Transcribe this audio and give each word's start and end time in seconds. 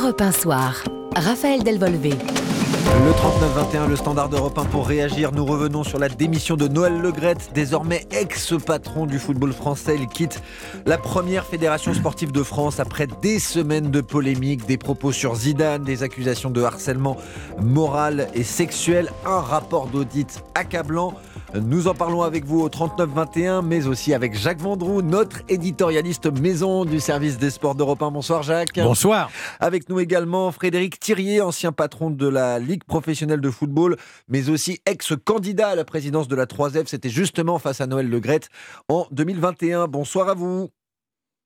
Europe 0.00 0.22
1 0.22 0.32
Soir. 0.32 0.82
Raphaël 1.14 1.62
Delvolvé. 1.62 2.10
Le 2.10 3.10
39-21, 3.12 3.88
le 3.88 3.96
standard 3.96 4.30
d'Europe 4.30 4.56
1 4.56 4.64
pour 4.66 4.86
réagir. 4.86 5.30
Nous 5.32 5.44
revenons 5.44 5.84
sur 5.84 5.98
la 5.98 6.08
démission 6.08 6.56
de 6.56 6.68
Noël 6.68 6.98
Legrette, 7.02 7.50
désormais 7.54 8.06
ex-patron 8.10 9.04
du 9.04 9.18
football 9.18 9.52
français. 9.52 9.96
Il 9.98 10.06
quitte 10.06 10.42
la 10.86 10.96
première 10.96 11.44
fédération 11.44 11.92
sportive 11.92 12.32
de 12.32 12.42
France 12.42 12.80
après 12.80 13.08
des 13.20 13.38
semaines 13.38 13.90
de 13.90 14.00
polémiques, 14.00 14.64
des 14.64 14.78
propos 14.78 15.12
sur 15.12 15.34
Zidane, 15.34 15.84
des 15.84 16.02
accusations 16.02 16.50
de 16.50 16.62
harcèlement 16.62 17.18
moral 17.60 18.28
et 18.34 18.44
sexuel, 18.44 19.10
un 19.26 19.40
rapport 19.40 19.88
d'audit 19.88 20.42
accablant. 20.54 21.12
Nous 21.54 21.88
en 21.88 21.94
parlons 21.94 22.22
avec 22.22 22.44
vous 22.44 22.60
au 22.60 22.68
39-21, 22.68 23.66
mais 23.66 23.88
aussi 23.88 24.14
avec 24.14 24.34
Jacques 24.34 24.60
Vendroux, 24.60 25.02
notre 25.02 25.38
éditorialiste 25.48 26.30
maison 26.40 26.84
du 26.84 27.00
service 27.00 27.38
des 27.38 27.50
sports 27.50 27.74
d'Europe 27.74 28.00
1. 28.02 28.12
Bonsoir 28.12 28.44
Jacques. 28.44 28.76
Bonsoir. 28.76 29.30
Avec 29.58 29.88
nous 29.88 29.98
également 29.98 30.52
Frédéric 30.52 31.00
Thirier, 31.00 31.40
ancien 31.40 31.72
patron 31.72 32.10
de 32.10 32.28
la 32.28 32.60
Ligue 32.60 32.84
professionnelle 32.84 33.40
de 33.40 33.50
football, 33.50 33.96
mais 34.28 34.48
aussi 34.48 34.78
ex-candidat 34.86 35.70
à 35.70 35.74
la 35.74 35.84
présidence 35.84 36.28
de 36.28 36.36
la 36.36 36.46
3F. 36.46 36.86
C'était 36.86 37.08
justement 37.08 37.58
face 37.58 37.80
à 37.80 37.88
Noël 37.88 38.08
Legrette 38.08 38.48
en 38.88 39.08
2021. 39.10 39.88
Bonsoir 39.88 40.28
à 40.28 40.34
vous. 40.34 40.68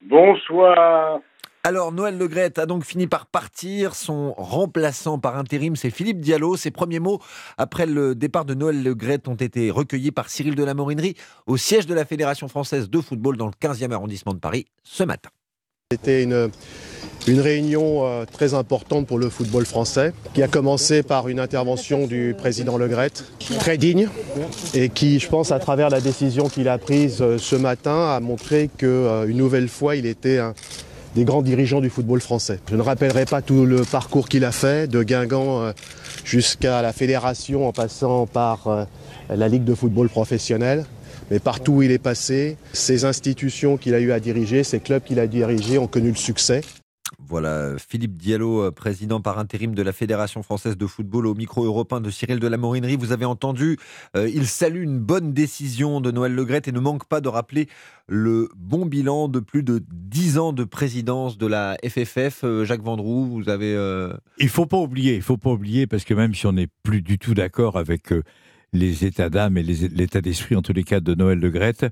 Bonsoir. 0.02 1.20
Alors, 1.66 1.92
Noël 1.92 2.18
Legrette 2.18 2.58
a 2.58 2.66
donc 2.66 2.84
fini 2.84 3.06
par 3.06 3.24
partir. 3.24 3.94
Son 3.94 4.34
remplaçant 4.34 5.18
par 5.18 5.38
intérim, 5.38 5.76
c'est 5.76 5.88
Philippe 5.88 6.20
Diallo. 6.20 6.58
Ses 6.58 6.70
premiers 6.70 6.98
mots 6.98 7.22
après 7.56 7.86
le 7.86 8.14
départ 8.14 8.44
de 8.44 8.52
Noël 8.52 8.82
Legrette 8.82 9.28
ont 9.28 9.34
été 9.34 9.70
recueillis 9.70 10.10
par 10.10 10.28
Cyril 10.28 10.56
de 10.56 10.62
la 10.62 10.74
Morinerie 10.74 11.16
au 11.46 11.56
siège 11.56 11.86
de 11.86 11.94
la 11.94 12.04
Fédération 12.04 12.48
française 12.48 12.90
de 12.90 13.00
football 13.00 13.38
dans 13.38 13.46
le 13.46 13.52
15e 13.58 13.92
arrondissement 13.92 14.34
de 14.34 14.40
Paris 14.40 14.66
ce 14.82 15.04
matin. 15.04 15.30
C'était 15.90 16.22
une, 16.24 16.50
réunion 17.40 18.06
euh, 18.06 18.26
très 18.30 18.52
importante 18.52 19.06
pour 19.06 19.18
le 19.18 19.30
football 19.30 19.64
français, 19.64 20.12
qui 20.34 20.42
a 20.42 20.48
commencé 20.48 21.02
par 21.02 21.28
une 21.28 21.40
intervention 21.40 22.06
du 22.06 22.34
président 22.36 22.76
Legrette, 22.76 23.24
très 23.58 23.78
digne, 23.78 24.08
et 24.74 24.90
qui, 24.90 25.18
je 25.18 25.28
pense, 25.28 25.50
à 25.50 25.58
travers 25.58 25.88
la 25.88 26.02
décision 26.02 26.50
qu'il 26.50 26.68
a 26.68 26.76
prise 26.76 27.22
euh, 27.22 27.38
ce 27.38 27.56
matin, 27.56 28.10
a 28.10 28.20
montré 28.20 28.68
qu'une 28.76 28.88
euh, 28.88 29.26
nouvelle 29.26 29.68
fois, 29.68 29.96
il 29.96 30.04
était 30.04 30.38
un 30.38 30.52
des 31.14 31.24
grands 31.24 31.42
dirigeants 31.42 31.80
du 31.80 31.90
football 31.90 32.20
français. 32.20 32.60
Je 32.70 32.76
ne 32.76 32.82
rappellerai 32.82 33.24
pas 33.24 33.42
tout 33.42 33.64
le 33.66 33.82
parcours 33.82 34.28
qu'il 34.28 34.44
a 34.44 34.52
fait, 34.52 34.88
de 34.90 35.02
Guingamp 35.02 35.72
jusqu'à 36.24 36.82
la 36.82 36.92
fédération 36.92 37.68
en 37.68 37.72
passant 37.72 38.26
par 38.26 38.86
la 39.28 39.48
Ligue 39.48 39.64
de 39.64 39.74
football 39.74 40.08
professionnel. 40.08 40.84
Mais 41.30 41.38
partout 41.38 41.72
où 41.72 41.82
il 41.82 41.90
est 41.90 41.98
passé, 41.98 42.56
ces 42.72 43.04
institutions 43.04 43.76
qu'il 43.76 43.94
a 43.94 44.00
eu 44.00 44.12
à 44.12 44.20
diriger, 44.20 44.62
ces 44.64 44.80
clubs 44.80 45.02
qu'il 45.02 45.18
a 45.18 45.26
dirigés 45.26 45.78
ont 45.78 45.86
connu 45.86 46.08
le 46.08 46.16
succès. 46.16 46.60
Voilà, 47.18 47.74
Philippe 47.78 48.16
Diallo, 48.16 48.70
président 48.72 49.20
par 49.20 49.38
intérim 49.38 49.74
de 49.74 49.82
la 49.82 49.92
Fédération 49.92 50.42
française 50.42 50.76
de 50.76 50.86
football 50.86 51.26
au 51.26 51.34
micro 51.34 51.64
européen 51.64 52.00
de 52.00 52.10
Cyril 52.10 52.38
de 52.38 52.46
la 52.46 52.56
Morinerie. 52.56 52.96
Vous 52.96 53.12
avez 53.12 53.24
entendu, 53.24 53.78
euh, 54.16 54.28
il 54.28 54.46
salue 54.46 54.82
une 54.82 54.98
bonne 54.98 55.32
décision 55.32 56.00
de 56.00 56.10
Noël 56.10 56.34
Legrette 56.34 56.68
et 56.68 56.72
ne 56.72 56.80
manque 56.80 57.06
pas 57.06 57.20
de 57.20 57.28
rappeler 57.28 57.68
le 58.08 58.48
bon 58.56 58.86
bilan 58.86 59.28
de 59.28 59.40
plus 59.40 59.62
de 59.62 59.82
10 59.92 60.38
ans 60.38 60.52
de 60.52 60.64
présidence 60.64 61.38
de 61.38 61.46
la 61.46 61.76
FFF. 61.84 62.44
Euh, 62.44 62.64
Jacques 62.64 62.82
Vendroux, 62.82 63.26
vous 63.26 63.48
avez... 63.48 63.74
Euh, 63.74 64.12
il 64.38 64.48
faut 64.48 64.66
pas 64.66 64.78
oublier, 64.78 65.14
il 65.14 65.22
faut 65.22 65.36
pas 65.36 65.50
oublier, 65.50 65.86
parce 65.86 66.04
que 66.04 66.14
même 66.14 66.34
si 66.34 66.46
on 66.46 66.52
n'est 66.52 66.68
plus 66.82 67.02
du 67.02 67.18
tout 67.18 67.34
d'accord 67.34 67.76
avec 67.76 68.12
les 68.72 69.04
états 69.04 69.30
d'âme 69.30 69.56
et 69.56 69.62
l'état 69.62 70.20
d'esprit, 70.20 70.56
en 70.56 70.62
tous 70.62 70.72
les 70.72 70.84
cas, 70.84 71.00
de 71.00 71.14
Noël 71.14 71.38
Legrette, 71.38 71.86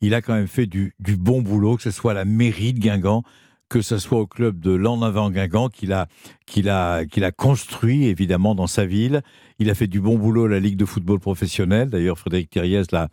il 0.00 0.14
a 0.14 0.22
quand 0.22 0.34
même 0.34 0.46
fait 0.46 0.66
du, 0.66 0.94
bon 1.00 1.42
boulot, 1.42 1.76
que 1.76 1.82
ce 1.82 1.90
soit 1.90 2.14
la 2.14 2.24
mairie 2.24 2.74
de 2.74 2.80
Guingamp, 2.80 3.22
que 3.68 3.82
ce 3.82 3.98
soit 3.98 4.20
au 4.20 4.26
club 4.26 4.60
de 4.60 4.76
avant 5.04 5.30
Guingamp 5.30 5.68
qu'il 5.68 5.92
a, 5.92 6.06
qu'il 6.46 6.68
a, 6.68 7.04
qu'il 7.04 7.24
a 7.24 7.32
construit 7.32 8.06
évidemment 8.06 8.54
dans 8.54 8.66
sa 8.66 8.86
ville. 8.86 9.22
Il 9.58 9.70
a 9.70 9.74
fait 9.74 9.88
du 9.88 10.00
bon 10.00 10.16
boulot 10.18 10.44
à 10.44 10.48
la 10.48 10.60
Ligue 10.60 10.76
de 10.76 10.84
football 10.84 11.18
professionnel. 11.18 11.90
D'ailleurs, 11.90 12.18
Frédéric 12.18 12.50
Thiriez 12.50 12.82
l'a, 12.92 13.08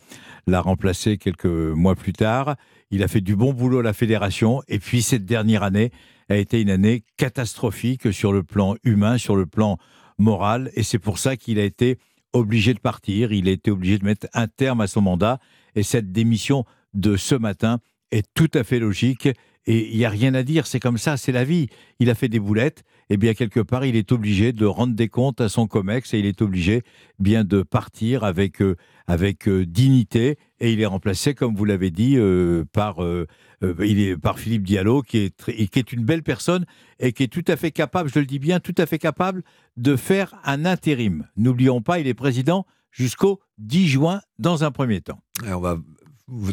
l'a 0.46 0.60
remplacé 0.60 1.18
quelques 1.18 1.46
mois 1.46 1.96
plus 1.96 2.12
tard. 2.12 2.56
Il 2.90 3.02
a 3.02 3.08
fait 3.08 3.20
du 3.20 3.34
bon 3.34 3.52
boulot 3.52 3.80
à 3.80 3.82
la 3.82 3.92
fédération. 3.92 4.62
Et 4.68 4.78
puis, 4.78 5.02
cette 5.02 5.24
dernière 5.24 5.64
année 5.64 5.90
a 6.28 6.36
été 6.36 6.60
une 6.60 6.70
année 6.70 7.02
catastrophique 7.16 8.12
sur 8.12 8.32
le 8.32 8.42
plan 8.44 8.76
humain, 8.84 9.18
sur 9.18 9.36
le 9.36 9.46
plan 9.46 9.78
moral. 10.18 10.70
Et 10.74 10.84
c'est 10.84 11.00
pour 11.00 11.18
ça 11.18 11.36
qu'il 11.36 11.58
a 11.58 11.64
été 11.64 11.98
obligé 12.32 12.74
de 12.74 12.80
partir. 12.80 13.32
Il 13.32 13.48
a 13.48 13.52
été 13.52 13.70
obligé 13.70 13.98
de 13.98 14.04
mettre 14.04 14.28
un 14.32 14.46
terme 14.46 14.80
à 14.80 14.86
son 14.86 15.00
mandat. 15.00 15.40
Et 15.74 15.82
cette 15.82 16.12
démission 16.12 16.64
de 16.92 17.16
ce 17.16 17.34
matin 17.34 17.80
est 18.12 18.26
tout 18.34 18.50
à 18.54 18.62
fait 18.62 18.78
logique 18.78 19.28
et 19.66 19.90
il 19.92 19.96
n'y 19.96 20.04
a 20.04 20.10
rien 20.10 20.34
à 20.34 20.42
dire, 20.42 20.66
c'est 20.66 20.80
comme 20.80 20.98
ça, 20.98 21.16
c'est 21.16 21.32
la 21.32 21.44
vie. 21.44 21.68
Il 21.98 22.10
a 22.10 22.14
fait 22.14 22.28
des 22.28 22.38
boulettes, 22.38 22.84
et 23.08 23.16
bien 23.16 23.34
quelque 23.34 23.60
part, 23.60 23.84
il 23.84 23.96
est 23.96 24.12
obligé 24.12 24.52
de 24.52 24.66
rendre 24.66 24.94
des 24.94 25.08
comptes 25.08 25.40
à 25.40 25.48
son 25.48 25.66
COMEX 25.66 26.14
et 26.14 26.18
il 26.18 26.26
est 26.26 26.42
obligé 26.42 26.82
bien 27.18 27.44
de 27.44 27.62
partir 27.62 28.24
avec, 28.24 28.60
euh, 28.60 28.76
avec 29.06 29.48
euh, 29.48 29.64
dignité. 29.66 30.38
Et 30.60 30.72
il 30.72 30.80
est 30.80 30.86
remplacé, 30.86 31.34
comme 31.34 31.54
vous 31.54 31.64
l'avez 31.64 31.90
dit, 31.90 32.16
euh, 32.16 32.64
par, 32.72 32.96
il 33.02 34.00
est, 34.00 34.16
par 34.16 34.38
Philippe 34.38 34.62
Diallo, 34.62 35.02
qui 35.02 35.18
est, 35.18 35.68
qui 35.68 35.78
est 35.78 35.92
une 35.92 36.04
belle 36.04 36.22
personne 36.22 36.64
et 36.98 37.12
qui 37.12 37.22
est 37.22 37.28
tout 37.28 37.44
à 37.48 37.56
fait 37.56 37.70
capable, 37.70 38.10
je 38.12 38.18
le 38.18 38.26
dis 38.26 38.38
bien, 38.38 38.60
tout 38.60 38.74
à 38.78 38.86
fait 38.86 38.98
capable 38.98 39.42
de 39.76 39.96
faire 39.96 40.34
un 40.44 40.64
intérim. 40.64 41.26
N'oublions 41.36 41.82
pas, 41.82 41.98
il 41.98 42.06
est 42.06 42.14
président 42.14 42.66
jusqu'au 42.90 43.40
10 43.58 43.88
juin 43.88 44.20
dans 44.38 44.64
un 44.64 44.70
premier 44.70 45.00
temps. 45.00 45.20
On 45.46 45.60
va 45.60 45.76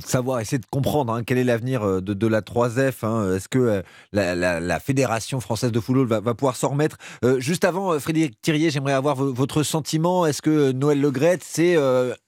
savoir, 0.01 0.41
essayer 0.41 0.59
de 0.59 0.65
comprendre 0.71 1.13
hein, 1.13 1.23
quel 1.25 1.37
est 1.37 1.43
l'avenir 1.43 1.83
euh, 1.83 2.01
de, 2.01 2.27
la 2.27 2.41
3F. 2.41 3.05
Hein. 3.05 3.35
Est-ce 3.35 3.47
que 3.47 3.59
euh, 3.59 3.81
la, 4.11 4.79
Fédération 4.79 5.39
française 5.39 5.71
de 5.71 5.79
football 5.79 6.07
va, 6.07 6.33
pouvoir 6.33 6.55
s'en 6.55 6.69
remettre 6.69 6.97
euh, 7.23 7.39
Juste 7.39 7.65
avant, 7.65 7.97
Frédéric 7.99 8.33
Thirier, 8.41 8.69
j'aimerais 8.69 8.93
avoir 8.93 9.15
votre 9.15 9.63
sentiment. 9.63 10.25
Est-ce 10.25 10.41
que 10.41 10.71
Noël 10.71 10.99
Legrette, 10.99 11.43
c'est 11.43 11.75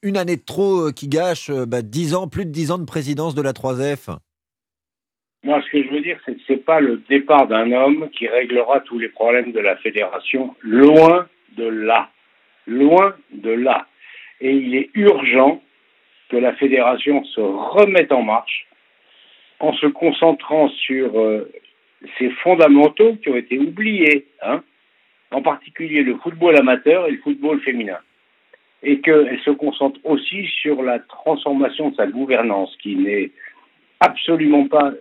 une 0.02 0.16
année 0.16 0.36
de 0.36 0.44
trop 0.44 0.92
qui 0.92 1.08
gâche 1.08 1.50
10 1.50 1.66
bah, 2.12 2.18
ans, 2.18 2.28
plus 2.28 2.46
de 2.46 2.50
10 2.50 2.70
ans 2.72 2.78
de 2.78 2.84
présidence 2.84 3.34
de 3.34 3.42
la 3.42 3.52
3F 3.52 4.16
moi, 5.46 5.60
ce 5.60 5.70
que 5.72 5.82
je 5.82 5.90
veux 5.90 6.00
dire, 6.00 6.18
c'est 6.24 6.32
que 6.36 6.40
ce 6.48 6.54
n'est 6.54 6.58
pas 6.58 6.80
le 6.80 7.02
départ 7.10 7.46
d'un 7.46 7.70
homme 7.70 8.08
qui 8.16 8.26
réglera 8.26 8.80
tous 8.80 8.98
les 8.98 9.10
problèmes 9.10 9.52
de 9.52 9.60
la 9.60 9.76
fédération. 9.76 10.56
Loin 10.62 11.28
de 11.58 11.66
là. 11.66 12.08
Loin 12.66 13.14
de 13.30 13.50
là. 13.50 13.86
Et 14.40 14.52
il 14.52 14.74
est 14.74 14.88
urgent 14.94 15.60
que 16.28 16.36
la 16.36 16.54
fédération 16.54 17.24
se 17.24 17.40
remette 17.40 18.12
en 18.12 18.22
marche 18.22 18.66
en 19.60 19.72
se 19.74 19.86
concentrant 19.86 20.68
sur 20.68 21.18
euh, 21.18 21.50
fondamentaux 22.42 23.16
qui 23.22 23.30
ont 23.30 23.36
été 23.36 23.58
oubliés, 23.58 24.26
hein, 24.42 24.62
en 25.30 25.42
particulier 25.42 26.02
le 26.02 26.16
football 26.16 26.56
amateur 26.58 27.06
et 27.06 27.12
le 27.12 27.18
football 27.18 27.60
féminin, 27.60 27.98
et 28.82 29.00
qu'elle 29.00 29.38
se 29.44 29.50
concentre 29.50 29.98
aussi 30.04 30.46
sur 30.60 30.82
la 30.82 30.98
transformation 30.98 31.90
de 31.90 31.96
sa 31.96 32.06
gouvernance 32.06 32.76
qui 32.82 32.96
n'est 32.96 33.30
absolument 34.00 34.68
pas 34.68 34.92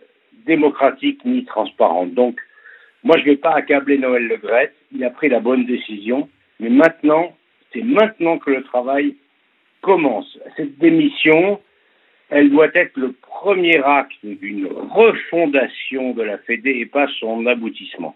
démocratique 0.45 1.23
ni 1.25 1.45
transparente. 1.45 2.13
Donc, 2.13 2.39
moi, 3.03 3.17
je 3.17 3.23
ne 3.23 3.31
vais 3.31 3.37
pas 3.37 3.53
accabler 3.53 3.97
Noël 3.97 4.27
Le 4.27 4.37
Gret, 4.37 4.71
il 4.93 5.03
a 5.03 5.09
pris 5.09 5.27
la 5.27 5.41
bonne 5.41 5.65
décision, 5.65 6.29
mais 6.59 6.69
maintenant, 6.69 7.35
c'est 7.73 7.83
maintenant 7.83 8.37
que 8.37 8.51
le 8.51 8.63
travail 8.63 9.15
commence. 9.83 10.39
Cette 10.57 10.79
démission, 10.79 11.59
elle 12.29 12.49
doit 12.49 12.71
être 12.73 12.97
le 12.97 13.11
premier 13.11 13.77
acte 13.83 14.17
d'une 14.23 14.67
refondation 14.67 16.13
de 16.13 16.23
la 16.23 16.39
Fédé 16.39 16.71
et 16.71 16.87
pas 16.87 17.07
son 17.19 17.45
aboutissement. 17.45 18.15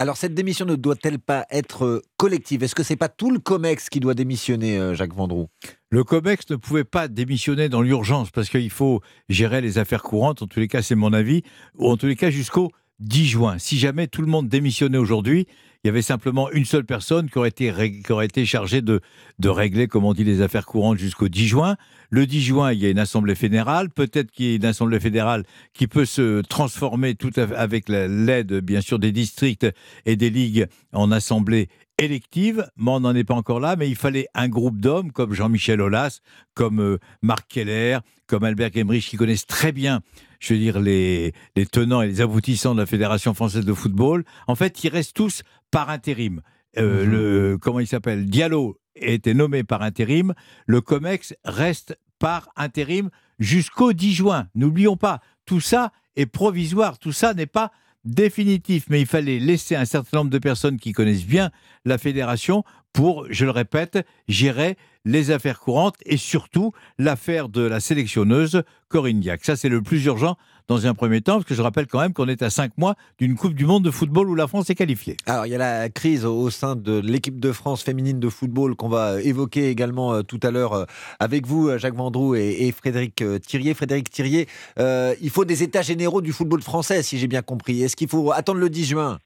Alors 0.00 0.16
cette 0.16 0.34
démission 0.34 0.66
ne 0.66 0.74
doit-elle 0.74 1.20
pas 1.20 1.46
être 1.52 1.84
euh, 1.84 2.02
collective? 2.16 2.64
Est-ce 2.64 2.74
que 2.74 2.82
c'est 2.82 2.96
pas 2.96 3.08
tout 3.08 3.30
le 3.30 3.38
COMEX 3.38 3.88
qui 3.88 4.00
doit 4.00 4.14
démissionner, 4.14 4.76
euh, 4.76 4.94
Jacques 4.94 5.14
Vendroux? 5.14 5.46
Le 5.88 6.02
COMEX 6.02 6.50
ne 6.50 6.56
pouvait 6.56 6.82
pas 6.82 7.06
démissionner 7.06 7.68
dans 7.68 7.80
l'urgence 7.80 8.32
parce 8.32 8.48
qu'il 8.48 8.70
faut 8.70 9.02
gérer 9.28 9.60
les 9.60 9.78
affaires 9.78 10.02
courantes, 10.02 10.42
en 10.42 10.46
tous 10.48 10.58
les 10.58 10.66
cas 10.66 10.82
c'est 10.82 10.96
mon 10.96 11.12
avis, 11.12 11.42
ou 11.76 11.88
en 11.88 11.96
tous 11.96 12.06
les 12.06 12.16
cas 12.16 12.30
jusqu'au 12.30 12.72
10 12.98 13.26
juin. 13.26 13.58
Si 13.58 13.78
jamais 13.78 14.08
tout 14.08 14.20
le 14.20 14.26
monde 14.26 14.48
démissionnait 14.48 14.98
aujourd'hui, 14.98 15.46
il 15.84 15.88
y 15.88 15.90
avait 15.90 16.02
simplement 16.02 16.50
une 16.50 16.64
seule 16.64 16.86
personne 16.86 17.28
qui 17.28 17.36
aurait 17.36 17.50
été, 17.50 18.46
chargée 18.46 18.80
de, 18.80 19.02
régler, 19.44 19.86
comme 19.86 20.06
on 20.06 20.14
dit, 20.14 20.24
les 20.24 20.40
affaires 20.40 20.64
courantes 20.64 20.96
jusqu'au 20.96 21.28
10 21.28 21.46
juin. 21.46 21.76
Le 22.08 22.24
10 22.24 22.40
juin, 22.40 22.72
il 22.72 22.78
y 22.78 22.86
a 22.86 22.88
une 22.88 22.98
assemblée 22.98 23.34
fédérale. 23.34 23.90
Peut-être 23.90 24.30
qu'il 24.30 24.46
y 24.46 24.52
a 24.54 24.56
une 24.56 24.64
assemblée 24.64 24.98
fédérale 24.98 25.44
qui 25.74 25.86
peut 25.86 26.06
se 26.06 26.40
transformer 26.40 27.14
tout 27.16 27.32
avec 27.36 27.90
l'aide, 27.90 28.60
bien 28.60 28.80
sûr, 28.80 28.98
des 28.98 29.12
districts 29.12 29.66
et 30.06 30.16
des 30.16 30.30
ligues 30.30 30.68
en 30.94 31.12
assemblée 31.12 31.68
élective, 31.98 32.66
mais 32.78 32.90
on 32.90 33.00
n'en 33.00 33.14
est 33.14 33.24
pas 33.24 33.34
encore 33.34 33.60
là, 33.60 33.76
mais 33.76 33.88
il 33.88 33.94
fallait 33.94 34.26
un 34.34 34.48
groupe 34.48 34.80
d'hommes 34.80 35.12
comme 35.12 35.32
Jean-Michel 35.32 35.80
Aulas, 35.80 36.20
comme 36.54 36.80
euh, 36.80 36.98
Marc 37.22 37.46
Keller, 37.48 37.98
comme 38.26 38.42
Albert 38.42 38.70
Gemrich, 38.74 39.08
qui 39.08 39.16
connaissent 39.16 39.46
très 39.46 39.70
bien 39.70 40.00
je 40.44 40.54
veux 40.54 40.60
dire, 40.60 40.78
les, 40.78 41.32
les 41.56 41.66
tenants 41.66 42.02
et 42.02 42.06
les 42.06 42.20
aboutissants 42.20 42.74
de 42.74 42.80
la 42.80 42.86
Fédération 42.86 43.32
française 43.32 43.64
de 43.64 43.72
football, 43.72 44.24
en 44.46 44.54
fait, 44.54 44.84
ils 44.84 44.90
restent 44.90 45.16
tous 45.16 45.42
par 45.70 45.88
intérim. 45.88 46.42
Euh, 46.76 47.04
mhm. 47.04 47.10
le, 47.10 47.58
comment 47.58 47.80
il 47.80 47.86
s'appelle 47.86 48.26
Diallo 48.26 48.78
a 49.00 49.06
été 49.06 49.32
nommé 49.32 49.64
par 49.64 49.82
intérim. 49.82 50.34
Le 50.66 50.80
COMEX 50.80 51.34
reste 51.44 51.98
par 52.18 52.48
intérim 52.56 53.10
jusqu'au 53.38 53.92
10 53.92 54.12
juin. 54.12 54.48
N'oublions 54.54 54.96
pas, 54.96 55.20
tout 55.46 55.60
ça 55.60 55.92
est 56.16 56.26
provisoire. 56.26 56.98
Tout 56.98 57.12
ça 57.12 57.34
n'est 57.34 57.46
pas 57.46 57.72
définitif, 58.04 58.84
mais 58.88 59.00
il 59.00 59.06
fallait 59.06 59.38
laisser 59.38 59.76
un 59.76 59.84
certain 59.84 60.18
nombre 60.18 60.30
de 60.30 60.38
personnes 60.38 60.78
qui 60.78 60.92
connaissent 60.92 61.26
bien 61.26 61.50
la 61.84 61.98
fédération 61.98 62.64
pour, 62.92 63.26
je 63.30 63.44
le 63.44 63.50
répète, 63.50 64.06
gérer 64.28 64.76
les 65.04 65.30
affaires 65.30 65.60
courantes 65.60 65.96
et 66.06 66.16
surtout 66.16 66.72
l'affaire 66.98 67.48
de 67.48 67.62
la 67.62 67.80
sélectionneuse 67.80 68.62
Corinne 68.88 69.20
Diac. 69.20 69.44
Ça, 69.44 69.56
c'est 69.56 69.68
le 69.68 69.82
plus 69.82 70.04
urgent 70.04 70.36
dans 70.68 70.86
un 70.86 70.94
premier 70.94 71.20
temps, 71.20 71.34
parce 71.34 71.44
que 71.44 71.54
je 71.54 71.62
rappelle 71.62 71.86
quand 71.86 72.00
même 72.00 72.12
qu'on 72.12 72.28
est 72.28 72.42
à 72.42 72.50
cinq 72.50 72.76
mois 72.78 72.94
d'une 73.18 73.34
Coupe 73.36 73.54
du 73.54 73.66
Monde 73.66 73.84
de 73.84 73.90
football 73.90 74.28
où 74.30 74.34
la 74.34 74.46
France 74.46 74.70
est 74.70 74.74
qualifiée. 74.74 75.16
Alors, 75.26 75.46
il 75.46 75.50
y 75.50 75.54
a 75.54 75.58
la 75.58 75.88
crise 75.88 76.24
au 76.24 76.50
sein 76.50 76.76
de 76.76 77.00
l'équipe 77.00 77.38
de 77.38 77.52
France 77.52 77.84
féminine 77.84 78.20
de 78.20 78.28
football 78.28 78.74
qu'on 78.74 78.88
va 78.88 79.20
évoquer 79.22 79.68
également 79.68 80.14
euh, 80.14 80.22
tout 80.22 80.40
à 80.42 80.50
l'heure 80.50 80.72
euh, 80.72 80.84
avec 81.20 81.46
vous, 81.46 81.68
euh, 81.68 81.78
Jacques 81.78 81.94
Vendroux 81.94 82.34
et, 82.34 82.72
Frédéric 82.72 83.22
Thirier. 83.46 83.74
Frédéric 83.74 84.10
Thirier, 84.10 84.46
il 84.78 85.30
faut 85.30 85.44
des 85.44 85.62
états 85.62 85.82
généraux 85.82 86.22
du 86.22 86.32
football 86.32 86.62
français, 86.62 87.02
si 87.02 87.18
j'ai 87.18 87.28
bien 87.28 87.42
compris. 87.42 87.82
Est-ce 87.82 87.96
qu'il 87.96 88.08
faut 88.08 88.32
attendre 88.32 88.60
le 88.60 88.68
10 88.68 88.88
juin? 88.88 89.18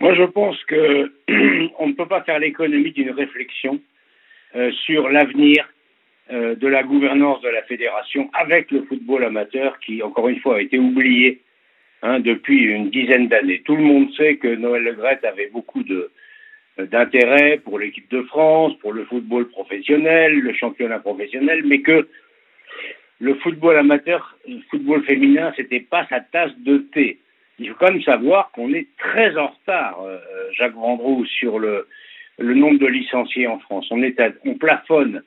Moi, 0.00 0.14
je 0.14 0.24
pense 0.24 0.56
que 0.64 1.12
on 1.78 1.88
ne 1.88 1.92
peut 1.92 2.08
pas 2.08 2.22
faire 2.22 2.38
l'économie 2.38 2.92
d'une 2.92 3.10
réflexion 3.10 3.80
euh, 4.56 4.70
sur 4.84 5.08
l'avenir 5.08 5.68
euh, 6.32 6.54
de 6.54 6.68
la 6.68 6.82
gouvernance 6.82 7.40
de 7.42 7.48
la 7.48 7.62
fédération 7.62 8.30
avec 8.32 8.70
le 8.70 8.82
football 8.82 9.24
amateur 9.24 9.78
qui, 9.80 10.02
encore 10.02 10.28
une 10.28 10.40
fois, 10.40 10.56
a 10.56 10.60
été 10.60 10.78
oublié 10.78 11.40
hein, 12.02 12.20
depuis 12.20 12.62
une 12.62 12.90
dizaine 12.90 13.28
d'années. 13.28 13.62
Tout 13.64 13.76
le 13.76 13.82
monde 13.82 14.12
sait 14.14 14.36
que 14.36 14.54
Noël 14.54 14.82
Legrette 14.82 15.24
avait 15.24 15.48
beaucoup 15.48 15.82
de 15.82 16.10
d'intérêt 16.76 17.60
pour 17.62 17.78
l'équipe 17.78 18.10
de 18.10 18.22
France, 18.22 18.76
pour 18.80 18.92
le 18.92 19.04
football 19.04 19.48
professionnel, 19.48 20.40
le 20.40 20.52
championnat 20.54 20.98
professionnel, 20.98 21.62
mais 21.64 21.82
que 21.82 22.08
le 23.20 23.34
football 23.34 23.76
amateur, 23.76 24.36
le 24.48 24.58
football 24.70 25.04
féminin, 25.04 25.52
c'était 25.56 25.78
pas 25.78 26.04
sa 26.10 26.18
tasse 26.18 26.50
de 26.58 26.78
thé 26.78 27.20
il 27.58 27.68
faut 27.68 27.76
quand 27.78 27.92
même 27.92 28.02
savoir 28.02 28.50
qu'on 28.52 28.72
est 28.72 28.88
très 28.98 29.36
en 29.36 29.48
retard, 29.48 30.00
euh, 30.02 30.18
Jacques 30.52 30.74
Vendroux, 30.74 31.24
sur 31.24 31.58
le, 31.58 31.86
le 32.38 32.54
nombre 32.54 32.78
de 32.78 32.86
licenciés 32.86 33.46
en 33.46 33.58
France. 33.60 33.86
On, 33.90 34.02
est 34.02 34.20
on 34.44 34.54
plafonne 34.54 35.16
euh, 35.16 35.20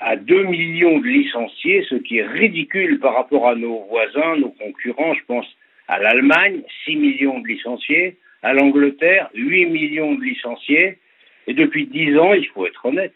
à 0.00 0.16
2 0.16 0.44
millions 0.44 0.98
de 0.98 1.06
licenciés, 1.06 1.86
ce 1.88 1.94
qui 1.96 2.18
est 2.18 2.26
ridicule 2.26 2.98
par 2.98 3.14
rapport 3.14 3.48
à 3.48 3.54
nos 3.54 3.84
voisins, 3.84 4.36
nos 4.36 4.50
concurrents. 4.50 5.14
Je 5.14 5.24
pense 5.26 5.46
à 5.88 5.98
l'Allemagne, 5.98 6.62
6 6.84 6.96
millions 6.96 7.38
de 7.40 7.46
licenciés, 7.46 8.18
à 8.42 8.52
l'Angleterre, 8.52 9.30
8 9.34 9.66
millions 9.66 10.14
de 10.14 10.22
licenciés. 10.22 10.98
Et 11.46 11.54
depuis 11.54 11.86
10 11.86 12.18
ans, 12.18 12.34
il 12.34 12.46
faut 12.48 12.66
être 12.66 12.84
honnête, 12.86 13.14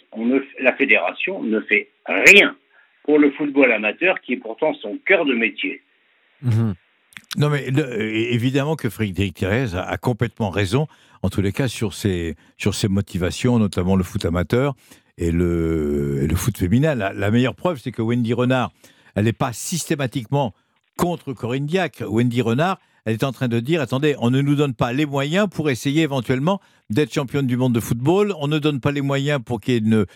la 0.61 0.73
fédération 0.75 1.43
ne 1.43 1.61
fait 1.61 1.89
rien 2.07 2.57
pour 3.05 3.19
le 3.19 3.31
football 3.33 3.71
amateur, 3.73 4.21
qui 4.21 4.33
est 4.33 4.39
pourtant 4.39 4.75
son 4.75 4.99
cœur 5.07 5.25
de 5.25 5.35
métier. 5.35 5.81
Mmh. 6.43 6.73
Non, 7.39 7.51
mais 7.51 7.67
évidemment 7.67 8.77
que 8.77 8.89
Frédéric 8.89 9.35
Thérèse 9.35 9.77
a, 9.77 9.97
complètement 9.99 10.51
raison, 10.51 10.87
en 11.23 11.29
tous 11.29 11.41
les 11.41 11.53
cas, 11.53 11.69
sur 11.69 11.93
sur 11.95 12.75
ses 12.75 12.89
motivations, 12.89 13.59
notamment 13.59 13.95
le 13.95 14.03
foot 14.03 14.25
amateur 14.25 14.75
et 15.19 15.31
le, 15.31 16.29
foot 16.35 16.57
féminin. 16.57 16.95
La, 16.95 17.31
meilleure 17.31 17.55
preuve, 17.55 17.81
c'est 17.83 17.93
que 17.93 18.03
Wendy 18.03 18.35
Renard, 18.35 18.73
elle 19.15 19.25
n'est 19.25 19.33
pas 19.33 19.53
systématiquement 19.53 20.55
contre 20.97 21.33
Corinne 21.33 21.67
Diac. 21.67 22.03
Wendy 22.07 22.43
Renard, 22.43 22.79
elle 23.07 23.15
est 23.15 23.25
en 23.25 23.33
train 23.33 23.49
de 23.49 23.61
dire 23.61 23.81
attendez, 23.81 24.17
on 24.19 24.31
ne 24.31 24.41
nous 24.41 24.57
donne 24.57 24.75
pas 24.75 24.93
les 24.93 25.07
moyens 25.07 25.49
pour 25.49 25.71
essayer 25.71 26.03
éventuellement 26.03 26.61
d'être 26.91 27.15
championne 27.15 27.47
du 27.47 27.57
monde 27.57 27.73
de 27.73 27.81
football. 27.81 28.35
On 28.39 28.49
ne 28.49 28.59
donne 28.59 28.81
pas 28.81 28.93
les 28.93 29.01
moyens 29.01 29.41
pour 29.45 29.61
qu'il 29.61 29.75
y 29.75 29.77
ait 29.77 29.81
une, 29.81 30.07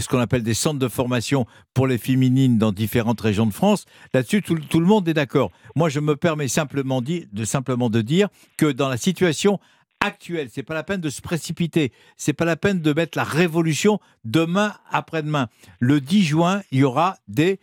ce 0.00 0.08
qu'on 0.08 0.18
appelle 0.18 0.42
des 0.42 0.54
centres 0.54 0.78
de 0.78 0.88
formation 0.88 1.46
pour 1.74 1.86
les 1.86 1.98
féminines 1.98 2.58
dans 2.58 2.72
différentes 2.72 3.20
régions 3.20 3.46
de 3.46 3.52
France. 3.52 3.84
Là-dessus, 4.14 4.42
tout, 4.42 4.80
le 4.80 4.86
monde 4.86 5.06
est 5.08 5.14
d'accord. 5.14 5.50
Moi, 5.76 5.88
je 5.88 6.00
me 6.00 6.16
permets 6.16 6.48
simplement, 6.48 7.02
de, 7.02 7.44
simplement 7.44 7.90
de 7.90 8.00
dire 8.00 8.28
que 8.56 8.66
dans 8.66 8.88
la 8.88 8.96
situation 8.96 9.60
actuelle, 10.00 10.48
c'est 10.52 10.62
pas 10.62 10.74
la 10.74 10.84
peine 10.84 11.00
de 11.00 11.10
se 11.10 11.20
précipiter, 11.20 11.92
c'est 12.16 12.32
pas 12.32 12.44
la 12.44 12.56
peine 12.56 12.80
de 12.80 12.92
mettre 12.92 13.18
la 13.18 13.24
révolution 13.24 14.00
demain 14.24 14.74
après-demain. 14.90 15.48
Le 15.80 16.00
10 16.00 16.24
juin, 16.24 16.62
il 16.70 16.80
y 16.80 16.84
aura 16.84 17.16
des, 17.26 17.60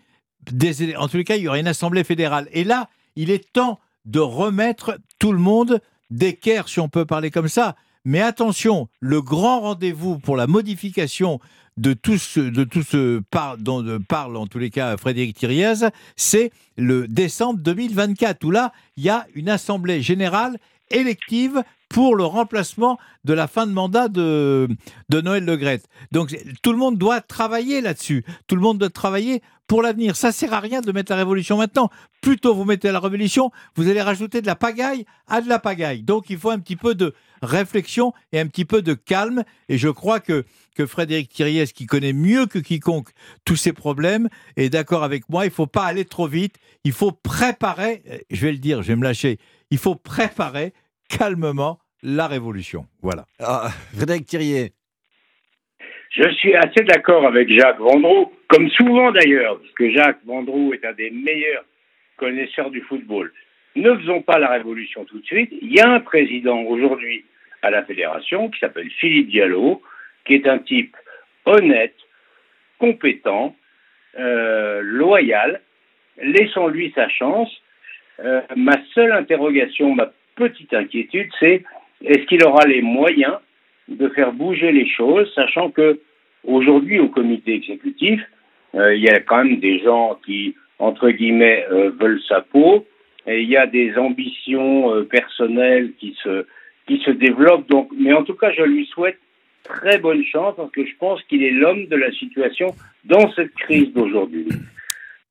en 0.97 1.07
tous 1.07 1.17
les 1.17 1.23
cas, 1.23 1.37
il 1.37 1.43
y 1.43 1.47
aura 1.47 1.59
une 1.59 1.67
assemblée 1.67 2.03
fédérale. 2.03 2.47
Et 2.51 2.63
là, 2.63 2.89
il 3.15 3.29
est 3.29 3.51
temps 3.53 3.79
de 4.05 4.19
remettre 4.19 4.99
tout 5.19 5.31
le 5.31 5.39
monde 5.39 5.81
d'équerre, 6.09 6.69
si 6.69 6.79
on 6.79 6.89
peut 6.89 7.05
parler 7.05 7.31
comme 7.31 7.47
ça. 7.47 7.75
Mais 8.03 8.21
attention, 8.21 8.88
le 8.99 9.21
grand 9.21 9.61
rendez-vous 9.61 10.19
pour 10.19 10.35
la 10.35 10.45
modification 10.45 11.39
de 11.77 11.93
tout 11.93 12.17
ce, 12.17 12.39
de 12.39 12.63
tout 12.63 12.83
ce 12.83 13.21
dont 13.57 13.99
parle 14.07 14.38
en 14.38 14.47
tous 14.47 14.59
les 14.59 14.69
cas 14.69 14.95
Frédéric 14.95 15.38
Thiriez, 15.38 15.73
c'est 16.15 16.51
le 16.77 17.07
décembre 17.07 17.59
2024, 17.59 18.43
où 18.45 18.51
là, 18.51 18.71
il 18.95 19.03
y 19.03 19.09
a 19.09 19.25
une 19.33 19.49
assemblée 19.49 20.01
générale 20.01 20.57
élective 20.91 21.63
pour 21.89 22.15
le 22.15 22.25
remplacement 22.25 22.97
de 23.23 23.33
la 23.33 23.47
fin 23.47 23.67
de 23.67 23.71
mandat 23.71 24.07
de, 24.07 24.67
de 25.09 25.21
Noël 25.21 25.45
Le 25.45 25.79
Donc 26.11 26.35
tout 26.61 26.71
le 26.71 26.77
monde 26.77 26.97
doit 26.97 27.21
travailler 27.21 27.81
là-dessus. 27.81 28.25
Tout 28.47 28.55
le 28.55 28.61
monde 28.61 28.77
doit 28.77 28.89
travailler 28.89 29.41
pour 29.67 29.81
l'avenir. 29.81 30.15
Ça 30.15 30.31
sert 30.31 30.53
à 30.53 30.59
rien 30.59 30.81
de 30.81 30.91
mettre 30.91 31.11
la 31.11 31.17
révolution 31.17 31.57
maintenant. 31.57 31.89
Plutôt 32.21 32.53
vous 32.53 32.65
mettez 32.65 32.91
la 32.91 32.99
révolution, 32.99 33.51
vous 33.75 33.89
allez 33.89 34.01
rajouter 34.01 34.41
de 34.41 34.47
la 34.47 34.55
pagaille 34.55 35.05
à 35.27 35.41
de 35.41 35.49
la 35.49 35.59
pagaille. 35.59 36.03
Donc 36.03 36.29
il 36.29 36.37
faut 36.37 36.49
un 36.49 36.59
petit 36.59 36.75
peu 36.75 36.95
de 36.95 37.13
réflexion 37.41 38.13
et 38.31 38.39
un 38.39 38.47
petit 38.47 38.65
peu 38.65 38.81
de 38.81 38.93
calme. 38.93 39.43
Et 39.69 39.77
je 39.77 39.89
crois 39.89 40.19
que, 40.19 40.45
que 40.75 40.85
Frédéric 40.85 41.29
Thiriez, 41.29 41.67
qui 41.67 41.85
connaît 41.85 42.13
mieux 42.13 42.45
que 42.45 42.59
quiconque 42.59 43.09
tous 43.43 43.55
ces 43.55 43.73
problèmes, 43.73 44.29
est 44.55 44.69
d'accord 44.69 45.03
avec 45.03 45.29
moi. 45.29 45.45
Il 45.45 45.49
ne 45.49 45.53
faut 45.53 45.67
pas 45.67 45.85
aller 45.85 46.05
trop 46.05 46.27
vite. 46.27 46.55
Il 46.83 46.93
faut 46.93 47.11
préparer, 47.11 48.25
je 48.29 48.41
vais 48.41 48.51
le 48.51 48.59
dire, 48.59 48.81
je 48.81 48.89
vais 48.89 48.95
me 48.95 49.03
lâcher, 49.03 49.39
il 49.71 49.77
faut 49.77 49.95
préparer 49.95 50.73
calmement 51.17 51.79
la 52.03 52.27
révolution. 52.27 52.85
Voilà. 53.01 53.25
Ah, 53.39 53.69
Frédéric 53.95 54.25
Thirier. 54.25 54.71
Je 56.12 56.29
suis 56.35 56.56
assez 56.56 56.83
d'accord 56.83 57.25
avec 57.25 57.50
Jacques 57.50 57.79
Vendroux, 57.79 58.31
comme 58.47 58.69
souvent 58.69 59.12
d'ailleurs, 59.12 59.59
parce 59.59 59.73
que 59.73 59.91
Jacques 59.91 60.23
Vendroux 60.25 60.73
est 60.73 60.85
un 60.85 60.94
des 60.94 61.09
meilleurs 61.09 61.65
connaisseurs 62.17 62.69
du 62.69 62.81
football. 62.81 63.33
Ne 63.75 63.94
faisons 63.97 64.21
pas 64.21 64.39
la 64.39 64.50
révolution 64.50 65.03
tout 65.03 65.19
de 65.19 65.25
suite. 65.25 65.50
Il 65.62 65.73
y 65.73 65.81
a 65.81 65.89
un 65.89 66.00
président 66.00 66.62
aujourd'hui 66.62 67.25
à 67.62 67.69
la 67.69 67.83
fédération 67.83 68.50
qui 68.50 68.59
s'appelle 68.59 68.89
Philippe 68.89 69.29
Diallo, 69.29 69.81
qui 70.23 70.35
est 70.35 70.47
un 70.47 70.59
type 70.59 70.95
honnête, 71.45 71.95
compétent, 72.79 73.56
euh, 74.17 74.81
loyal. 74.81 75.62
Laissons-lui 76.21 76.94
sa 76.95 77.09
chance. 77.09 77.51
Euh, 78.21 78.41
ma 78.56 78.77
seule 78.94 79.12
interrogation, 79.12 79.94
ma 79.94 80.13
petite 80.35 80.73
inquiétude, 80.73 81.29
c'est 81.39 81.63
est-ce 82.03 82.25
qu'il 82.25 82.43
aura 82.43 82.65
les 82.65 82.81
moyens 82.81 83.36
de 83.88 84.10
faire 84.10 84.33
bouger 84.33 84.71
les 84.71 84.88
choses, 84.88 85.31
sachant 85.36 85.69
que 85.69 86.00
aujourd'hui 86.43 87.00
au 87.00 87.10
comité 87.10 87.53
exécutif, 87.53 88.21
euh, 88.75 88.95
il 88.95 89.03
y 89.03 89.10
a 89.10 89.19
quand 89.19 89.43
même 89.43 89.60
des 89.60 89.79
gens 89.79 90.19
qui, 90.25 90.55
entre 90.79 91.10
guillemets, 91.10 91.65
euh, 91.71 91.91
veulent 91.91 92.21
sa 92.27 92.41
peau, 92.41 92.86
et 93.27 93.41
il 93.41 93.50
y 93.50 93.57
a 93.57 93.67
des 93.67 93.98
ambitions 93.98 94.93
euh, 94.93 95.03
personnelles 95.03 95.91
qui 96.00 96.15
se, 96.24 97.12
développent. 97.12 97.71
Mais 97.98 98.13
en 98.13 98.24
tout 98.24 98.36
cas, 98.36 98.51
je 98.51 98.63
lui 98.63 98.86
souhaite 98.86 99.17
très 99.63 99.98
bonne 99.98 100.24
chance 100.24 100.53
parce 100.55 100.71
que 100.71 100.86
je 100.86 100.95
pense 101.00 101.24
qu'il 101.24 101.43
est 101.43 101.51
l'homme 101.51 101.88
de 101.88 101.95
la 101.95 102.12
situation 102.12 102.75
dans 103.05 103.31
cette 103.31 103.53
crise 103.55 103.91
d'aujourd'hui. 103.93 104.48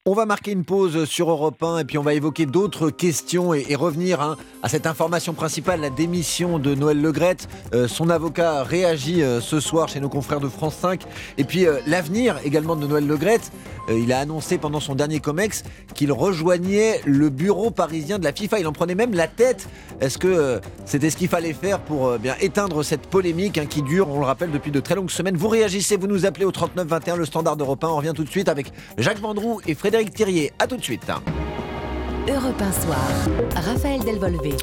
On 0.06 0.12
va 0.12 0.26
marquer 0.26 0.50
une 0.50 0.66
pause 0.66 1.06
sur 1.06 1.30
Europe 1.30 1.62
1 1.62 1.78
et 1.78 1.84
puis 1.86 1.96
on 1.96 2.02
va 2.02 2.12
évoquer 2.12 2.44
d'autres 2.44 2.90
questions 2.90 3.54
et, 3.54 3.74
revenir 3.74 4.20
hein, 4.20 4.36
à 4.62 4.68
cette 4.68 4.86
information 4.86 5.32
principale, 5.32 5.80
la 5.80 5.88
démission 5.88 6.58
de 6.58 6.74
Noël 6.74 7.00
Legrette. 7.00 7.48
Euh, 7.72 7.88
son 7.88 8.10
avocat 8.10 8.64
réagit 8.64 9.22
euh, 9.22 9.40
ce 9.40 9.60
soir 9.60 9.88
chez 9.88 10.00
nos 10.00 10.10
confrères 10.10 10.40
de 10.40 10.48
France 10.50 10.74
5. 10.74 11.00
Et 11.38 11.44
puis 11.44 11.66
euh, 11.66 11.80
l'avenir 11.86 12.38
également 12.44 12.76
de 12.76 12.86
Noël 12.86 13.06
Legrette. 13.06 13.50
il 13.88 14.12
a 14.12 14.18
annoncé 14.18 14.58
pendant 14.58 14.78
son 14.78 14.94
dernier 14.94 15.20
COMEX 15.20 15.62
qu'il 15.94 16.12
rejoignait 16.12 17.00
le 17.06 17.30
bureau 17.30 17.70
parisien 17.70 18.18
de 18.18 18.24
la 18.24 18.34
FIFA. 18.34 18.60
Il 18.60 18.66
en 18.66 18.72
prenait 18.72 18.94
même 18.94 19.14
la 19.14 19.26
tête. 19.26 19.70
Est-ce 20.02 20.18
que 20.18 20.60
c'était 20.84 21.08
ce 21.08 21.16
qu'il 21.16 21.28
fallait 21.28 21.54
faire 21.54 21.80
pour 21.80 22.18
bien 22.18 22.34
éteindre 22.42 22.82
cette 22.82 23.06
polémique 23.06 23.56
hein, 23.56 23.64
qui 23.64 23.80
dure, 23.80 24.10
on 24.10 24.18
le 24.18 24.26
rappelle, 24.26 24.50
depuis 24.50 24.70
de 24.70 24.80
très 24.80 24.96
longues 24.96 25.08
semaines? 25.08 25.36
Vous 25.36 25.48
réagissez, 25.48 25.96
vous 25.96 26.08
nous 26.08 26.26
appelez 26.26 26.44
au 26.44 26.52
39 26.52 26.86
21, 26.86 27.16
le 27.16 27.24
standard 27.24 27.56
d'Europe 27.56 27.82
1. 27.82 27.88
On 27.88 27.96
revient 27.96 28.12
tout 28.14 28.24
de 28.24 28.28
suite 28.28 28.50
avec 28.50 28.70
Jacques 28.98 29.20
Vendroux 29.20 29.60
et 29.66 29.74
Frédéric 29.74 29.93
Frédéric 29.94 30.14
Thirier. 30.16 30.52
À 30.58 30.66
tout 30.66 30.76
de 30.76 30.82
suite. 30.82 31.06
Europe 32.28 32.60
1 32.60 32.72
Soir. 32.72 32.98
Raphaël 33.54 34.00
Delvolvé. 34.00 34.56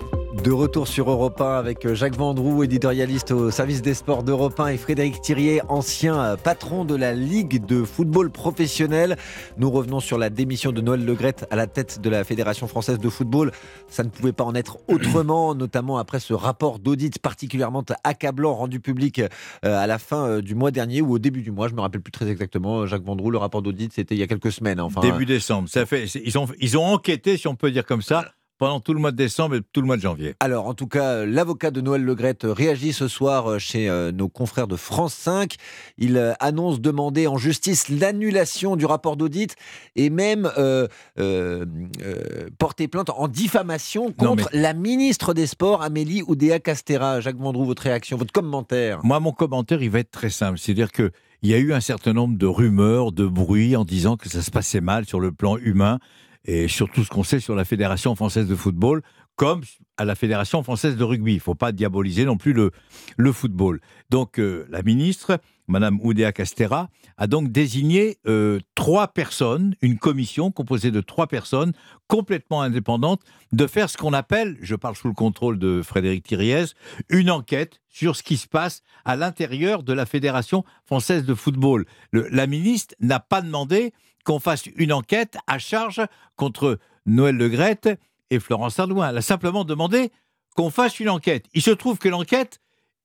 De 0.44 0.52
retour 0.52 0.88
sur 0.88 1.12
Europe 1.12 1.40
1 1.40 1.60
avec 1.60 1.86
euh, 1.86 1.94
Jacques 1.94 2.16
Vendroux, 2.16 2.64
éditorialiste 2.64 3.30
au 3.30 3.52
service 3.52 3.84
des 3.84 3.94
sports 3.94 4.24
d'Europe 4.24 4.60
1 4.60 4.70
et 4.70 4.78
Frédéric 4.78 5.22
Thirier, 5.22 5.62
ancien 5.70 6.20
euh, 6.20 6.36
patron 6.36 6.84
de 6.84 6.96
la 6.96 7.14
Ligue 7.14 7.64
de 7.64 7.84
football 7.84 8.32
professionnel. 8.32 9.18
Nous 9.58 9.70
revenons 9.70 10.00
sur 10.00 10.18
la 10.18 10.32
démission 10.32 10.72
de 10.72 10.82
Noël 10.82 11.06
Legrette 11.06 11.46
à 11.52 11.56
la 11.56 11.68
tête 11.68 12.02
de 12.02 12.10
la 12.10 12.24
Fédération 12.24 12.68
française 12.68 12.98
de 12.98 13.08
football. 13.08 13.52
Ça 13.88 14.04
ne 14.04 14.10
pouvait 14.10 14.34
pas 14.34 14.44
en 14.44 14.56
être 14.56 14.80
autrement, 14.88 15.54
notamment 15.54 16.00
après 16.00 16.20
ce 16.20 16.34
rapport 16.34 16.80
d'audit 16.80 17.20
particulièrement 17.20 17.84
accablant 18.04 18.56
rendu 18.56 18.80
public 18.80 19.20
euh, 19.20 19.28
à 19.64 19.86
la 19.86 20.00
fin 20.00 20.40
du 20.40 20.56
mois 20.56 20.72
dernier 20.72 21.02
ou 21.02 21.14
au 21.14 21.20
début 21.20 21.44
du 21.44 21.52
mois. 21.52 21.68
Je 21.68 21.76
me 21.76 21.82
rappelle 21.82 22.02
plus 22.02 22.12
très 22.12 22.28
exactement. 22.30 22.88
Jacques 22.88 23.06
Vendroux, 23.06 23.30
le 23.30 23.38
rapport 23.38 23.62
d'audit, 23.62 23.94
c'était 23.94 24.16
il 24.16 24.20
y 24.20 24.24
a 24.24 24.28
quelques 24.28 24.52
semaines. 24.52 24.82
Enfin, 24.82 25.02
début 25.02 25.28
décembre. 25.28 25.70
Ça 25.70 25.86
fait, 25.86 26.06
ils 26.06 26.40
ont, 26.40 26.48
ils 26.60 26.80
ont 26.80 26.86
enquêté, 26.86 27.38
si 27.38 27.48
on 27.48 27.56
peut 27.56 27.70
dire 27.70 27.86
comme 27.86 28.02
ça 28.02 28.26
pendant 28.62 28.80
tout 28.80 28.94
le 28.94 29.00
mois 29.00 29.10
de 29.10 29.18
décembre 29.18 29.56
et 29.56 29.62
tout 29.74 29.82
le 29.82 29.88
mois 29.88 29.98
de 29.98 30.04
janvier. 30.04 30.36
Alors, 30.40 30.68
en 30.68 30.76
tout 30.76 30.86
cas, 30.86 31.26
l'avocat 31.26 31.72
de 31.72 31.82
Noël 31.82 32.04
Legrette 32.04 32.46
réagit 32.48 32.94
ce 32.94 33.08
soir 33.08 33.60
chez 33.60 33.90
euh, 33.90 34.12
nos 34.12 34.30
confrères 34.30 34.68
de 34.68 34.76
France 34.76 35.16
5. 35.16 35.56
Il 35.98 36.16
euh, 36.16 36.34
annonce 36.40 36.80
demander 36.80 37.26
en 37.26 37.40
justice 37.40 37.90
l'annulation 37.90 38.76
du 38.76 38.86
rapport 38.86 39.18
d'audit 39.18 39.56
et 39.96 40.12
même 40.12 40.48
euh, 40.60 40.88
porter 42.60 42.88
plainte 42.88 43.10
en 43.10 43.28
diffamation 43.28 44.12
contre 44.12 44.48
la 44.54 44.74
ministre 44.74 45.34
des 45.34 45.48
Sports, 45.48 45.82
Amélie 45.82 46.22
Oudéa-Castera. 46.28 47.20
Jacques 47.20 47.40
Vendroux, 47.40 47.66
votre 47.66 47.82
réaction, 47.82 48.16
votre 48.16 48.32
commentaire? 48.32 49.00
Moi, 49.04 49.20
mon 49.20 49.32
commentaire, 49.32 49.82
il 49.82 49.90
va 49.90 49.98
être 49.98 50.12
très 50.12 50.30
simple. 50.30 50.60
C'est-à-dire 50.60 50.92
que 50.92 51.10
il 51.42 51.50
y 51.50 51.56
a 51.56 51.58
eu 51.58 51.74
un 51.74 51.82
certain 51.82 52.14
nombre 52.14 52.38
de 52.38 52.46
rumeurs, 52.46 53.12
de 53.12 53.26
bruits 53.26 53.76
en 53.76 53.86
disant 53.86 54.18
que 54.18 54.30
ça 54.30 54.44
se 54.44 54.52
passait 54.52 54.82
mal 54.82 55.08
sur 55.08 55.20
le 55.20 55.32
plan 55.32 55.58
humain 55.58 55.98
et 56.46 56.68
surtout 56.68 57.04
ce 57.04 57.10
qu'on 57.10 57.24
sait 57.24 57.40
sur 57.40 57.56
la 57.56 57.66
Fédération 57.66 58.16
française 58.16 58.48
de 58.48 58.56
football, 58.56 59.02
comme 59.36 59.62
à 59.98 60.06
la 60.06 60.16
Fédération 60.16 60.62
française 60.64 60.98
de 60.98 61.04
rugby. 61.04 61.34
Il 61.34 61.38
ne 61.38 61.42
faut 61.42 61.56
pas 61.56 61.72
diaboliser 61.72 62.26
non 62.26 62.38
plus 62.38 62.54
le, 62.54 63.32
football. 63.32 63.80
Donc 64.10 64.40
euh, 64.40 64.68
la 64.70 64.84
ministre, 64.84 65.40
Madame 65.68 66.00
Oudéa 66.02 66.32
Castera, 66.32 66.90
a 67.18 67.28
donc 67.28 67.52
désigné 67.52 68.18
euh, 68.28 68.60
trois 68.76 69.08
personnes, 69.08 69.76
une 69.82 69.98
commission 69.98 70.52
composée 70.52 70.92
de 70.92 71.02
trois 71.02 71.28
personnes 71.28 71.74
complètement 72.08 72.62
indépendantes, 72.62 73.22
de 73.52 73.68
faire 73.68 73.90
ce 73.90 73.98
qu'on 73.98 74.14
appelle, 74.14 74.58
je 74.62 74.76
parle 74.76 74.96
sous 74.96 75.08
le 75.08 75.14
contrôle 75.14 75.58
de 75.58 75.82
Frédéric 75.82 76.24
Thiriez, 76.28 76.66
une 77.10 77.32
enquête 77.32 77.80
sur 77.90 78.16
ce 78.16 78.24
qui 78.24 78.38
se 78.38 78.48
passe 78.48 78.82
à 79.06 79.16
l'intérieur 79.16 79.84
de 79.84 79.94
la 79.94 80.06
Fédération 80.06 80.64
française 80.86 81.26
de 81.26 81.34
football. 81.34 81.86
la 82.12 82.48
ministre 82.48 82.96
n'a 83.00 83.20
pas 83.20 83.42
demandé 83.42 83.94
qu'on 84.26 84.40
fasse 84.40 84.66
une 84.76 84.94
enquête 84.94 85.38
à 85.48 85.60
charge 85.60 86.02
contre 86.36 86.80
Noël 87.06 87.36
Legrette 87.36 87.90
et 88.30 88.40
Florence 88.40 88.80
Ardouin. 88.80 89.10
Elle 89.10 89.18
a 89.18 89.22
simplement 89.22 89.64
demandé 89.64 90.12
qu'on 90.56 90.70
fasse 90.70 91.00
une 91.00 91.10
enquête. 91.10 91.46
Il 91.54 91.62
se 91.62 91.72
trouve 91.72 91.98
que 91.98 92.10
l'enquête 92.10 92.62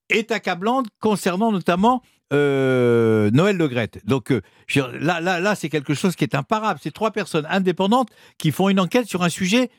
est 0.09 0.31
accablante 0.31 0.87
concernant 1.01 1.53
notamment 1.53 2.03
euh, 2.33 3.31
Noël 3.31 3.57
Legrette. 3.57 4.05
Donc 4.05 4.33
euh, 4.33 4.41
là, 4.75 5.21
là, 5.21 5.41
là 5.41 5.55
c'est 5.55 5.69
quelque 5.69 5.95
chose 5.95 6.17
qui 6.17 6.25
est 6.25 6.35
imparable. 6.35 6.81
C'est 6.83 6.93
trois 6.93 7.11
personnes 7.11 7.47
indépendantes 7.49 8.11
qui 8.39 8.51
font 8.51 8.69
une 8.69 8.81
enquête 8.81 9.07
sur 9.07 9.23
un 9.23 9.29
sujet 9.29 9.71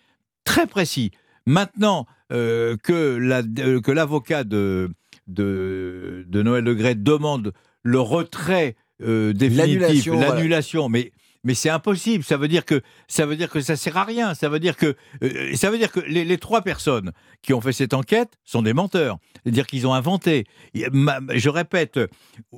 très 0.44 0.68
précis. 0.68 1.12
Maintenant 1.46 2.06
euh, 2.32 2.76
que 2.82 3.92
l'avocat 3.92 4.44
de, 4.44 4.92
de, 5.28 6.26
de, 6.28 6.42
Noël 6.42 6.64
Legrette 6.64 7.04
demande 7.04 7.54
le 7.84 8.00
retrait 8.00 8.76
définitif, 9.00 10.08
l'annulation, 10.08 10.90
mais 10.90 11.12
mais 11.48 11.54
c'est 11.54 11.70
impossible. 11.70 12.26
Ça 12.26 12.36
veut 12.36 12.50
dire 12.50 12.66
que 12.66 12.82
ça 13.08 13.26
veut 13.26 13.38
dire 13.38 13.50
que 13.50 13.62
ça 13.62 13.78
sert 13.78 13.96
à 13.96 14.04
rien. 14.04 14.34
Ça 14.34 14.50
veut 14.50 14.60
dire 14.60 14.76
que 14.76 14.98
euh, 15.24 15.56
ça 15.56 15.72
veut 15.72 15.78
dire 15.78 15.94
que 15.94 16.02
les, 16.02 16.38
trois 16.38 16.62
personnes 16.62 17.14
qui 17.42 17.54
ont 17.54 17.62
fait 17.62 17.72
cette 17.72 17.94
enquête 17.94 18.34
sont 18.44 18.62
des 18.62 18.74
menteurs. 18.74 19.18
C'est-à-dire 19.42 19.66
qu'ils 19.66 19.88
ont 19.88 19.94
inventé. 19.94 20.44
Je 20.76 21.50
répète, 21.50 22.02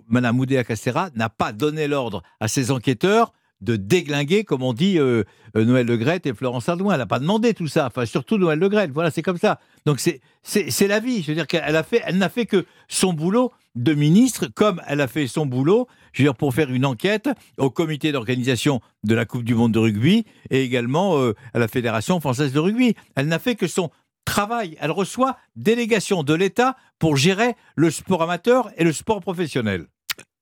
Madame 0.07 0.39
Oudéa 0.39 0.63
Castera 0.63 1.11
n'a 1.15 1.29
pas 1.29 1.53
donné 1.53 1.87
l'ordre 1.87 2.23
à 2.39 2.47
ses 2.47 2.71
enquêteurs 2.71 3.31
de 3.61 3.75
déglinguer, 3.75 4.43
comme 4.43 4.63
on 4.63 4.73
dit 4.73 4.97
euh, 4.97 5.23
euh, 5.55 5.65
Noël 5.65 5.85
Le 5.85 5.97
Gret 5.97 6.21
et 6.25 6.33
Florence 6.33 6.67
Ardouin. 6.67 6.93
Elle 6.93 6.99
n'a 6.99 7.05
pas 7.05 7.19
demandé 7.19 7.53
tout 7.53 7.67
ça, 7.67 7.85
enfin 7.85 8.07
surtout 8.07 8.39
Noël 8.39 8.57
Le 8.57 8.69
Gret. 8.69 8.87
Voilà, 8.87 9.11
c'est 9.11 9.21
comme 9.21 9.37
ça. 9.37 9.59
Donc 9.85 9.99
c'est 9.99 10.19
c'est 10.41 10.87
la 10.87 10.99
vie. 10.99 11.21
Je 11.21 11.27
veux 11.27 11.35
dire 11.35 11.45
qu'elle 11.45 11.75
a 11.75 11.83
fait, 11.83 12.01
elle 12.05 12.17
n'a 12.17 12.29
fait 12.29 12.47
que 12.47 12.65
son 12.87 13.13
boulot 13.13 13.51
de 13.79 13.93
ministre, 13.93 14.47
comme 14.53 14.81
elle 14.87 14.99
a 14.99 15.07
fait 15.07 15.27
son 15.27 15.45
boulot, 15.45 15.87
je 16.11 16.21
veux 16.21 16.27
dire, 16.27 16.35
pour 16.35 16.53
faire 16.53 16.69
une 16.69 16.85
enquête 16.85 17.29
au 17.57 17.69
comité 17.69 18.11
d'organisation 18.11 18.81
de 19.05 19.15
la 19.15 19.25
Coupe 19.25 19.43
du 19.43 19.55
Monde 19.55 19.71
de 19.71 19.79
rugby 19.79 20.25
et 20.49 20.63
également 20.63 21.17
euh, 21.17 21.33
à 21.53 21.59
la 21.59 21.69
Fédération 21.69 22.19
française 22.19 22.51
de 22.51 22.59
rugby. 22.59 22.95
Elle 23.15 23.27
n'a 23.27 23.39
fait 23.39 23.55
que 23.55 23.67
son 23.67 23.89
travail. 24.25 24.77
Elle 24.81 24.91
reçoit 24.91 25.37
délégation 25.55 26.23
de 26.23 26.33
l'État 26.33 26.75
pour 26.99 27.15
gérer 27.15 27.53
le 27.75 27.89
sport 27.89 28.21
amateur 28.21 28.69
et 28.77 28.83
le 28.83 28.91
sport 28.91 29.21
professionnel. 29.21 29.85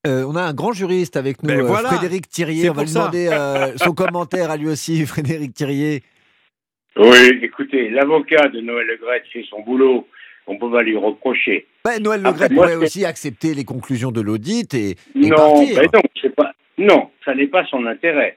Euh, 0.06 0.24
on 0.26 0.34
a 0.34 0.42
un 0.42 0.52
grand 0.52 0.72
juriste 0.72 1.16
avec 1.16 1.42
nous, 1.42 1.48
ben 1.48 1.60
euh, 1.60 1.74
Frédéric 1.74 2.28
Thirier. 2.28 2.70
On 2.70 2.72
va 2.72 2.84
lui 2.84 2.92
demander 2.92 3.30
son 3.76 3.92
commentaire 3.92 4.50
à 4.50 4.56
lui 4.56 4.68
aussi, 4.68 5.06
Frédéric 5.06 5.54
Thirier. 5.54 6.02
Oui, 6.96 7.38
écoutez, 7.42 7.90
l'avocat 7.90 8.48
de 8.48 8.60
Noël 8.60 8.86
Legret 8.88 9.22
fait 9.32 9.44
son 9.48 9.60
boulot 9.60 10.08
on 10.48 10.56
peut 10.56 10.70
pas 10.70 10.82
lui 10.82 10.96
reprocher. 10.96 11.66
Ben, 11.84 12.02
Noël 12.02 12.22
Le 12.22 12.54
pourrait 12.54 12.76
aussi 12.76 13.04
accepter 13.04 13.54
les 13.54 13.64
conclusions 13.64 14.10
de 14.10 14.20
l'audit 14.20 14.72
et, 14.74 14.96
non, 15.14 15.36
partir. 15.36 15.76
Ben 15.76 15.88
non, 15.94 16.30
pas, 16.36 16.52
non, 16.78 17.10
ça 17.24 17.34
n'est 17.34 17.46
pas 17.46 17.64
son 17.66 17.86
intérêt. 17.86 18.36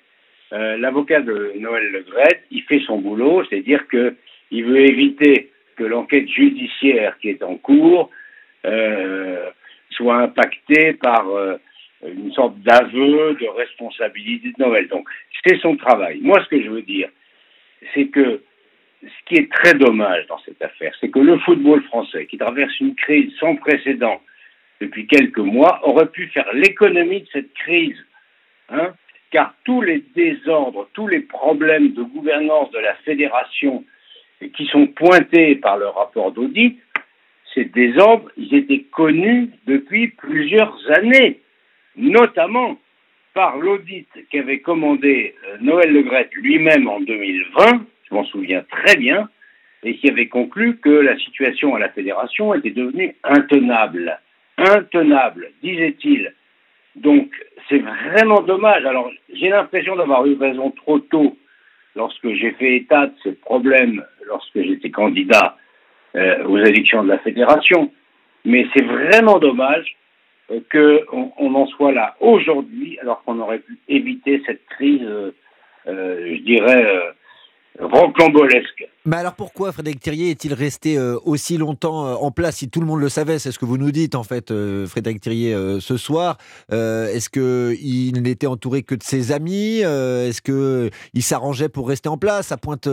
Euh, 0.53 0.77
l'avocat 0.77 1.21
de 1.21 1.53
Noël 1.59 1.83
Le 1.91 2.05
il 2.51 2.61
fait 2.63 2.81
son 2.85 2.99
boulot, 2.99 3.43
c'est-à-dire 3.49 3.87
qu'il 3.87 4.65
veut 4.65 4.81
éviter 4.81 5.51
que 5.77 5.83
l'enquête 5.83 6.27
judiciaire 6.27 7.17
qui 7.21 7.29
est 7.29 7.41
en 7.41 7.55
cours 7.55 8.09
euh, 8.65 9.49
soit 9.91 10.17
impactée 10.17 10.93
par 10.93 11.29
euh, 11.29 11.55
une 12.05 12.31
sorte 12.33 12.57
d'aveu 12.59 13.37
de 13.39 13.47
responsabilité 13.57 14.49
de 14.57 14.63
Noël. 14.63 14.87
Donc, 14.89 15.07
c'est 15.45 15.59
son 15.59 15.77
travail. 15.77 16.19
Moi, 16.21 16.41
ce 16.43 16.49
que 16.49 16.61
je 16.61 16.69
veux 16.69 16.81
dire, 16.81 17.09
c'est 17.93 18.07
que 18.07 18.41
ce 19.01 19.25
qui 19.25 19.35
est 19.35 19.51
très 19.51 19.73
dommage 19.73 20.27
dans 20.27 20.39
cette 20.39 20.61
affaire, 20.61 20.93
c'est 20.99 21.09
que 21.09 21.19
le 21.19 21.37
football 21.39 21.81
français, 21.83 22.25
qui 22.27 22.37
traverse 22.37 22.79
une 22.79 22.95
crise 22.95 23.33
sans 23.39 23.55
précédent 23.55 24.21
depuis 24.79 25.07
quelques 25.07 25.37
mois, 25.37 25.79
aurait 25.83 26.09
pu 26.09 26.27
faire 26.27 26.51
l'économie 26.53 27.21
de 27.21 27.27
cette 27.31 27.53
crise. 27.53 27.97
Hein, 28.69 28.93
car 29.31 29.53
tous 29.63 29.81
les 29.81 30.03
désordres, 30.15 30.89
tous 30.93 31.07
les 31.07 31.21
problèmes 31.21 31.93
de 31.93 32.03
gouvernance 32.03 32.71
de 32.71 32.79
la 32.79 32.95
fédération 32.95 33.83
qui 34.55 34.65
sont 34.67 34.87
pointés 34.87 35.55
par 35.55 35.77
le 35.77 35.87
rapport 35.87 36.31
d'audit, 36.31 36.79
ces 37.53 37.65
désordres, 37.65 38.29
ils 38.37 38.53
étaient 38.55 38.85
connus 38.91 39.49
depuis 39.67 40.07
plusieurs 40.07 40.77
années, 40.95 41.39
notamment 41.95 42.77
par 43.33 43.57
l'audit 43.57 44.07
qu'avait 44.31 44.59
commandé 44.59 45.35
euh, 45.47 45.57
Noël 45.61 45.91
Legret 45.91 46.29
lui-même 46.33 46.87
en 46.87 46.99
2020 46.99 47.85
je 48.11 48.15
m'en 48.15 48.25
souviens 48.25 48.63
très 48.69 48.97
bien, 48.97 49.29
et 49.83 49.95
qui 49.95 50.09
avait 50.09 50.27
conclu 50.27 50.77
que 50.77 50.89
la 50.89 51.17
situation 51.17 51.75
à 51.75 51.79
la 51.79 51.89
fédération 51.89 52.53
était 52.53 52.71
devenue 52.71 53.15
intenable. 53.23 54.19
Intenable, 54.57 55.49
disait-il. 55.63 56.33
Donc, 56.95 57.31
c'est 57.69 57.79
vraiment 57.79 58.41
dommage. 58.41 58.85
Alors, 58.85 59.09
j'ai 59.33 59.49
l'impression 59.49 59.95
d'avoir 59.95 60.25
eu 60.25 60.35
raison 60.35 60.71
trop 60.71 60.99
tôt 60.99 61.37
lorsque 61.95 62.33
j'ai 62.33 62.51
fait 62.51 62.75
état 62.75 63.07
de 63.07 63.13
ces 63.23 63.31
problèmes 63.31 64.03
lorsque 64.27 64.61
j'étais 64.61 64.91
candidat 64.91 65.57
euh, 66.15 66.43
aux 66.45 66.57
élections 66.57 67.03
de 67.03 67.09
la 67.09 67.19
fédération. 67.19 67.91
Mais 68.45 68.67
c'est 68.73 68.83
vraiment 68.83 69.39
dommage 69.39 69.95
euh, 70.51 70.59
qu'on 70.71 71.31
on 71.37 71.55
en 71.55 71.65
soit 71.67 71.91
là 71.91 72.15
aujourd'hui, 72.19 72.99
alors 72.99 73.23
qu'on 73.23 73.39
aurait 73.39 73.59
pu 73.59 73.79
éviter 73.87 74.41
cette 74.45 74.65
crise, 74.65 75.01
euh, 75.03 75.31
je 75.87 76.41
dirais, 76.41 77.13
rocambolesque. 77.79 78.89
Mais 79.03 79.15
alors 79.15 79.33
pourquoi 79.33 79.71
Frédéric 79.71 79.99
Thirier 79.99 80.29
est-il 80.29 80.53
resté 80.53 80.95
euh, 80.95 81.17
aussi 81.25 81.57
longtemps 81.57 82.05
euh, 82.05 82.13
en 82.13 82.29
place 82.29 82.57
si 82.57 82.69
tout 82.69 82.79
le 82.79 82.85
monde 82.85 82.99
le 82.99 83.09
savait 83.09 83.39
C'est 83.39 83.51
ce 83.51 83.57
que 83.57 83.65
vous 83.65 83.79
nous 83.79 83.91
dites 83.91 84.13
en 84.13 84.21
fait, 84.21 84.51
euh, 84.51 84.85
Frédéric 84.85 85.21
Thirier, 85.21 85.57
ce 85.79 85.97
soir. 85.97 86.37
Est-ce 86.69 87.29
qu'il 87.29 88.21
n'était 88.21 88.45
entouré 88.45 88.83
que 88.83 88.93
de 88.93 89.01
ses 89.01 89.31
amis 89.31 89.79
Est-ce 89.79 90.41
qu'il 90.41 91.23
s'arrangeait 91.23 91.69
pour 91.69 91.87
rester 91.87 92.09
en 92.09 92.17
place? 92.17 92.47
Ça 92.47 92.57
pointe 92.57 92.87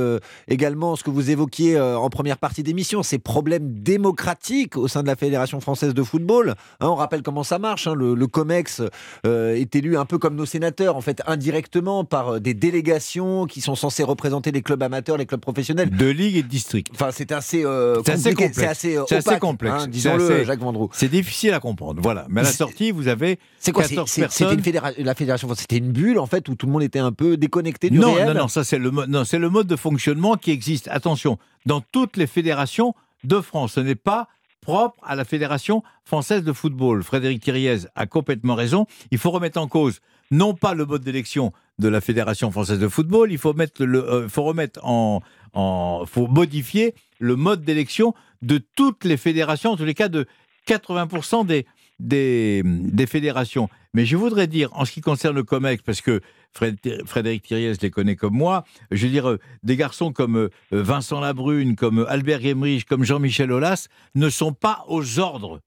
également 0.48 0.96
ce 0.96 1.04
que 1.04 1.10
vous 1.10 1.30
évoquiez 1.30 1.78
en 1.78 2.08
première 2.08 2.38
partie 2.38 2.62
d'émission, 2.62 3.02
ces 3.02 3.18
problèmes 3.18 3.74
démocratiques 3.74 4.76
au 4.76 4.88
sein 4.88 5.02
de 5.02 5.08
la 5.08 5.16
Fédération 5.16 5.60
française 5.60 5.94
de 5.94 6.02
football. 6.02 6.54
Hein, 6.80 6.88
on 6.88 6.94
rappelle 6.94 7.22
comment 7.22 7.44
ça 7.44 7.58
marche. 7.58 7.86
Hein. 7.86 7.94
le, 7.94 8.14
le, 8.14 8.26
COMEX 8.26 8.82
est 9.24 9.76
élu 9.76 9.96
un 9.96 10.04
peu 10.04 10.18
comme 10.18 10.36
nos 10.36 10.46
sénateurs, 10.46 10.96
en 10.96 11.00
fait, 11.00 11.22
indirectement 11.26 12.04
par 12.04 12.40
des 12.40 12.54
délégations 12.54 13.46
qui 13.46 13.60
sont 13.60 13.74
censées 13.74 14.04
représenter 14.04 14.52
les 14.52 14.62
clubs 14.62 14.82
amateurs, 14.82 15.16
les 15.16 15.26
clubs 15.26 15.40
professionnels 15.40 15.90
de 15.98 16.06
ligue 16.06 16.36
et 16.36 16.42
de 16.42 16.48
district. 16.48 16.88
Enfin, 16.94 17.10
c'est 17.12 17.32
assez, 17.32 17.64
euh, 17.64 18.00
c'est 18.04 18.12
assez 18.12 18.34
complexe. 18.34 18.56
C'est 18.56 18.66
assez, 18.66 18.96
euh, 18.96 19.04
assez, 19.10 19.38
complexe. 19.38 19.82
Hein, 19.82 19.88
disons-le, 19.88 20.44
Jacques 20.44 20.60
Vendroux. 20.60 20.88
C'est 20.92 21.08
difficile 21.08 21.52
à 21.52 21.60
comprendre. 21.60 22.00
Voilà. 22.02 22.26
Mais 22.28 22.40
à 22.40 22.44
la 22.44 22.52
sortie, 22.52 22.90
vous 22.90 23.08
avez 23.08 23.38
c'est 23.58 23.72
quoi, 23.72 23.84
14 23.84 24.14
personnes. 24.14 24.62
C'était 24.62 24.80
la 24.98 25.14
fédération, 25.14 25.48
c'était 25.54 25.78
une 25.78 25.92
bulle 25.92 26.18
en 26.18 26.26
fait 26.26 26.48
où 26.48 26.54
tout 26.54 26.66
le 26.66 26.72
monde 26.72 26.82
était 26.82 26.98
un 26.98 27.12
peu 27.12 27.36
déconnecté 27.36 27.90
du 27.90 27.98
non, 27.98 28.14
réel. 28.14 28.28
Non, 28.28 28.34
non, 28.42 28.48
ça 28.48 28.64
c'est 28.64 28.78
le, 28.78 28.90
non, 28.90 29.24
c'est 29.24 29.38
le 29.38 29.50
mode 29.50 29.66
de 29.66 29.76
fonctionnement 29.76 30.36
qui 30.36 30.50
existe. 30.50 30.88
Attention, 30.88 31.38
dans 31.66 31.80
toutes 31.80 32.16
les 32.16 32.26
fédérations 32.26 32.94
de 33.24 33.40
France, 33.40 33.72
ce 33.74 33.80
n'est 33.80 33.94
pas 33.94 34.28
propre 34.60 34.96
à 35.02 35.14
la 35.14 35.24
Fédération 35.24 35.82
française 36.04 36.42
de 36.42 36.52
football. 36.52 37.02
Frédéric 37.02 37.42
Thiriez 37.42 37.86
a 37.94 38.06
complètement 38.06 38.54
raison. 38.54 38.86
Il 39.10 39.18
faut 39.18 39.30
remettre 39.30 39.58
en 39.60 39.66
cause 39.66 40.00
non 40.30 40.54
pas 40.54 40.74
le 40.74 40.84
mode 40.84 41.02
d'élection 41.02 41.52
de 41.78 41.88
la 41.88 42.00
Fédération 42.00 42.50
française 42.50 42.78
de 42.78 42.88
football, 42.88 43.30
il 43.30 43.38
faut, 43.38 43.54
mettre 43.54 43.84
le, 43.84 44.02
euh, 44.02 44.28
faut 44.28 44.42
remettre 44.42 44.84
en, 44.84 45.20
en, 45.52 46.04
faut 46.06 46.26
modifier 46.26 46.94
le 47.18 47.36
mode 47.36 47.64
d'élection 47.64 48.14
de 48.42 48.58
toutes 48.76 49.04
les 49.04 49.16
fédérations, 49.16 49.72
en 49.72 49.76
tous 49.76 49.84
les 49.84 49.94
cas 49.94 50.08
de 50.08 50.26
80% 50.66 51.46
des, 51.46 51.66
des, 51.98 53.06
fédérations. 53.06 53.68
Mais 53.94 54.06
je 54.06 54.16
voudrais 54.16 54.46
dire, 54.46 54.70
en 54.74 54.84
ce 54.84 54.92
qui 54.92 55.00
concerne 55.00 55.34
le 55.34 55.42
COMEX, 55.42 55.82
parce 55.82 56.00
que 56.00 56.20
Frédéric 56.52 57.42
Thiriez 57.42 57.74
les 57.80 57.90
connaît 57.90 58.16
comme 58.16 58.34
moi. 58.34 58.64
Je 58.90 59.06
veux 59.06 59.12
dire, 59.12 59.36
des 59.62 59.76
garçons 59.76 60.12
comme 60.12 60.48
Vincent 60.70 61.20
Labrune, 61.20 61.76
comme 61.76 62.06
Albert 62.08 62.40
Gemrich, 62.40 62.84
comme 62.84 63.04
Jean-Michel 63.04 63.52
Aulas 63.52 63.88
ne 64.14 64.30
sont 64.30 64.52
pas 64.52 64.84
aux 64.88 65.18
ordres 65.18 65.60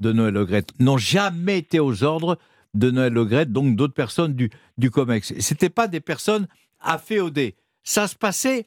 de 0.00 0.12
Noël 0.12 0.34
Legrette, 0.34 0.72
n'ont 0.78 0.98
jamais 0.98 1.58
été 1.58 1.80
aux 1.80 2.04
ordres 2.04 2.38
de 2.74 2.90
Noël 2.90 3.12
Legrette, 3.12 3.52
donc 3.52 3.76
d'autres 3.76 3.94
personnes 3.94 4.34
du, 4.34 4.50
du 4.76 4.90
COMEX. 4.90 5.34
Ce 5.40 5.54
n'étaient 5.54 5.70
pas 5.70 5.88
des 5.88 6.00
personnes 6.00 6.46
afféodées. 6.80 7.56
Ça 7.82 8.06
se 8.06 8.14
passait 8.14 8.64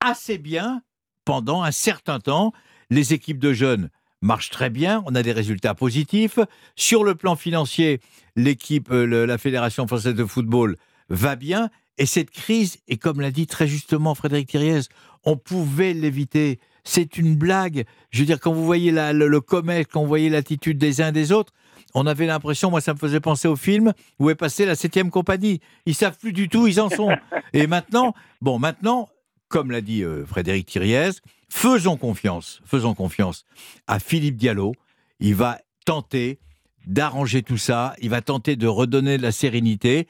assez 0.00 0.38
bien 0.38 0.82
pendant 1.24 1.62
un 1.62 1.72
certain 1.72 2.18
temps. 2.18 2.52
Les 2.90 3.12
équipes 3.12 3.38
de 3.38 3.52
jeunes 3.52 3.90
marchent 4.22 4.50
très 4.50 4.70
bien, 4.70 5.02
on 5.06 5.14
a 5.14 5.22
des 5.22 5.32
résultats 5.32 5.74
positifs. 5.74 6.38
Sur 6.76 7.04
le 7.04 7.14
plan 7.14 7.36
financier, 7.36 8.00
l'équipe, 8.36 8.90
euh, 8.90 9.26
la 9.26 9.38
Fédération 9.38 9.86
française 9.86 10.14
de 10.14 10.24
football 10.24 10.76
va 11.08 11.36
bien. 11.36 11.70
Et 11.98 12.06
cette 12.06 12.30
crise, 12.30 12.78
et 12.88 12.96
comme 12.96 13.20
l'a 13.20 13.30
dit 13.30 13.46
très 13.46 13.66
justement 13.66 14.14
Frédéric 14.14 14.48
Thiriez, 14.48 14.80
on 15.24 15.36
pouvait 15.36 15.92
l'éviter. 15.92 16.58
C'est 16.82 17.18
une 17.18 17.36
blague. 17.36 17.84
Je 18.10 18.20
veux 18.20 18.26
dire, 18.26 18.40
quand 18.40 18.52
vous 18.52 18.64
voyez 18.64 18.90
le, 18.90 19.28
le 19.28 19.40
commerce, 19.40 19.86
quand 19.92 20.00
vous 20.00 20.08
voyez 20.08 20.30
l'attitude 20.30 20.78
des 20.78 21.02
uns 21.02 21.08
et 21.08 21.12
des 21.12 21.30
autres, 21.30 21.52
on 21.94 22.06
avait 22.06 22.26
l'impression, 22.26 22.70
moi 22.70 22.80
ça 22.80 22.94
me 22.94 22.98
faisait 22.98 23.20
penser 23.20 23.48
au 23.48 23.56
film 23.56 23.92
où 24.18 24.30
est 24.30 24.34
passée 24.34 24.64
la 24.64 24.76
septième 24.76 25.10
compagnie. 25.10 25.60
Ils 25.86 25.94
savent 25.94 26.16
plus 26.18 26.32
du 26.32 26.48
tout, 26.48 26.66
ils 26.66 26.80
en 26.80 26.88
sont. 26.88 27.10
Et 27.52 27.66
maintenant, 27.66 28.14
bon, 28.40 28.58
maintenant, 28.58 29.08
comme 29.50 29.72
l'a 29.72 29.82
dit 29.82 30.02
euh, 30.02 30.24
Frédéric 30.24 30.66
Thiriez, 30.66 31.10
faisons 31.50 31.98
confiance, 31.98 32.62
faisons 32.64 32.94
confiance 32.94 33.44
à 33.86 33.98
Philippe 33.98 34.36
Diallo. 34.36 34.74
Il 35.18 35.34
va 35.34 35.58
tenter 35.84 36.38
d'arranger 36.86 37.42
tout 37.42 37.58
ça, 37.58 37.94
il 38.00 38.08
va 38.08 38.22
tenter 38.22 38.56
de 38.56 38.66
redonner 38.66 39.18
de 39.18 39.22
la 39.22 39.32
sérénité. 39.32 40.08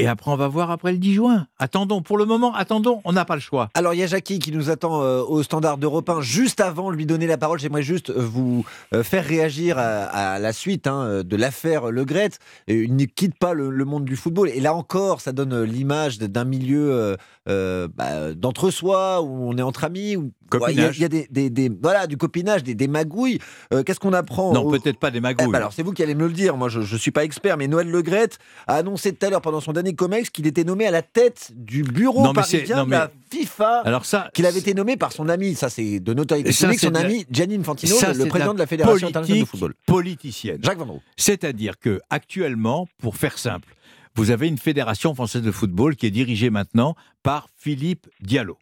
Et 0.00 0.06
après, 0.06 0.30
on 0.30 0.36
va 0.36 0.48
voir 0.48 0.70
après 0.70 0.92
le 0.92 0.98
10 0.98 1.14
juin. 1.14 1.46
Attendons, 1.58 2.00
pour 2.00 2.16
le 2.16 2.24
moment, 2.24 2.54
attendons, 2.54 3.02
on 3.04 3.12
n'a 3.12 3.26
pas 3.26 3.34
le 3.34 3.40
choix. 3.40 3.68
Alors, 3.74 3.92
il 3.92 4.00
y 4.00 4.02
a 4.02 4.06
Jackie 4.06 4.38
qui 4.38 4.50
nous 4.50 4.70
attend 4.70 5.02
euh, 5.02 5.22
au 5.22 5.42
standard 5.42 5.76
d'Europe 5.76 6.08
1. 6.08 6.22
Juste 6.22 6.60
avant 6.60 6.90
de 6.90 6.96
lui 6.96 7.04
donner 7.04 7.26
la 7.26 7.36
parole, 7.36 7.58
j'aimerais 7.58 7.82
juste 7.82 8.08
euh, 8.08 8.14
vous 8.18 8.64
euh, 8.94 9.02
faire 9.02 9.24
réagir 9.24 9.76
à, 9.78 10.38
la 10.38 10.52
suite 10.54 10.86
hein, 10.86 11.22
de 11.22 11.36
l'affaire 11.36 11.90
Le 11.90 12.04
Gret. 12.04 12.30
Il 12.66 12.96
ne 12.96 13.04
quitte 13.04 13.38
pas 13.38 13.52
le, 13.52 13.84
monde 13.84 14.04
du 14.06 14.16
football. 14.16 14.48
Et 14.48 14.60
là 14.60 14.74
encore, 14.74 15.20
ça 15.20 15.32
donne 15.32 15.62
l'image 15.64 16.18
d'un 16.18 16.44
milieu 16.44 17.16
bah, 17.46 18.34
d'entre-soi, 18.34 19.20
où 19.22 19.50
on 19.50 19.56
est 19.56 19.62
entre 19.62 19.84
amis, 19.84 20.16
il 20.68 20.76
y, 20.76 21.04
a, 21.04 21.08
des, 21.08 21.72
voilà, 21.82 22.06
du 22.06 22.16
copinage, 22.16 22.62
des, 22.62 22.88
magouilles. 22.88 23.38
Qu'est-ce 23.84 24.00
qu'on 24.00 24.12
apprend 24.12 24.52
Non, 24.52 24.70
peut-être 24.70 24.98
pas 24.98 25.10
des 25.10 25.20
magouilles. 25.20 25.46
Eh 25.48 25.52
ben 25.52 25.58
alors, 25.58 25.72
c'est 25.72 25.82
vous 25.82 25.92
qui 25.92 26.02
allez 26.02 26.14
me 26.14 26.26
le 26.26 26.32
dire. 26.32 26.56
Moi, 26.56 26.68
je 26.68 26.80
ne 26.80 26.98
suis 26.98 27.10
pas 27.10 27.24
expert, 27.24 27.56
mais 27.56 27.68
Noël 27.68 27.88
Le 27.88 28.02
Gret 28.02 28.30
a 28.66 28.76
annoncé 28.76 29.12
tout 29.12 29.26
à 29.26 29.30
l'heure 29.30 29.42
pendant 29.42 29.60
son 29.60 29.72
dernier 29.72 29.94
Comex 29.94 30.30
qu'il 30.30 30.46
était 30.46 30.64
nommé 30.64 30.86
à 30.86 30.90
la 30.90 31.02
tête 31.02 31.50
du 31.54 31.82
bureau 31.82 32.32
parisien 32.32 32.84
de 32.84 32.90
la 32.90 33.10
FIFA. 33.30 33.82
Alors 33.84 34.04
ça, 34.04 34.30
qu'il 34.34 34.46
avait 34.46 34.58
été 34.58 34.74
nommé 34.74 34.96
par 34.96 35.12
son 35.12 35.28
ami, 35.28 35.54
ça 35.54 35.70
c'est 35.70 36.00
de 36.00 36.14
notoriété 36.14 36.52
publique, 36.52 36.80
son 36.80 36.94
ami 36.94 37.26
Gianni 37.30 37.56
Infantino, 37.56 37.96
le, 38.00 38.26
président 38.26 38.54
de 38.54 38.58
la 38.58 38.66
Fédération 38.66 39.08
internationale 39.08 39.42
de 39.42 39.48
football. 39.48 39.74
Politicienne. 39.86 40.58
Jacques 40.62 40.78
Vendroux. 40.78 41.02
C'est-à-dire 41.16 41.78
que 41.78 42.00
actuellement, 42.10 42.88
pour 42.98 43.16
faire 43.16 43.38
simple, 43.38 43.74
vous 44.14 44.30
avez 44.30 44.48
une 44.48 44.58
fédération 44.58 45.14
française 45.14 45.42
de 45.42 45.52
football 45.52 45.96
qui 45.96 46.06
est 46.06 46.10
dirigée 46.10 46.50
maintenant 46.50 46.96
par 47.22 47.48
Philippe 47.56 48.08
Diallo. 48.20 48.58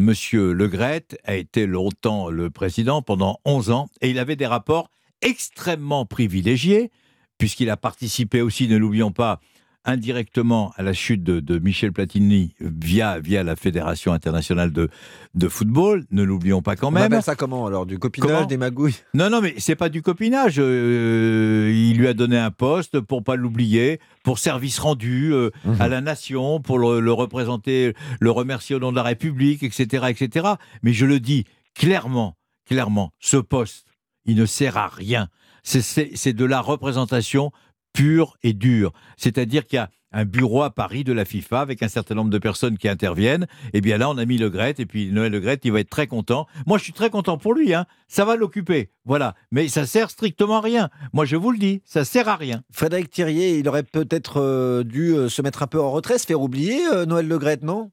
Monsieur 0.00 0.54
Le 0.54 0.66
Gret 0.66 1.04
a 1.24 1.36
été 1.36 1.66
longtemps 1.66 2.30
le 2.30 2.48
président 2.48 3.02
pendant 3.02 3.38
11 3.44 3.70
ans 3.70 3.90
et 4.00 4.08
il 4.08 4.18
avait 4.18 4.34
des 4.34 4.46
rapports 4.46 4.88
extrêmement 5.20 6.06
privilégiés 6.06 6.90
puisqu'il 7.36 7.68
a 7.68 7.76
participé 7.76 8.40
aussi, 8.40 8.66
ne 8.66 8.78
l'oublions 8.78 9.12
pas, 9.12 9.40
indirectement 9.84 10.72
à 10.76 10.82
la 10.82 10.92
chute 10.92 11.22
de, 11.22 11.58
Michel 11.58 11.92
Platini 11.92 12.54
via, 12.60 13.18
via 13.18 13.42
la 13.42 13.56
Fédération 13.56 14.12
internationale 14.12 14.72
de, 14.72 14.88
de 15.34 15.48
football. 15.48 16.04
Ne 16.10 16.22
l'oublions 16.22 16.62
pas 16.62 16.76
quand 16.76 16.90
même. 16.90 17.04
On 17.04 17.06
appelle 17.06 17.22
ça 17.22 17.34
comment 17.34 17.66
alors 17.66 17.86
Du 17.86 17.98
copinage, 17.98 18.46
des 18.46 18.56
magouilles? 18.56 18.96
Non, 19.14 19.30
non, 19.30 19.40
mais 19.40 19.54
c'est 19.58 19.76
pas 19.76 19.88
du 19.88 20.02
copinage. 20.02 20.56
Euh, 20.58 21.72
il 21.74 21.96
lui 21.96 22.08
a 22.08 22.14
donné 22.14 22.38
un 22.38 22.50
poste 22.50 23.00
pour 23.00 23.24
pas 23.24 23.36
l'oublier, 23.36 24.00
pour 24.22 24.38
service 24.38 24.78
rendu 24.78 25.32
euh, 25.32 25.50
à 25.78 25.84
mhm. 25.84 25.90
la 25.90 26.00
nation, 26.00 26.60
pour 26.60 26.78
le, 26.78 27.12
représenter, 27.12 27.94
le 28.20 28.30
remercier 28.30 28.76
au 28.76 28.80
nom 28.80 28.90
de 28.90 28.96
la 28.96 29.02
République, 29.02 29.62
etc., 29.62 30.06
etc. 30.08 30.48
Mais 30.82 30.92
je 30.92 31.06
le 31.06 31.20
dis 31.20 31.44
clairement, 31.74 32.36
clairement, 32.66 33.12
ce 33.18 33.38
poste, 33.38 33.86
il 34.26 34.36
ne 34.36 34.46
sert 34.46 34.76
à 34.76 34.88
rien. 34.88 35.28
C'est 35.62 36.32
de 36.32 36.44
la 36.44 36.60
représentation 36.60 37.52
pur 37.92 38.36
et 38.42 38.52
dur. 38.52 38.92
C'est-à-dire 39.16 39.66
qu'il 39.66 39.76
y 39.76 39.80
a 39.80 39.90
un 40.12 40.24
bureau 40.24 40.62
à 40.62 40.70
Paris 40.70 41.04
de 41.04 41.12
la 41.12 41.24
FIFA 41.24 41.60
avec 41.60 41.82
un 41.82 41.88
certain 41.88 42.14
nombre 42.14 42.30
de 42.30 42.38
personnes 42.38 42.78
qui 42.78 42.88
interviennent. 42.88 43.46
Et 43.66 43.78
eh 43.78 43.80
bien 43.80 43.98
là, 43.98 44.10
on 44.10 44.18
a 44.18 44.24
mis 44.24 44.38
Le 44.38 44.50
Gret, 44.50 44.74
et 44.78 44.86
puis 44.86 45.10
Noël 45.12 45.32
Le 45.32 45.40
Gret, 45.40 45.58
il 45.64 45.72
va 45.72 45.80
être 45.80 45.90
très 45.90 46.06
content. 46.06 46.46
Moi, 46.66 46.78
je 46.78 46.84
suis 46.84 46.92
très 46.92 47.10
content 47.10 47.38
pour 47.38 47.54
lui, 47.54 47.74
hein. 47.74 47.86
ça 48.08 48.24
va 48.24 48.36
l'occuper. 48.36 48.88
Voilà. 49.04 49.34
Mais 49.52 49.68
ça 49.68 49.84
sert 49.84 50.10
strictement 50.10 50.58
à 50.58 50.60
rien. 50.60 50.88
Moi, 51.12 51.24
je 51.24 51.36
vous 51.36 51.52
le 51.52 51.58
dis, 51.58 51.82
ça 51.84 52.04
sert 52.04 52.28
à 52.28 52.36
rien. 52.36 52.62
Frédéric 52.72 53.10
Thirier, 53.10 53.58
il 53.58 53.68
aurait 53.68 53.84
peut-être 53.84 54.40
euh, 54.40 54.82
dû 54.82 55.14
euh, 55.14 55.28
se 55.28 55.42
mettre 55.42 55.62
un 55.62 55.66
peu 55.66 55.80
en 55.80 55.90
retrait, 55.90 56.18
se 56.18 56.26
faire 56.26 56.40
oublier, 56.40 56.78
euh, 56.92 57.06
Noël 57.06 57.28
Le 57.28 57.38
Gret, 57.38 57.58
non? 57.62 57.90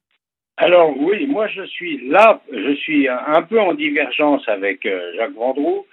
Alors 0.60 0.92
oui, 1.00 1.28
moi 1.28 1.48
je 1.48 1.62
suis 1.68 2.10
là, 2.10 2.42
je 2.52 2.74
suis 2.78 3.08
un 3.08 3.44
peu 3.44 3.62
en 3.62 3.76
divergence 3.76 4.42
avec 4.50 4.88
Jacques 5.16 5.36
Vendroux. 5.36 5.86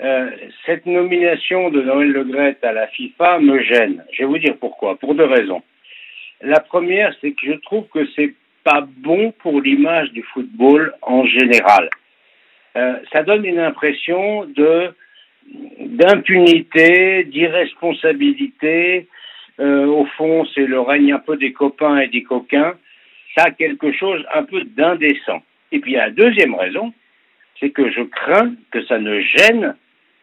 Euh, 0.00 0.30
cette 0.64 0.86
nomination 0.86 1.70
de 1.70 1.82
Noël 1.82 2.12
Le 2.12 2.56
à 2.62 2.72
la 2.72 2.86
FIFA 2.88 3.40
me 3.40 3.60
gêne. 3.62 4.04
Je 4.12 4.22
vais 4.22 4.28
vous 4.28 4.38
dire 4.38 4.56
pourquoi. 4.60 4.96
Pour 4.96 5.14
deux 5.14 5.24
raisons. 5.24 5.62
La 6.40 6.60
première, 6.60 7.12
c'est 7.20 7.32
que 7.32 7.46
je 7.46 7.54
trouve 7.54 7.88
que 7.88 8.06
c'est 8.14 8.32
pas 8.62 8.86
bon 8.86 9.32
pour 9.40 9.60
l'image 9.60 10.12
du 10.12 10.22
football 10.22 10.94
en 11.02 11.26
général. 11.26 11.90
Euh, 12.76 12.94
ça 13.12 13.24
donne 13.24 13.44
une 13.44 13.58
impression 13.58 14.44
de 14.44 14.94
d'impunité, 15.80 17.24
d'irresponsabilité. 17.24 19.08
Euh, 19.58 19.86
au 19.86 20.04
fond, 20.04 20.44
c'est 20.54 20.66
le 20.66 20.78
règne 20.78 21.12
un 21.12 21.18
peu 21.18 21.36
des 21.36 21.52
copains 21.52 21.98
et 21.98 22.08
des 22.08 22.22
coquins. 22.22 22.74
Ça 23.36 23.44
a 23.46 23.50
quelque 23.50 23.90
chose 23.92 24.24
un 24.32 24.44
peu 24.44 24.62
d'indécent. 24.62 25.42
Et 25.72 25.80
puis 25.80 25.94
la 25.94 26.10
deuxième 26.10 26.54
raison, 26.54 26.92
c'est 27.58 27.70
que 27.70 27.90
je 27.90 28.02
crains 28.02 28.52
que 28.70 28.84
ça 28.84 28.98
ne 28.98 29.20
gêne 29.20 29.74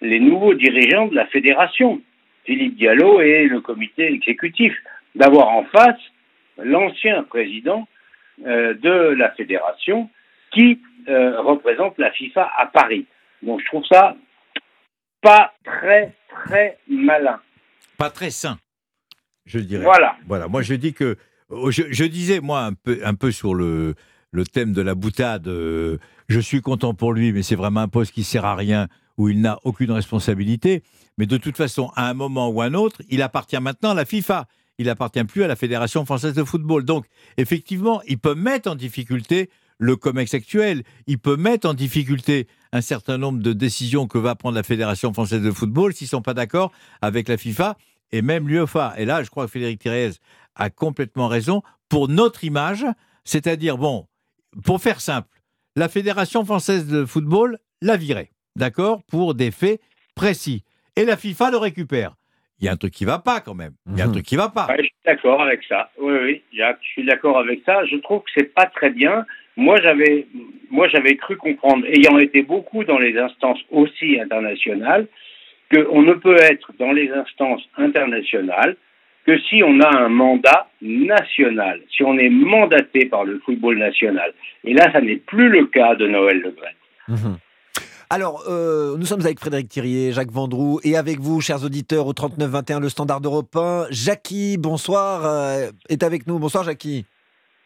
les 0.02 0.20
nouveaux 0.20 0.54
dirigeants 0.54 1.08
de 1.08 1.16
la 1.16 1.26
fédération, 1.28 2.02
Philippe 2.46 2.78
Diallo 2.78 3.22
et 3.22 3.48
le 3.48 3.62
comité 3.62 4.12
exécutif, 4.14 4.74
d'avoir 5.16 5.50
en 5.50 5.66
face 5.66 6.00
l'ancien 6.58 7.24
président 7.24 7.88
euh, 8.46 8.74
de 8.74 9.16
la 9.18 9.32
fédération 9.32 10.10
qui 10.52 10.80
euh, 11.08 11.42
représente 11.42 11.98
la 11.98 12.12
FIFA 12.12 12.52
à 12.58 12.68
Paris. 12.68 13.06
Donc 13.42 13.62
je 13.62 13.66
trouve 13.66 13.86
ça 13.90 14.16
pas 15.22 15.54
très 15.64 16.14
très 16.30 16.78
malin. 16.88 17.40
Pas 17.98 18.10
très 18.10 18.30
sain, 18.30 18.58
je 19.46 19.60
dirais. 19.60 19.84
Voilà. 19.84 20.18
Voilà. 20.28 20.48
Moi 20.48 20.62
je 20.62 20.74
dis 20.74 20.94
que 20.94 21.16
oh, 21.50 21.72
je, 21.72 22.04
disais 22.04 22.42
moi 22.42 22.62
un 22.62 22.74
peu 22.74 23.00
un 23.04 23.16
peu 23.16 23.32
sur 23.32 23.56
le 23.56 23.96
le 24.32 24.44
thème 24.46 24.74
de 24.74 24.82
la 24.82 24.96
boutade. 24.96 25.48
Euh, 25.48 25.98
je 26.28 26.40
suis 26.40 26.62
content 26.62 26.94
pour 26.94 27.14
lui, 27.14 27.32
mais 27.32 27.42
c'est 27.42 27.56
vraiment 27.56 27.82
un 27.82 27.88
poste 27.88 28.14
qui 28.14 28.24
sert 28.24 28.46
à 28.46 28.56
rien 28.56 28.88
où 29.18 29.30
il 29.30 29.42
n'a 29.42 29.60
aucune 29.64 29.92
responsabilité. 29.92 30.84
Mais 31.18 31.26
de 31.26 31.38
toute 31.38 31.58
façon, 31.58 31.92
à 31.96 32.10
un 32.10 32.14
moment 32.14 32.50
ou 32.50 32.62
à 32.62 32.66
un 32.66 32.74
autre, 32.74 33.02
il 33.10 33.22
appartient 33.22 33.60
maintenant 33.60 33.92
à 33.92 33.94
la 33.94 34.06
FIFA. 34.06 34.48
Il 34.78 34.90
appartient 34.90 35.24
plus 35.24 35.44
à 35.44 35.48
la 35.48 35.56
Fédération 35.56 36.06
française 36.06 36.34
de 36.34 36.44
football. 36.44 36.84
Donc, 36.84 37.06
effectivement, 37.38 38.02
il 38.08 38.18
peut 38.18 38.36
mettre 38.36 38.70
en 38.70 38.76
difficulté 38.76 39.50
le 39.78 39.96
COMEX 39.96 40.34
actuel. 40.34 40.84
Il 41.08 41.20
peut 41.20 41.38
mettre 41.38 41.68
en 41.70 41.74
difficulté 41.74 42.48
un 42.72 42.82
certain 42.82 43.18
nombre 43.18 43.42
de 43.42 43.54
décisions 43.54 44.08
que 44.08 44.18
va 44.18 44.36
prendre 44.36 44.56
la 44.56 44.64
Fédération 44.64 45.14
française 45.14 45.42
de 45.42 45.52
football 45.52 45.94
s'ils 45.94 46.06
ne 46.06 46.10
sont 46.10 46.22
pas 46.22 46.34
d'accord 46.34 46.72
avec 47.02 47.30
la 47.30 47.38
FIFA 47.38 47.78
et 48.12 48.22
même 48.22 48.48
l'UEFA. 48.48 48.94
Et 48.98 49.06
là, 49.06 49.24
je 49.24 49.30
crois 49.30 49.46
que 49.46 49.52
Frédéric 49.52 49.82
Thérèse 49.82 50.20
a 50.56 50.70
complètement 50.70 51.28
raison 51.28 51.62
pour 51.90 52.08
notre 52.10 52.44
image, 52.44 52.86
c'est-à-dire, 53.24 53.78
bon, 53.78 54.08
pour 54.64 54.82
faire 54.82 55.02
simple, 55.02 55.42
la 55.76 55.90
Fédération 55.90 56.46
française 56.46 56.88
de 56.88 57.06
football 57.06 57.60
l'a 57.82 57.98
viré 57.98 58.32
d'accord, 58.56 59.02
pour 59.10 59.36
des 59.36 59.52
faits 59.52 59.80
précis. 60.16 60.64
Et 60.96 61.06
la 61.06 61.18
FIFA 61.18 61.52
le 61.52 61.58
récupère. 61.58 62.16
Il 62.60 62.66
y 62.66 62.70
a 62.70 62.72
un 62.72 62.78
truc 62.78 62.94
qui 62.94 63.04
va 63.04 63.20
pas 63.20 63.42
quand 63.42 63.54
même. 63.54 63.74
Il 63.88 63.98
y 63.98 64.02
a 64.02 64.06
un 64.06 64.08
mhm. 64.08 64.14
truc 64.14 64.26
qui 64.26 64.38
va 64.38 64.50
pas. 64.50 64.68
je 64.78 64.84
suis 64.84 64.94
d'accord 65.06 65.42
avec 65.42 65.62
ça. 65.68 65.90
Oui, 66.00 66.14
oui, 66.24 66.42
je 66.54 66.64
suis 66.82 67.06
d'accord 67.06 67.38
avec 67.38 67.62
ça. 67.66 67.86
Je 67.86 67.98
trouve 67.98 68.22
que 68.22 68.32
c'est 68.36 68.54
pas 68.54 68.66
très 68.66 68.92
bien. 68.92 69.26
Moi, 69.58 69.80
j'avais, 69.82 70.26
moi, 70.70 70.88
j'avais 70.88 71.16
cru 71.18 71.36
comprendre, 71.36 71.86
ayant 71.88 72.18
été 72.18 72.44
beaucoup 72.44 72.84
dans 72.84 72.98
les 72.98 73.18
instances 73.18 73.60
aussi 73.72 74.20
internationales, 74.20 75.08
qu'on 75.74 76.02
ne 76.02 76.14
peut 76.14 76.38
être 76.42 76.72
dans 76.80 76.92
les 76.92 77.10
instances 77.10 77.64
internationales 77.78 78.78
que 79.26 79.38
si 79.50 79.64
on 79.64 79.80
a 79.82 79.98
un 79.98 80.10
mandat 80.10 80.70
national, 80.82 81.82
si 81.90 82.04
on 82.04 82.18
est 82.18 82.30
mandaté 82.30 83.06
par 83.06 83.26
le 83.26 83.40
football 83.40 83.78
national. 83.78 84.34
Et 84.64 84.74
là, 84.74 84.92
ça 84.92 85.02
n'est 85.02 85.16
plus 85.16 85.50
le 85.50 85.66
cas 85.66 85.96
de 85.96 86.08
Noël 86.08 86.40
Le 86.40 86.52
Gret. 86.52 86.76
Mhm. 87.08 87.38
Alors, 88.12 88.44
euh, 88.48 88.98
nous 88.98 89.06
sommes 89.06 89.22
avec 89.22 89.40
Frédéric 89.40 89.68
Thirier, 89.68 90.12
Jacques 90.12 90.32
Vendroux, 90.32 90.80
et 90.84 90.96
avec 90.96 91.20
vous, 91.20 91.42
chers 91.42 91.66
auditeurs, 91.66 92.06
au 92.06 92.14
39-21, 92.14 92.80
le 92.80 92.90
standard 92.90 93.20
européen. 93.24 93.86
Jackie, 93.90 94.58
bonsoir, 94.60 95.26
euh, 95.26 95.72
est 95.90 96.04
avec 96.04 96.28
nous. 96.28 96.38
Bonsoir, 96.38 96.64
Jackie. 96.64 97.06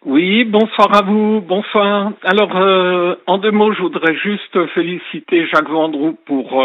Oui, 0.05 0.45
bonsoir 0.45 0.95
à 0.95 1.01
vous, 1.01 1.41
bonsoir. 1.41 2.13
Alors, 2.23 2.55
euh, 2.55 3.15
en 3.27 3.37
deux 3.37 3.51
mots, 3.51 3.73
je 3.73 3.81
voudrais 3.81 4.15
juste 4.15 4.57
féliciter 4.73 5.45
Jacques 5.47 5.69
Vendroux 5.69 6.17
pour 6.25 6.63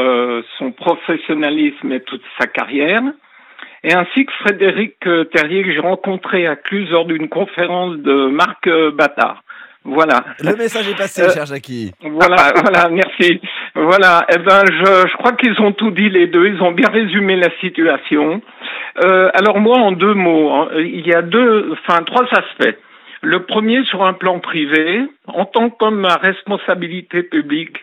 son 0.59 0.71
professionnalisme 0.71 1.91
et 1.91 2.01
toute 2.01 2.23
sa 2.39 2.47
carrière, 2.47 3.03
et 3.83 3.93
ainsi 3.93 4.25
que 4.25 4.33
Frédéric 4.45 5.01
Terrier 5.33 5.65
que 5.65 5.73
j'ai 5.73 5.81
rencontré 5.81 6.47
à 6.47 6.55
Cluse 6.55 6.91
lors 6.91 7.07
d'une 7.07 7.29
conférence 7.29 7.97
de 7.97 8.29
Marc 8.29 8.69
Bâtard. 8.97 9.43
Voilà. 9.85 10.25
Le 10.43 10.57
message 10.57 10.89
est 10.89 10.97
passé, 10.97 11.29
cher 11.31 11.47
Jackie. 11.47 11.93
Voilà, 12.03 12.53
voilà, 12.63 12.89
merci. 12.89 13.41
Voilà, 13.75 14.27
eh 14.33 14.39
ben, 14.39 14.63
je, 14.67 15.09
je 15.09 15.17
crois 15.17 15.33
qu'ils 15.33 15.61
ont 15.61 15.73
tout 15.73 15.91
dit 15.91 16.09
les 16.09 16.27
deux. 16.27 16.47
Ils 16.47 16.63
ont 16.63 16.73
bien 16.73 16.89
résumé 16.89 17.37
la 17.37 17.51
situation. 17.61 18.41
alors 19.35 19.61
moi, 19.61 19.79
en 19.79 19.93
deux 19.93 20.15
mots, 20.15 20.51
hein, 20.53 20.69
il 20.79 21.07
y 21.07 21.13
a 21.13 21.23
deux, 21.23 21.73
enfin 21.73 22.03
trois 22.03 22.27
aspects. 22.33 22.77
Le 23.25 23.45
premier 23.45 23.83
sur 23.85 24.05
un 24.05 24.13
plan 24.13 24.39
privé, 24.39 25.03
en 25.27 25.47
tant 25.47 25.71
qu'homme 25.71 26.05
à 26.05 26.17
responsabilité 26.17 27.23
publique, 27.23 27.79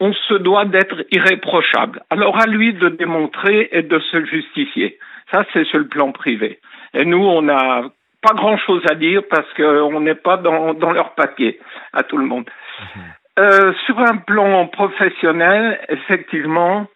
on 0.00 0.12
se 0.12 0.34
doit 0.34 0.64
d'être 0.64 1.04
irréprochable. 1.12 2.02
Alors 2.10 2.36
à 2.40 2.46
lui 2.46 2.74
de 2.74 2.88
démontrer 2.88 3.68
et 3.70 3.82
de 3.82 4.00
se 4.00 4.24
justifier. 4.24 4.98
Ça, 5.30 5.44
c'est 5.52 5.64
sur 5.66 5.78
le 5.78 5.86
plan 5.86 6.10
privé. 6.10 6.58
Et 6.94 7.04
nous, 7.04 7.24
on 7.24 7.42
n'a 7.42 7.84
pas 8.22 8.34
grand-chose 8.34 8.82
à 8.88 8.94
dire 8.94 9.22
parce 9.28 9.52
qu'on 9.54 10.00
n'est 10.00 10.14
pas 10.14 10.36
dans, 10.36 10.74
dans, 10.74 10.92
leur 10.92 11.14
papier 11.14 11.58
à 11.92 12.02
tout 12.02 12.16
le 12.16 12.24
monde. 12.24 12.48
Mhm. 12.94 13.02
Euh, 13.38 13.72
sur 13.86 13.98
un 13.98 14.16
plan 14.16 14.66
professionnel, 14.66 15.80
effectivement, 15.88 16.86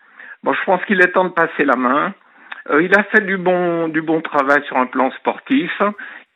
bon, 0.43 0.53
je 0.53 0.65
pense 0.65 0.85
qu'il 0.85 1.01
est 1.01 1.13
temps 1.13 1.25
de 1.25 1.31
passer 1.31 1.65
la 1.65 1.77
main. 1.77 2.15
Euh, 2.71 2.83
il 2.83 2.97
a 2.99 3.03
fait 3.05 3.25
du 3.25 3.37
bon, 3.37 3.89
du 3.89 4.03
bon 4.03 4.21
travail 4.21 4.63
sur 4.67 4.77
un 4.77 4.87
plan 4.87 5.11
sportif. 5.13 5.83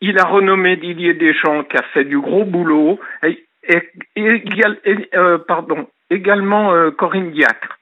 Il 0.01 0.19
a 0.19 0.25
renommé 0.25 0.77
Didier 0.77 1.15
Deschamps 1.15 1.65
qui 1.65 1.77
a 1.77 1.83
fait 1.93 2.05
du 2.05 2.19
gros 2.19 2.45
boulot. 2.45 2.99
Et, 3.23 3.47
euh, 4.17 5.39
pardon, 5.47 5.87
également 6.11 6.73
euh, 6.73 6.91
Corinne 6.91 7.31
Diacre. 7.31 7.79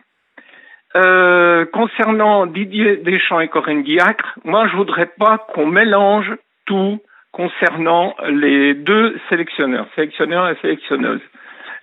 Euh, 0.96 1.66
concernant 1.66 2.46
Didier 2.46 2.96
Deschamps 2.96 3.40
et 3.40 3.48
Corinne 3.48 3.82
Diacre, 3.82 4.38
moi 4.44 4.66
je 4.68 4.76
voudrais 4.76 5.06
pas 5.06 5.46
qu'on 5.54 5.66
mélange 5.66 6.32
tout 6.68 7.00
concernant 7.32 8.14
les 8.28 8.74
deux 8.74 9.18
sélectionneurs, 9.28 9.86
sélectionneurs 9.94 10.50
et 10.50 10.56
sélectionneuses, 10.60 11.20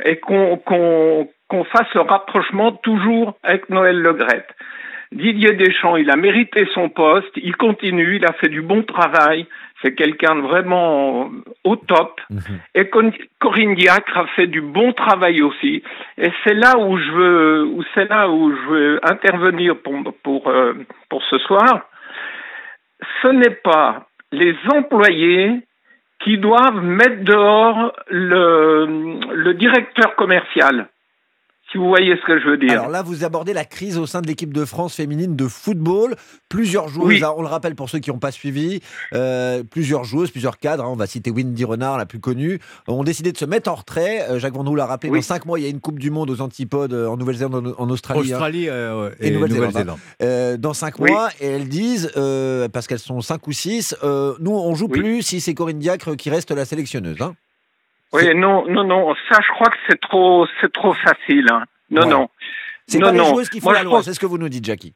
et 0.04 0.18
qu'on 0.18 1.28
fasse 1.72 1.94
le 1.96 2.02
rapprochement 2.02 2.72
toujours 2.72 3.36
avec 3.44 3.70
Noël 3.70 4.00
Legrette. 4.00 4.50
Didier 5.12 5.54
Deschamps, 5.54 5.96
il 5.96 6.10
a 6.12 6.16
mérité 6.16 6.68
son 6.74 6.90
poste, 6.90 7.32
il 7.38 7.56
continue, 7.56 8.18
il 8.18 8.26
a 8.26 8.34
fait 8.34 8.50
du 8.50 8.62
bon 8.62 8.84
travail, 8.84 9.48
c'est 9.82 9.96
quelqu'un 9.96 10.36
de 10.36 10.42
vraiment 10.42 11.32
au 11.64 11.76
top. 11.76 12.20
Mhm. 12.30 12.60
Et 12.74 12.90
Corinne 13.40 13.76
Diacre 13.76 14.18
a 14.18 14.28
fait 14.36 14.48
du 14.48 14.62
bon 14.62 14.94
travail 14.94 15.42
aussi. 15.42 15.84
Et 16.18 16.32
c'est 16.44 16.54
là 16.54 16.78
où 16.78 16.98
je 16.98 17.12
veux, 17.12 17.70
c'est 17.94 18.10
là 18.10 18.30
où 18.30 18.52
je 18.52 18.70
veux 18.70 19.00
intervenir 19.04 19.78
pour 19.78 19.96
pour 20.24 20.48
euh, 20.48 20.74
pour 21.10 21.24
ce 21.24 21.38
soir. 21.40 21.88
Ce 23.22 23.28
n'est 23.28 23.58
pas 23.64 24.08
les 24.36 24.56
employés 24.74 25.62
qui 26.24 26.38
doivent 26.38 26.84
mettre 26.84 27.24
dehors 27.24 27.94
le, 28.10 29.20
le 29.34 29.54
directeur 29.54 30.16
commercial 30.16 30.88
si 31.76 31.80
vous 31.80 31.90
voyez 31.90 32.16
ce 32.16 32.26
que 32.26 32.40
je 32.40 32.48
veux 32.48 32.58
dire. 32.58 32.72
Alors 32.72 32.90
là, 32.90 33.02
vous 33.02 33.26
abordez 33.26 33.52
la 33.52 33.66
crise 33.66 33.98
au 33.98 34.06
sein 34.06 34.22
de 34.22 34.28
l'équipe 34.28 34.54
de 34.54 34.64
France 34.64 34.96
féminine 34.96 35.36
de 35.36 35.48
football. 35.48 36.16
Plusieurs 36.48 36.88
joueuses, 36.88 37.22
on 37.36 37.42
le 37.42 37.50
rappelle 37.50 37.76
pour 37.76 37.90
ceux 37.90 38.00
qui 38.00 38.12
n'ont 38.12 38.20
pas 38.20 38.32
suivi, 38.32 38.80
euh, 39.14 39.62
plusieurs 39.70 40.06
joueuses, 40.06 40.32
plusieurs 40.32 40.58
cadres, 40.58 40.86
hein, 40.86 40.90
on 40.90 40.96
va 40.96 41.06
citer 41.06 41.32
Wendy 41.32 41.66
Renard, 41.66 41.98
la 41.98 42.06
plus 42.06 42.20
connue, 42.20 42.60
ont 42.88 43.04
décidé 43.04 43.34
de 43.34 43.38
se 43.38 43.44
mettre 43.44 43.70
en 43.70 43.76
retrait. 43.76 44.26
Euh, 44.30 44.40
Jacques 44.40 44.54
Vendroux 44.54 44.76
l'a 44.76 44.86
rappelé, 44.86 45.12
dans 45.12 45.22
cinq 45.22 45.46
mois, 45.46 45.60
il 45.60 45.64
y 45.64 45.66
a 45.66 45.70
une 45.70 45.82
Coupe 45.82 46.00
du 46.00 46.12
Monde 46.12 46.30
aux 46.30 46.40
Antipodes 46.40 46.94
euh, 46.94 47.08
en 47.08 47.18
Nouvelle-Zélande, 47.18 47.76
en 47.78 47.90
Australie. 47.90 48.32
Hein. 48.32 48.36
Australie 48.36 48.68
et, 49.20 49.32
Nouvelle-Zélande. 49.32 49.98
dans 50.60 50.74
cinq 50.74 51.00
mois, 51.00 51.30
et 51.42 51.48
elles 51.48 51.68
disent, 51.68 52.10
parce 52.72 52.88
qu'elles 52.88 53.00
sont 53.00 53.20
cinq 53.20 53.48
ou 53.48 53.52
six, 53.52 53.96
nous, 54.02 54.52
on 54.52 54.76
joue 54.76 54.88
plus 54.88 55.24
si 55.24 55.42
c'est 55.42 55.54
Corinne 55.54 55.80
Diacre 55.80 56.16
qui 56.16 56.30
reste 56.30 56.52
la 56.52 56.64
sélectionneuse. 56.64 57.22
Hein. 57.22 57.36
Oui, 58.16 58.36
non, 58.36 58.66
non, 58.68 58.84
non. 58.84 59.14
Ça, 59.30 59.40
je 59.42 59.52
crois 59.54 59.70
que 59.70 59.78
c'est 59.90 60.00
trop, 60.00 60.48
c'est 60.62 60.72
trop 60.72 60.94
facile. 60.94 61.48
Hein. 61.52 61.64
Non, 61.92 62.08
non. 62.08 62.30
C'est 62.88 63.00
pas 63.00 63.12
les 63.12 63.26
joueuses 63.26 63.50
qui 63.50 63.60
font 63.62 63.72
la 63.72 63.84
loi, 63.84 64.04
c'est 64.04 64.14
ce 64.14 64.20
que 64.20 64.26
vous 64.26 64.38
nous 64.38 64.50
dites, 64.50 64.66
Jackie. 64.66 64.94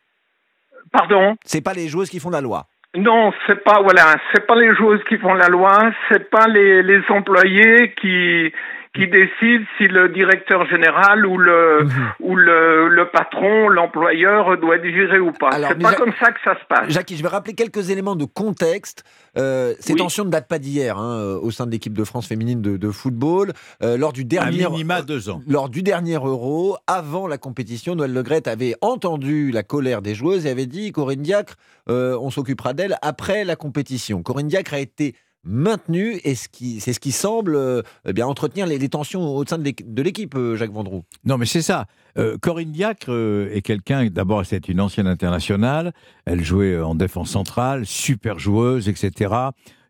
Pardon? 0.91 1.35
C'est 1.43 1.61
pas 1.61 1.73
les 1.73 1.87
joueuses 1.87 2.09
qui 2.09 2.19
font 2.19 2.29
la 2.29 2.41
loi. 2.41 2.65
Non, 2.95 3.31
c'est 3.45 3.63
pas 3.63 3.81
voilà, 3.83 4.15
c'est 4.33 4.47
pas 4.47 4.55
les 4.55 4.73
joueuses 4.75 5.03
qui 5.07 5.17
font 5.17 5.35
la 5.35 5.47
loi, 5.47 5.91
c'est 6.09 6.27
pas 6.31 6.47
les, 6.47 6.81
les 6.81 7.01
employés 7.09 7.93
qui 8.01 8.51
qui 8.95 9.07
décide 9.07 9.61
si 9.77 9.87
le 9.87 10.09
directeur 10.09 10.65
général 10.67 11.25
ou 11.25 11.37
le 11.37 11.83
mhm. 11.83 11.91
ou 12.21 12.35
le, 12.35 12.89
le 12.89 13.09
patron, 13.09 13.69
l'employeur 13.69 14.57
doit 14.57 14.77
être 14.77 14.85
viré 14.85 15.19
ou 15.19 15.31
pas. 15.31 15.51
C'est 15.51 15.79
pas 15.79 15.93
comme 15.93 16.13
ça 16.19 16.31
que 16.31 16.39
ça 16.43 16.55
se 16.55 16.65
passe. 16.67 16.89
Jackie, 16.89 17.15
je 17.15 17.21
vais 17.21 17.29
rappeler 17.29 17.53
quelques 17.53 17.91
éléments 17.91 18.15
de 18.15 18.25
contexte. 18.25 19.03
Euh, 19.37 19.73
ces 19.79 19.93
tensions 19.93 20.25
ne 20.25 20.31
datent 20.31 20.47
pas 20.47 20.57
d'hier 20.57 20.97
hein, 20.97 21.19
euh, 21.19 21.39
au 21.39 21.51
sein 21.51 21.67
de 21.67 21.71
l'équipe 21.71 21.93
de 21.93 22.03
France 22.03 22.27
féminine 22.27 22.61
de, 22.61 22.77
de 22.77 22.89
football. 22.89 23.53
Euh, 23.83 23.95
lors 23.95 24.11
du 24.11 24.25
dernier 24.25 24.67
minima 24.69 25.03
deux 25.03 25.29
ans. 25.29 25.41
Lors 25.47 25.69
du 25.69 25.83
dernier 25.83 26.15
Euro, 26.15 26.77
avant 26.87 27.27
la 27.27 27.37
compétition, 27.37 27.95
Noël 27.95 28.13
Legrette 28.13 28.47
avait 28.47 28.75
entendu 28.81 29.51
la 29.51 29.61
colère 29.63 30.01
des 30.01 30.15
joueuses 30.15 30.45
et 30.45 30.49
avait 30.49 30.65
dit 30.65 30.91
Corinne 30.91 31.21
Diacre, 31.21 31.55
euh, 31.89 32.17
on 32.19 32.29
s'occupera 32.31 32.73
d'elle 32.73 32.97
après 33.01 33.43
la 33.45 33.55
compétition. 33.55 34.23
Corinne 34.23 34.47
Diacre 34.47 34.73
a 34.73 34.79
été 34.79 35.15
maintenu 35.43 36.19
et 36.23 36.35
c'est 36.35 36.93
ce 36.93 36.99
qui 36.99 37.11
semble 37.11 37.55
euh, 37.55 37.81
eh 38.05 38.13
bien 38.13 38.27
entretenir 38.27 38.67
les, 38.67 38.89
tensions 38.89 39.21
au 39.21 39.45
sein 39.45 39.57
de 39.57 40.01
l'équipe, 40.01 40.35
euh, 40.35 40.55
Jacques 40.55 40.71
Vendroux. 40.71 41.03
Non, 41.25 41.37
mais 41.37 41.45
c'est 41.45 41.61
ça. 41.61 41.85
Euh, 42.17 42.37
Corinne 42.37 42.71
Diacre 42.71 43.09
est 43.51 43.61
quelqu'un, 43.61 44.07
d'abord, 44.07 44.45
c'est 44.45 44.67
une 44.67 44.81
ancienne 44.81 45.07
internationale. 45.07 45.93
Elle 46.25 46.43
jouait 46.43 46.79
en 46.79 46.95
défense 46.95 47.29
centrale, 47.29 47.85
super 47.85 48.39
joueuse, 48.39 48.89
etc. 48.89 49.33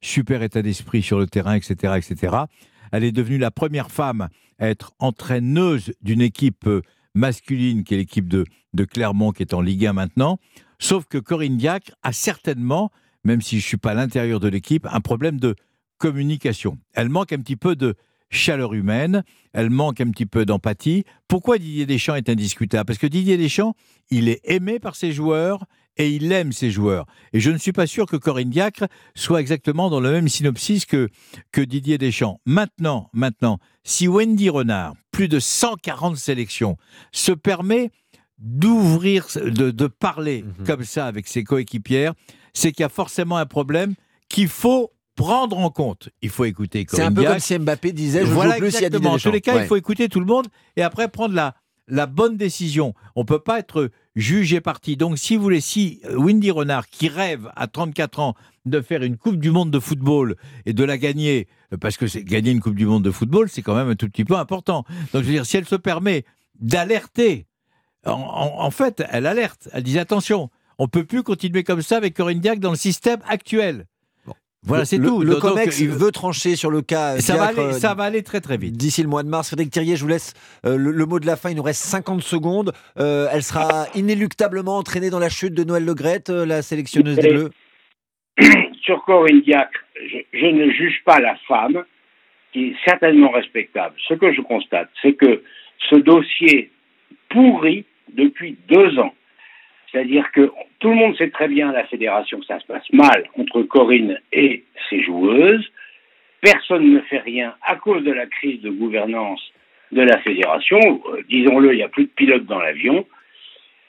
Super 0.01 0.43
état 0.43 0.61
d'esprit 0.61 1.01
sur 1.01 1.19
le 1.19 1.27
terrain, 1.27 1.55
etc., 1.55 1.93
etc. 1.97 2.37
Elle 2.91 3.03
est 3.03 3.11
devenue 3.11 3.37
la 3.37 3.51
première 3.51 3.91
femme 3.91 4.29
à 4.59 4.69
être 4.69 4.93
entraîneuse 4.99 5.93
d'une 6.01 6.21
équipe 6.21 6.69
masculine, 7.15 7.83
qui 7.83 7.95
est 7.95 7.97
l'équipe 7.97 8.27
de, 8.27 8.45
de 8.73 8.83
Clermont, 8.83 9.31
qui 9.31 9.43
est 9.43 9.53
en 9.53 9.61
Ligue 9.61 9.85
1 9.85 9.93
maintenant. 9.93 10.39
Sauf 10.79 11.05
que 11.05 11.17
Corinne 11.17 11.57
Diacre 11.57 11.91
a 12.03 12.13
certainement 12.13 12.91
même 13.23 13.41
si 13.41 13.59
je 13.59 13.65
ne 13.65 13.67
suis 13.67 13.77
pas 13.77 13.91
à 13.91 13.95
l'intérieur 13.95 14.39
de 14.39 14.47
l'équipe, 14.47 14.87
un 14.91 15.01
problème 15.01 15.39
de 15.39 15.55
communication. 15.97 16.77
Elle 16.93 17.09
manque 17.09 17.33
un 17.33 17.39
petit 17.39 17.55
peu 17.55 17.75
de 17.75 17.95
chaleur 18.29 18.73
humaine, 18.73 19.23
elle 19.53 19.69
manque 19.69 20.01
un 20.01 20.11
petit 20.11 20.25
peu 20.25 20.45
d'empathie. 20.45 21.03
Pourquoi 21.27 21.57
Didier 21.57 21.85
Deschamps 21.85 22.15
est 22.15 22.29
indiscutable? 22.29 22.85
Parce 22.85 22.99
que 22.99 23.07
Didier 23.07 23.37
Deschamps, 23.37 23.75
il 24.11 24.29
est 24.29 24.41
aimé 24.43 24.79
par 24.79 24.95
ses 24.95 25.11
joueurs 25.11 25.65
et 25.97 26.09
il 26.09 26.31
aime 26.31 26.51
ses 26.51 26.71
joueurs. 26.71 27.05
Et 27.33 27.39
je 27.39 27.51
ne 27.51 27.57
suis 27.57 27.73
pas 27.73 27.87
sûr 27.87 28.05
que 28.05 28.15
Corinne 28.15 28.49
Diacre 28.49 28.85
soit 29.15 29.41
exactement 29.41 29.89
dans 29.89 29.99
le 29.99 30.11
même 30.11 30.29
synopsis 30.29 30.85
que, 30.85 31.09
que 31.51 31.61
Didier 31.61 31.97
Deschamps. 31.97 32.39
Maintenant, 32.45 33.09
maintenant, 33.13 33.59
si 33.83 34.07
Wendy 34.07 34.49
Renard, 34.49 34.93
plus 35.11 35.27
de 35.27 35.39
140 35.39 36.15
sélections, 36.15 36.77
se 37.11 37.31
permet 37.31 37.91
d'ouvrir, 38.37 39.27
de, 39.35 39.87
parler 39.87 40.43
mhm. 40.43 40.65
comme 40.65 40.83
ça 40.83 41.05
avec 41.05 41.27
ses 41.27 41.43
coéquipières, 41.43 42.13
c'est 42.59 42.71
qu'il 42.71 42.83
y 42.83 42.85
a 42.85 42.89
forcément 42.89 43.37
un 43.37 43.45
problème 43.45 43.95
qu'il 44.27 44.47
faut 44.47 44.91
prendre 45.15 45.57
en 45.57 45.69
compte. 45.69 46.09
Il 46.21 46.29
faut 46.29 46.45
écouter 46.45 46.85
C'est 46.89 47.01
un 47.01 47.11
peu 47.11 47.23
comme 47.23 47.39
si 47.39 47.57
Mbappé 47.57 47.91
disait 47.91 48.25
je 48.25 48.31
voilà 48.31 48.53
joue 48.53 48.59
plus 48.59 48.75
exactement. 48.75 49.13
En 49.13 49.17
tous 49.17 49.31
les 49.31 49.41
cas, 49.41 49.61
il 49.61 49.67
faut 49.67 49.75
écouter 49.75 50.09
tout 50.09 50.19
le 50.19 50.25
monde 50.25 50.47
et 50.77 50.81
après 50.81 51.09
prendre 51.09 51.35
la, 51.35 51.55
la 51.87 52.05
bonne 52.05 52.37
décision. 52.37 52.93
On 53.15 53.21
ne 53.21 53.25
peut 53.25 53.39
pas 53.39 53.59
être 53.59 53.89
jugé 54.15 54.61
parti. 54.61 54.97
Donc, 54.97 55.17
si 55.17 55.35
vous 55.35 55.43
voulez, 55.43 55.61
si 55.61 56.01
euh, 56.05 56.15
Windy 56.15 56.51
Renard, 56.51 56.87
qui 56.87 57.09
rêve 57.09 57.51
à 57.55 57.67
34 57.67 58.19
ans 58.19 58.35
de 58.65 58.81
faire 58.81 59.03
une 59.03 59.17
Coupe 59.17 59.37
du 59.37 59.51
Monde 59.51 59.71
de 59.71 59.79
football 59.79 60.35
et 60.65 60.73
de 60.73 60.83
la 60.83 60.97
gagner, 60.97 61.47
euh, 61.73 61.77
parce 61.77 61.97
que 61.97 62.05
gagner 62.19 62.51
une 62.51 62.59
Coupe 62.59 62.75
du 62.75 62.85
Monde 62.85 63.03
de 63.03 63.11
football, 63.11 63.49
c'est 63.49 63.61
quand 63.61 63.75
même 63.75 63.89
un 63.89 63.95
tout 63.95 64.07
petit 64.07 64.25
peu 64.25 64.35
important. 64.35 64.85
Donc, 65.13 65.23
je 65.23 65.27
veux 65.27 65.33
dire, 65.33 65.45
si 65.45 65.57
elle 65.57 65.65
se 65.65 65.75
permet 65.75 66.25
d'alerter, 66.59 67.45
en, 68.05 68.71
fait, 68.71 69.03
elle 69.09 69.25
alerte, 69.25 69.67
elle 69.73 69.83
dit 69.83 69.99
attention, 69.99 70.49
on 70.79 70.87
peut 70.87 71.03
plus 71.03 71.23
continuer 71.23 71.63
comme 71.63 71.81
ça 71.81 71.97
avec 71.97 72.15
Corinne 72.15 72.39
Diac 72.39 72.59
dans 72.59 72.71
le 72.71 72.77
système 72.77 73.19
actuel. 73.27 73.85
Voilà, 74.63 74.83
c'est 74.83 74.99
tout. 74.99 75.21
Le 75.21 75.35
COMEX 75.35 75.83
veut 75.83 76.11
trancher 76.11 76.55
sur 76.55 76.69
le 76.69 76.81
cas. 76.81 77.17
Ça, 77.19 77.37
va 77.37 77.45
aller, 77.45 77.73
ça 77.73 77.93
va 77.93 78.03
aller 78.03 78.23
très 78.23 78.41
très 78.41 78.57
vite. 78.57 78.75
D'ici 78.75 79.01
le 79.01 79.07
mois 79.07 79.23
de 79.23 79.29
mars. 79.29 79.47
Frédéric 79.47 79.71
Thirier, 79.71 79.95
je 79.95 80.01
vous 80.01 80.09
laisse 80.09 80.33
euh, 80.65 80.75
le, 80.77 81.05
mot 81.05 81.19
de 81.19 81.25
la 81.25 81.37
fin. 81.37 81.49
Il 81.49 81.55
nous 81.55 81.63
reste 81.63 81.83
50 81.83 82.21
secondes. 82.21 82.73
Euh, 82.99 83.27
elle 83.31 83.43
sera 83.43 83.85
inéluctablement 83.95 84.77
entraînée 84.77 85.09
dans 85.09 85.19
la 85.19 85.29
chute 85.29 85.53
de 85.53 85.63
Noël 85.63 85.85
Legrette, 85.85 86.29
euh, 86.29 86.45
la 86.45 86.61
sélectionneuse 86.61 87.17
des 87.17 87.29
Bleus. 87.29 87.49
Sur 88.81 89.03
Corinne 89.05 89.41
Diac, 89.41 89.69
je, 90.33 90.45
ne 90.45 90.71
juge 90.71 91.01
pas 91.05 91.19
la 91.21 91.35
femme, 91.47 91.83
qui 92.51 92.65
est 92.65 92.75
certainement 92.83 93.31
respectable. 93.31 93.95
Ce 94.07 94.13
que 94.13 94.33
je 94.33 94.41
constate, 94.41 94.89
c'est 95.01 95.13
que 95.13 95.41
ce 95.89 95.95
dossier 95.95 96.69
pourri 97.29 97.85
depuis 98.13 98.57
deux 98.67 98.99
ans. 98.99 99.13
C'est-à-dire 99.91 100.31
que 100.31 100.51
tout 100.79 100.89
le 100.89 100.95
monde 100.95 101.15
sait 101.17 101.29
très 101.29 101.47
bien 101.47 101.69
à 101.69 101.73
la 101.73 101.85
fédération 101.85 102.39
que 102.39 102.45
ça 102.45 102.59
se 102.59 102.65
passe 102.65 102.89
mal 102.93 103.25
entre 103.37 103.63
Corinne 103.63 104.19
et 104.31 104.63
ses 104.89 105.01
joueuses. 105.01 105.67
Personne 106.41 106.93
ne 106.93 106.99
fait 107.01 107.19
rien 107.19 107.55
à 107.65 107.75
cause 107.75 108.03
de 108.03 108.11
la 108.11 108.27
crise 108.27 108.61
de 108.61 108.69
gouvernance 108.69 109.41
de 109.91 110.01
la 110.01 110.19
fédération. 110.19 110.79
Euh, 111.11 111.21
disons-le, 111.27 111.73
il 111.73 111.77
n'y 111.77 111.83
a 111.83 111.89
plus 111.89 112.05
de 112.05 112.09
pilote 112.09 112.45
dans 112.45 112.59
l'avion. 112.59 113.05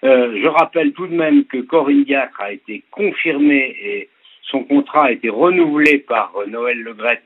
Euh, 0.02 0.40
je 0.42 0.46
rappelle 0.46 0.92
tout 0.92 1.06
de 1.06 1.14
même 1.14 1.44
que 1.44 1.58
Corinne 1.58 2.04
Diacre 2.04 2.40
a 2.40 2.52
été 2.52 2.82
confirmée 2.90 3.76
et 3.82 4.08
son 4.42 4.64
contrat 4.64 5.06
a 5.06 5.12
été 5.12 5.28
renouvelé 5.28 5.98
par 5.98 6.32
euh, 6.36 6.46
Noël 6.46 6.80
Legrette 6.80 7.22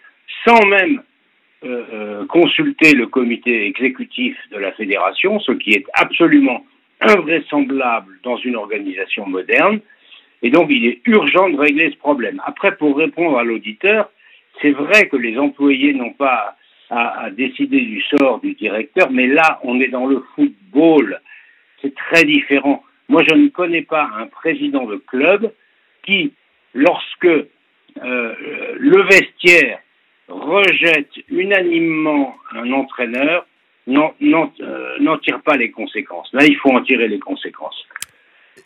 sans 0.46 0.66
même 0.66 1.02
consulter 2.28 2.92
le 2.92 3.06
comité 3.06 3.64
exécutif 3.64 4.37
de 4.50 4.58
la 4.58 4.70
fédération, 4.72 5.40
ce 5.40 5.52
qui 5.52 5.70
est 5.70 5.87
absolument 5.94 6.62
invraisemblable 7.08 8.18
dans 8.22 8.36
une 8.36 8.56
organisation 8.56 9.26
moderne. 9.26 9.80
Et 10.42 10.50
donc, 10.50 10.68
il 10.70 10.86
est 10.86 11.00
urgent 11.06 11.48
de 11.48 11.56
régler 11.56 11.90
ce 11.90 11.96
problème. 11.96 12.40
Après, 12.44 12.76
pour 12.76 12.96
répondre 12.96 13.38
à 13.38 13.44
l'auditeur, 13.44 14.10
c'est 14.60 14.72
vrai 14.72 15.08
que 15.08 15.16
les 15.16 15.38
employés 15.38 15.94
n'ont 15.94 16.12
pas 16.12 16.56
à, 16.90 17.30
décider 17.30 17.80
du 17.80 18.02
sort 18.02 18.40
du 18.40 18.54
directeur, 18.54 19.10
mais 19.10 19.26
là, 19.26 19.58
on 19.64 19.80
est 19.80 19.88
dans 19.88 20.06
le 20.06 20.22
football. 20.34 21.20
C'est 21.80 21.94
très 21.94 22.24
différent. 22.24 22.84
Moi, 23.08 23.22
je 23.28 23.34
ne 23.34 23.48
connais 23.48 23.82
pas 23.82 24.08
un 24.16 24.26
président 24.26 24.84
de 24.84 24.96
club 24.96 25.52
qui, 26.04 26.32
lorsque 26.74 27.24
euh, 27.24 28.34
le 28.78 29.02
vestiaire 29.02 29.80
rejette 30.28 31.10
unanimement 31.28 32.36
un 32.52 32.72
entraîneur, 32.72 33.46
n'en 33.87 35.18
tire 35.18 35.40
pas 35.42 35.57
les 35.57 35.70
conséquences. 35.70 36.29
Là, 36.33 36.44
il 36.44 36.57
faut 36.57 36.70
en 36.70 36.83
tirer 36.83 37.09
les 37.09 37.18
conséquences. 37.18 37.85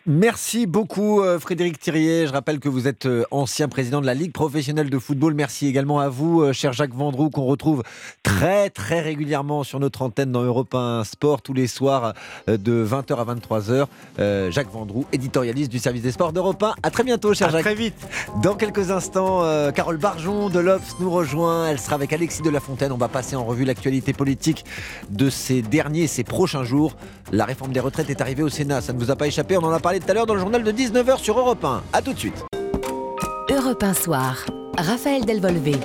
Merci 0.05 0.65
beaucoup 0.65 1.21
euh, 1.21 1.39
Frédéric 1.39 1.77
Thirier. 1.79 2.25
Je 2.25 2.31
rappelle 2.31 2.59
que 2.59 2.69
vous 2.69 2.87
êtes 2.87 3.05
euh, 3.05 3.25
ancien 3.31 3.67
président 3.67 4.01
de 4.01 4.05
la 4.05 4.13
Ligue 4.13 4.31
professionnelle 4.31 4.89
de 4.89 4.97
football. 4.97 5.33
Merci 5.33 5.67
également 5.67 5.99
à 5.99 6.09
vous, 6.09 6.41
euh, 6.41 6.53
cher 6.53 6.73
Jacques 6.73 6.93
Vendroux, 6.93 7.29
qu'on 7.29 7.45
retrouve 7.45 7.83
très 8.23 8.69
très 8.69 9.01
régulièrement 9.01 9.63
sur 9.63 9.79
notre 9.79 10.01
antenne 10.01 10.31
dans 10.31 10.41
Europe 10.41 10.73
1 10.73 11.03
Sport 11.03 11.41
tous 11.41 11.53
les 11.53 11.67
soirs 11.67 12.13
de 12.47 12.85
20h 12.85 13.15
à 13.17 13.35
23h. 13.35 14.51
Jacques 14.51 14.71
Vendroux, 14.71 15.05
éditorialiste 15.11 15.71
du 15.71 15.79
service 15.79 16.01
des 16.01 16.11
sports 16.11 16.33
d'Europe 16.33 16.61
1. 16.61 16.75
À 16.81 16.91
très 16.91 17.03
bientôt, 17.03 17.33
cher 17.33 17.49
Jacques. 17.49 17.63
Très 17.63 17.75
vite. 17.75 18.07
Dans 18.41 18.55
quelques 18.55 18.91
instants, 18.91 19.43
Carole 19.73 19.97
Barjon 19.97 20.49
de 20.49 20.59
l'Obs 20.59 20.95
nous 20.99 21.09
rejoint. 21.09 21.67
Elle 21.67 21.79
sera 21.79 21.95
avec 21.95 22.13
Alexis 22.13 22.41
de 22.41 22.49
la 22.49 22.59
Fontaine. 22.59 22.91
On 22.91 22.97
va 22.97 23.07
passer 23.07 23.35
en 23.35 23.43
revue 23.43 23.65
l'actualité 23.65 24.13
politique 24.13 24.65
de 25.09 25.29
ces 25.29 25.61
derniers, 25.61 26.07
ces 26.07 26.23
prochains 26.23 26.63
jours. 26.63 26.95
La 27.31 27.45
réforme 27.45 27.71
des 27.71 27.79
retraites 27.79 28.09
est 28.09 28.21
arrivée 28.21 28.43
au 28.43 28.49
Sénat. 28.49 28.81
Ça 28.81 28.93
ne 28.93 28.99
vous 28.99 29.11
a 29.11 29.15
pas 29.15 29.27
échappé. 29.27 29.57
On 29.57 29.63
en 29.63 29.71
a 29.71 29.78
parlé 29.79 29.99
tout 29.99 30.09
à 30.09 30.13
l'heure 30.13 30.25
dans 30.25 30.33
le 30.33 30.39
journal 30.39 30.63
de 30.63 30.71
19h 30.71 31.17
sur 31.17 31.39
Europe 31.39 31.63
1. 31.63 31.83
A 31.93 32.01
tout 32.01 32.13
de 32.13 32.19
suite. 32.19 32.45
Europe 33.49 33.83
1 33.83 33.93
Soir. 33.93 34.45
Raphaël 34.77 35.25
Delvolvé. 35.25 35.75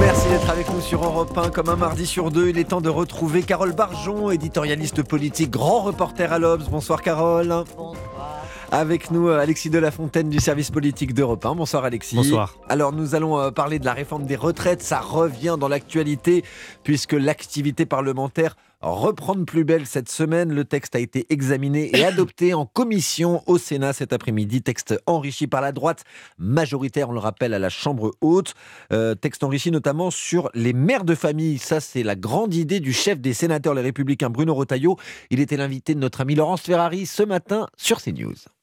Merci 0.00 0.28
d'être 0.28 0.48
avec 0.48 0.70
nous 0.70 0.80
sur 0.80 1.04
Europe 1.04 1.36
1 1.36 1.50
comme 1.50 1.68
un 1.68 1.76
mardi 1.76 2.06
sur 2.06 2.30
deux. 2.30 2.48
Il 2.48 2.58
est 2.58 2.64
temps 2.64 2.80
de 2.80 2.88
retrouver 2.88 3.42
Carole 3.42 3.72
Barjon, 3.72 4.30
éditorialiste 4.30 5.02
politique, 5.02 5.50
grand 5.50 5.82
reporter 5.82 6.32
à 6.32 6.38
l'Obs. 6.38 6.68
Bonsoir 6.70 7.02
Carole. 7.02 7.64
Bonsoir. 7.76 7.94
Avec 8.72 9.10
nous, 9.10 9.28
euh, 9.28 9.38
Alexis 9.38 9.70
de 9.70 9.78
la 9.78 9.90
Fontaine 9.90 10.30
du 10.30 10.40
service 10.40 10.70
politique 10.70 11.14
d'Europe 11.14 11.46
1. 11.46 11.54
Bonsoir 11.54 11.84
Alexis. 11.84 12.16
Bonsoir. 12.16 12.56
Alors 12.68 12.92
nous 12.92 13.14
allons 13.14 13.38
euh, 13.38 13.50
parler 13.50 13.78
de 13.78 13.84
la 13.84 13.92
réforme 13.92 14.24
des 14.24 14.36
retraites. 14.36 14.82
Ça 14.82 15.00
revient 15.00 15.56
dans 15.58 15.68
l'actualité 15.68 16.44
puisque 16.82 17.12
l'activité 17.12 17.86
parlementaire 17.86 18.56
reprend 18.92 19.34
de 19.34 19.44
plus 19.44 19.64
belle 19.64 19.86
cette 19.86 20.08
semaine. 20.08 20.52
Le 20.52 20.64
texte 20.64 20.94
a 20.94 20.98
été 20.98 21.26
examiné 21.30 21.90
et 21.96 22.04
adopté 22.04 22.54
en 22.54 22.66
commission 22.66 23.42
au 23.46 23.58
Sénat 23.58 23.92
cet 23.92 24.12
après-midi. 24.12 24.62
Texte 24.62 24.94
enrichi 25.06 25.46
par 25.46 25.60
la 25.60 25.72
droite 25.72 26.04
majoritaire, 26.38 27.10
on 27.10 27.12
le 27.12 27.18
rappelle, 27.18 27.54
à 27.54 27.58
la 27.58 27.68
Chambre 27.68 28.12
haute. 28.20 28.54
Euh, 28.92 29.14
texte 29.14 29.44
enrichi 29.44 29.70
notamment 29.70 30.10
sur 30.10 30.50
les 30.54 30.72
mères 30.72 31.04
de 31.04 31.14
famille. 31.14 31.58
Ça, 31.58 31.80
c'est 31.80 32.02
la 32.02 32.16
grande 32.16 32.54
idée 32.54 32.80
du 32.80 32.92
chef 32.92 33.20
des 33.20 33.34
sénateurs, 33.34 33.74
les 33.74 33.82
républicains, 33.82 34.30
Bruno 34.30 34.54
Retailleau. 34.54 34.96
Il 35.30 35.40
était 35.40 35.56
l'invité 35.56 35.94
de 35.94 36.00
notre 36.00 36.20
ami 36.20 36.34
Laurence 36.34 36.62
Ferrari 36.62 37.06
ce 37.06 37.22
matin 37.22 37.66
sur 37.76 38.00
CNews. 38.00 38.53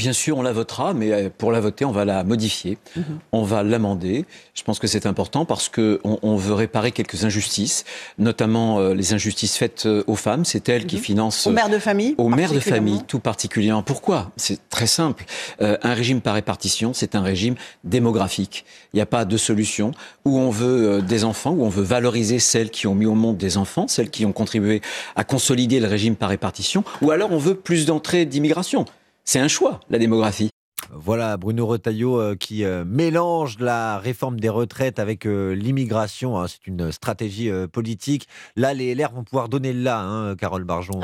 Bien 0.00 0.14
sûr, 0.14 0.38
on 0.38 0.42
la 0.42 0.52
votera, 0.52 0.94
mais 0.94 1.12
euh, 1.12 1.28
pour 1.28 1.52
la 1.52 1.60
voter, 1.60 1.84
on 1.84 1.90
va 1.90 2.06
la 2.06 2.24
modifier, 2.24 2.78
mhm. 2.96 3.04
on 3.32 3.42
va 3.42 3.62
l'amender. 3.62 4.24
Je 4.54 4.62
pense 4.62 4.78
que 4.78 4.86
c'est 4.86 5.04
important 5.04 5.44
parce 5.44 5.68
qu'on 5.68 5.98
on 6.22 6.36
veut 6.36 6.54
réparer 6.54 6.90
quelques 6.90 7.26
injustices, 7.26 7.84
notamment 8.16 8.78
euh, 8.78 8.94
les 8.94 9.12
injustices 9.12 9.58
faites 9.58 9.84
euh, 9.84 10.02
aux 10.06 10.14
femmes. 10.14 10.46
C'est 10.46 10.70
elles 10.70 10.86
qui 10.86 10.96
mhm. 10.96 11.02
financent... 11.02 11.46
Aux 11.46 11.50
mères 11.50 11.68
de 11.68 11.78
famille 11.78 12.14
Aux 12.16 12.30
mères 12.30 12.54
de 12.54 12.60
famille, 12.60 13.02
tout 13.06 13.18
particulièrement. 13.18 13.82
Pourquoi? 13.82 14.30
C'est 14.38 14.70
très 14.70 14.86
simple. 14.86 15.26
un 15.60 15.92
régime 15.92 16.22
par 16.22 16.32
répartition, 16.32 16.94
c'est 16.94 17.14
un 17.14 17.20
régime 17.20 17.56
démographique. 17.84 18.64
Il 18.94 18.96
n'y 18.96 19.02
a 19.02 19.06
pas 19.06 19.26
de 19.26 19.36
solution 19.36 19.92
où 20.24 20.38
on 20.38 20.48
veut 20.48 21.02
des 21.02 21.24
enfants, 21.24 21.50
où 21.50 21.62
on 21.62 21.68
veut 21.68 21.82
valoriser 21.82 22.38
celles 22.38 22.70
qui 22.70 22.86
ont 22.86 22.94
mis 22.94 23.04
au 23.04 23.14
monde 23.14 23.36
des 23.36 23.58
enfants, 23.58 23.86
celles 23.86 24.08
qui 24.08 24.24
ont 24.24 24.32
contribué 24.32 24.80
à 25.14 25.24
consolider 25.24 25.78
le 25.78 25.88
régime 25.88 26.16
par 26.16 26.30
répartition, 26.30 26.84
ou 27.02 27.10
alors 27.10 27.32
on 27.32 27.38
veut 27.38 27.54
plus 27.54 27.84
d'entrées 27.84 28.24
d'immigration. 28.24 28.86
C'est 29.24 29.38
un 29.38 29.48
choix, 29.48 29.80
la 29.90 29.98
démographie. 29.98 30.50
Voilà, 30.92 31.36
Bruno 31.36 31.66
Retailleau 31.66 32.20
euh, 32.20 32.34
qui 32.34 32.64
euh, 32.64 32.84
mélange 32.84 33.58
la 33.60 33.98
réforme 33.98 34.40
des 34.40 34.48
retraites 34.48 34.98
avec 34.98 35.24
euh, 35.24 35.52
l'immigration. 35.52 36.38
Hein. 36.38 36.48
c'est 36.48 36.66
une 36.66 36.90
stratégie 36.90 37.50
politique. 37.72 38.26
Là, 38.56 38.74
les 38.74 38.94
LR 38.94 39.12
vont 39.12 39.24
pouvoir 39.24 39.48
donner 39.48 39.72
le 39.72 39.82
là, 39.82 40.00
hein, 40.00 40.36
Carole 40.36 40.64
Barjon. 40.64 41.00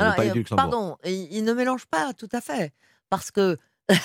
pardon, 0.49 0.97
il 1.05 1.43
ne 1.43 1.53
mélange 1.53 1.85
pas 1.85 2.13
tout 2.13 2.29
à 2.33 2.41
fait. 2.41 2.73
Parce 3.09 3.31
que 3.31 3.57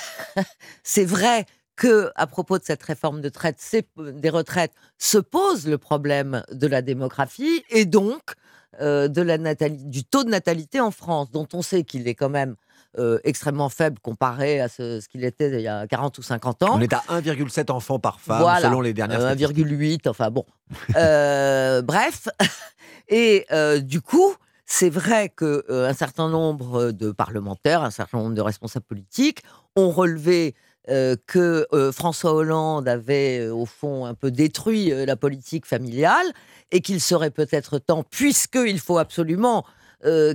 c'est 0.84 1.04
vrai 1.04 1.46
que 1.74 2.10
à 2.14 2.26
propos 2.26 2.58
de 2.58 2.64
cette 2.64 2.82
réforme 2.82 3.20
de 3.20 3.28
traite, 3.28 3.58
des 3.96 4.30
retraites 4.30 4.72
se 4.98 5.18
pose 5.18 5.66
le 5.66 5.78
problème 5.78 6.44
de 6.52 6.66
la 6.68 6.82
démographie 6.82 7.64
et 7.70 7.86
donc 7.86 8.34
de 8.80 9.20
la 9.20 9.36
du 9.68 10.04
taux 10.04 10.24
de 10.24 10.30
natalité 10.30 10.80
en 10.80 10.90
France, 10.90 11.30
dont 11.30 11.48
on 11.52 11.62
sait 11.62 11.82
qu'il 11.82 12.06
est 12.08 12.14
quand 12.14 12.30
même 12.30 12.56
euh, 12.98 13.18
extrêmement 13.24 13.70
faible 13.70 13.98
comparé 14.00 14.60
à 14.60 14.68
ce, 14.68 15.06
qu'il 15.08 15.24
était 15.24 15.50
il 15.50 15.62
y 15.62 15.68
a 15.68 15.86
40 15.86 16.18
ou 16.18 16.22
50 16.22 16.62
ans. 16.62 16.74
On 16.74 16.80
est 16.80 16.92
à 16.92 17.02
1,7 17.08 17.70
enfants 17.70 17.98
par 17.98 18.20
femme 18.20 18.60
selon 18.60 18.80
les 18.80 18.92
dernières 18.92 19.20
euh, 19.22 19.34
1,8, 19.34 20.08
enfin 20.08 20.30
bon. 20.30 20.44
Euh, 20.96 21.80
bref, 21.82 22.28
et 23.08 23.46
euh, 23.50 23.80
du 23.80 24.02
coup, 24.02 24.34
c'est 24.66 24.90
vrai 24.90 25.30
qu'un 25.30 25.94
certain 25.94 26.28
nombre 26.28 26.92
de 26.92 27.12
parlementaires, 27.12 27.82
un 27.82 27.90
certain 27.90 28.18
nombre 28.18 28.34
de 28.34 28.42
responsables 28.42 28.86
politiques 28.86 29.42
ont 29.76 29.90
relevé 29.90 30.54
que 31.26 31.68
François 31.92 32.34
Hollande 32.34 32.88
avait 32.88 33.48
au 33.48 33.66
fond 33.66 34.04
un 34.04 34.14
peu 34.14 34.32
détruit 34.32 34.90
la 35.06 35.14
politique 35.14 35.64
familiale 35.64 36.26
et 36.72 36.80
qu'il 36.80 37.00
serait 37.00 37.30
peut-être 37.30 37.78
temps, 37.78 38.02
puisqu'il 38.02 38.80
faut 38.80 38.98
absolument 38.98 39.64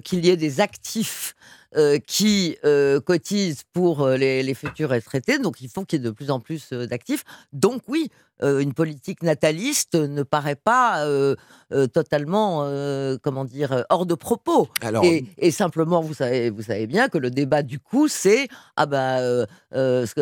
qu'il 0.04 0.26
y 0.26 0.30
ait 0.30 0.38
des 0.38 0.62
actifs 0.62 1.36
euh, 1.76 2.00
qui 2.00 2.58
euh, 2.64 3.02
cotisent 3.02 3.64
pour 3.74 4.02
euh, 4.02 4.16
les, 4.16 4.54
futurs 4.54 4.90
retraités. 4.90 5.38
Donc, 5.38 5.60
il 5.60 5.68
faut 5.68 5.84
qu'il 5.84 6.00
y 6.00 6.02
ait 6.02 6.06
de 6.06 6.12
plus 6.12 6.32
en 6.32 6.40
plus 6.40 6.72
d'actifs. 6.72 7.26
Donc, 7.52 7.82
oui, 7.90 8.10
une 8.42 8.74
politique 8.74 9.22
nataliste 9.22 9.96
ne 9.96 10.22
paraît 10.22 10.56
pas 10.56 11.04
totalement, 11.92 12.70
comment 13.24 13.46
dire, 13.46 13.84
hors 13.90 14.06
de 14.06 14.14
propos. 14.14 14.68
et, 15.40 15.50
simplement, 15.50 16.02
vous 16.02 16.14
savez, 16.14 16.52
vous 16.52 16.62
savez 16.62 16.86
bien 16.86 17.10
que 17.10 17.18
le 17.18 17.32
débat 17.32 17.64
du 17.64 17.80
coup, 17.80 18.08
c'est 18.08 18.48
ah 18.76 18.86
bah, 18.86 19.18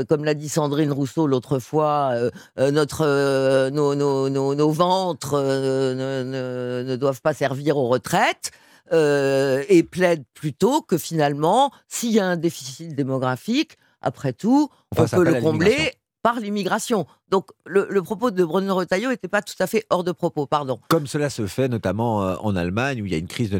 comme 0.07 0.23
l'a 0.23 0.33
dit 0.33 0.47
Sandrine 0.47 0.93
Rousseau 0.93 1.27
l'autre 1.27 1.59
fois, 1.59 2.13
notre, 2.57 3.69
nos, 3.69 3.95
nos, 3.95 4.29
nos, 4.29 4.71
ventres 4.71 5.35
ne, 5.35 6.83
ne 6.83 6.95
doivent 6.95 7.21
pas 7.21 7.33
servir 7.33 7.75
aux 7.75 7.89
retraites. 7.89 8.51
Euh, 8.91 9.63
et 9.67 9.81
plaide 9.81 10.23
plutôt 10.35 10.81
que 10.81 10.97
finalement, 10.97 11.71
s'il 11.87 12.11
y 12.11 12.19
a 12.19 12.25
un 12.25 12.37
déficit 12.37 12.93
démographique, 12.93 13.77
après 14.01 14.31
tout, 14.31 14.69
on 14.95 15.05
peut 15.07 15.23
le 15.23 15.41
combler 15.41 15.93
par 16.25 16.39
l'immigration. 16.39 17.05
Donc 17.29 17.51
le, 17.67 18.01
propos 18.01 18.31
de 18.31 18.43
Bruno 18.43 18.73
Retailleau 18.73 19.11
n'était 19.11 19.27
pas 19.27 19.43
tout 19.43 19.53
à 19.59 19.67
fait 19.67 19.85
hors 19.91 20.03
de 20.03 20.11
propos, 20.11 20.47
pardon. 20.47 20.79
Comme 20.89 21.05
cela 21.05 21.29
se 21.29 21.45
fait 21.45 21.67
notamment 21.67 22.23
euh, 22.23 22.35
en 22.39 22.55
Allemagne, 22.55 23.03
où 23.03 23.05
il 23.05 23.11
y 23.11 23.13
a 23.13 23.19
une 23.19 23.27
crise 23.27 23.51
de 23.51 23.59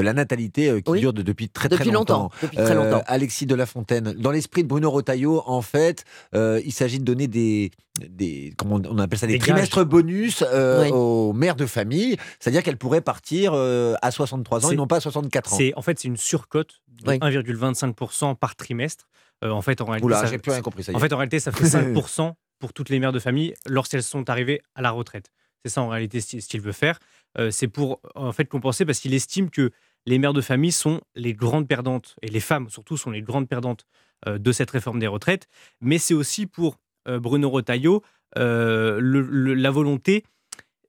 la, 0.00 0.12
natalité 0.12 0.70
euh, 0.70 0.80
qui 0.80 1.00
dure 1.00 1.12
depuis 1.12 1.48
très 1.48 1.68
très 1.68 1.84
longtemps. 1.86 2.30
Depuis 2.40 2.56
très 2.56 2.76
longtemps. 2.76 3.02
Alexis 3.08 3.46
de 3.46 3.56
la 3.56 3.66
Fontaine, 3.66 4.12
dans 4.12 4.30
l'esprit 4.30 4.62
de 4.62 4.68
Bruno 4.68 4.92
Retailleau, 4.92 5.42
en 5.44 5.60
fait, 5.60 6.04
il 6.32 6.72
s'agit 6.72 7.00
de 7.00 7.04
donner 7.04 7.26
des, 7.26 7.72
des 8.08 8.54
comment 8.56 8.80
on 8.88 8.98
appelle 9.00 9.18
ça 9.18 9.26
des, 9.26 9.40
trimestres 9.40 9.84
bonus 9.84 10.44
aux 10.92 11.32
mères 11.32 11.56
de 11.56 11.66
famille, 11.66 12.16
c'est-à-dire 12.38 12.62
qu'elles 12.62 12.78
pourraient 12.78 13.00
partir 13.00 13.54
à 13.54 14.10
63 14.12 14.66
ans 14.66 14.70
et 14.70 14.76
non 14.76 14.86
pas 14.86 14.98
à 14.98 15.00
64 15.00 15.54
ans. 15.54 15.58
En 15.74 15.82
fait, 15.82 15.98
c'est 15.98 16.06
une 16.06 16.16
surcote 16.16 16.80
de 17.02 17.10
1,25% 17.10 18.36
par 18.36 18.54
trimestre. 18.54 19.08
Euh, 19.42 19.50
en 19.50 19.62
fait, 19.62 19.80
en 19.80 19.86
réalité, 19.86 20.12
ça, 20.52 20.94
En 20.94 20.98
fait, 20.98 21.12
en 21.12 21.16
réalité, 21.16 21.40
ça 21.40 21.52
fait 21.52 21.64
5% 21.94 22.34
pour 22.58 22.72
toutes 22.72 22.88
les 22.88 22.98
mères 22.98 23.12
de 23.12 23.18
famille 23.18 23.54
lorsqu'elles 23.66 24.02
sont 24.02 24.28
arrivées 24.30 24.62
à 24.74 24.82
la 24.82 24.90
retraite. 24.90 25.30
C'est 25.64 25.72
ça 25.72 25.82
en 25.82 25.88
réalité 25.88 26.20
ce 26.20 26.46
qu'il 26.46 26.60
veut 26.60 26.72
faire. 26.72 26.98
Euh, 27.38 27.50
c'est 27.50 27.68
pour 27.68 28.00
en 28.14 28.32
fait 28.32 28.44
compenser 28.44 28.84
parce 28.84 29.00
qu'il 29.00 29.14
estime 29.14 29.50
que 29.50 29.70
les 30.06 30.18
mères 30.18 30.34
de 30.34 30.42
famille 30.42 30.72
sont 30.72 31.00
les 31.14 31.32
grandes 31.32 31.66
perdantes, 31.66 32.16
et 32.20 32.28
les 32.28 32.40
femmes 32.40 32.68
surtout 32.68 32.96
sont 32.96 33.10
les 33.10 33.22
grandes 33.22 33.48
perdantes 33.48 33.86
de 34.26 34.52
cette 34.52 34.70
réforme 34.70 34.98
des 34.98 35.06
retraites. 35.06 35.48
Mais 35.80 35.98
c'est 35.98 36.14
aussi 36.14 36.46
pour 36.46 36.78
Bruno 37.06 37.48
Retailleau 37.48 38.02
la 38.36 39.70
volonté 39.70 40.24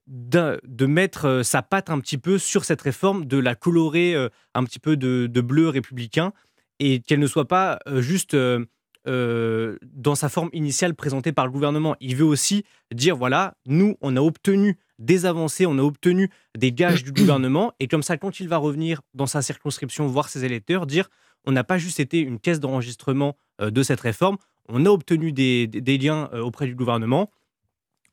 de, 0.06 0.86
mettre 0.86 1.40
sa 1.42 1.62
patte 1.62 1.88
un 1.88 1.98
petit 2.00 2.18
peu 2.18 2.36
sur 2.38 2.66
cette 2.66 2.82
réforme, 2.82 3.24
de 3.24 3.38
la 3.38 3.54
colorer 3.54 4.14
un 4.54 4.64
petit 4.64 4.78
peu 4.78 4.98
de, 4.98 5.40
bleu 5.40 5.70
républicain, 5.70 6.34
et 6.78 7.00
qu'elle 7.00 7.20
ne 7.20 7.26
soit 7.26 7.48
pas 7.48 7.78
juste 7.96 8.36
dans 9.06 10.14
sa 10.14 10.28
forme 10.28 10.50
initiale 10.52 10.94
présentée 10.94 11.32
par 11.32 11.46
le 11.46 11.52
gouvernement. 11.52 11.94
Il 12.00 12.16
veut 12.16 12.24
aussi 12.24 12.64
dire, 12.92 13.16
voilà, 13.16 13.56
nous, 13.66 13.96
on 14.00 14.16
a 14.16 14.20
obtenu 14.20 14.78
des 14.98 15.26
avancées, 15.26 15.66
on 15.66 15.78
a 15.78 15.82
obtenu 15.82 16.30
des 16.56 16.72
gages 16.72 17.04
du 17.04 17.12
gouvernement, 17.12 17.72
et 17.80 17.86
comme 17.86 18.02
ça, 18.02 18.16
quand 18.16 18.40
il 18.40 18.48
va 18.48 18.56
revenir 18.56 19.02
dans 19.14 19.26
sa 19.26 19.42
circonscription 19.42 20.06
voir 20.06 20.28
ses 20.28 20.44
électeurs, 20.44 20.86
dire, 20.86 21.08
on 21.44 21.52
n'a 21.52 21.64
pas 21.64 21.78
juste 21.78 22.00
été 22.00 22.18
une 22.18 22.40
caisse 22.40 22.60
d'enregistrement 22.60 23.36
de 23.60 23.82
cette 23.82 24.00
réforme, 24.00 24.38
on 24.68 24.84
a 24.86 24.90
obtenu 24.90 25.32
des, 25.32 25.98
liens 25.98 26.28
auprès 26.32 26.66
du 26.66 26.74
gouvernement, 26.74 27.30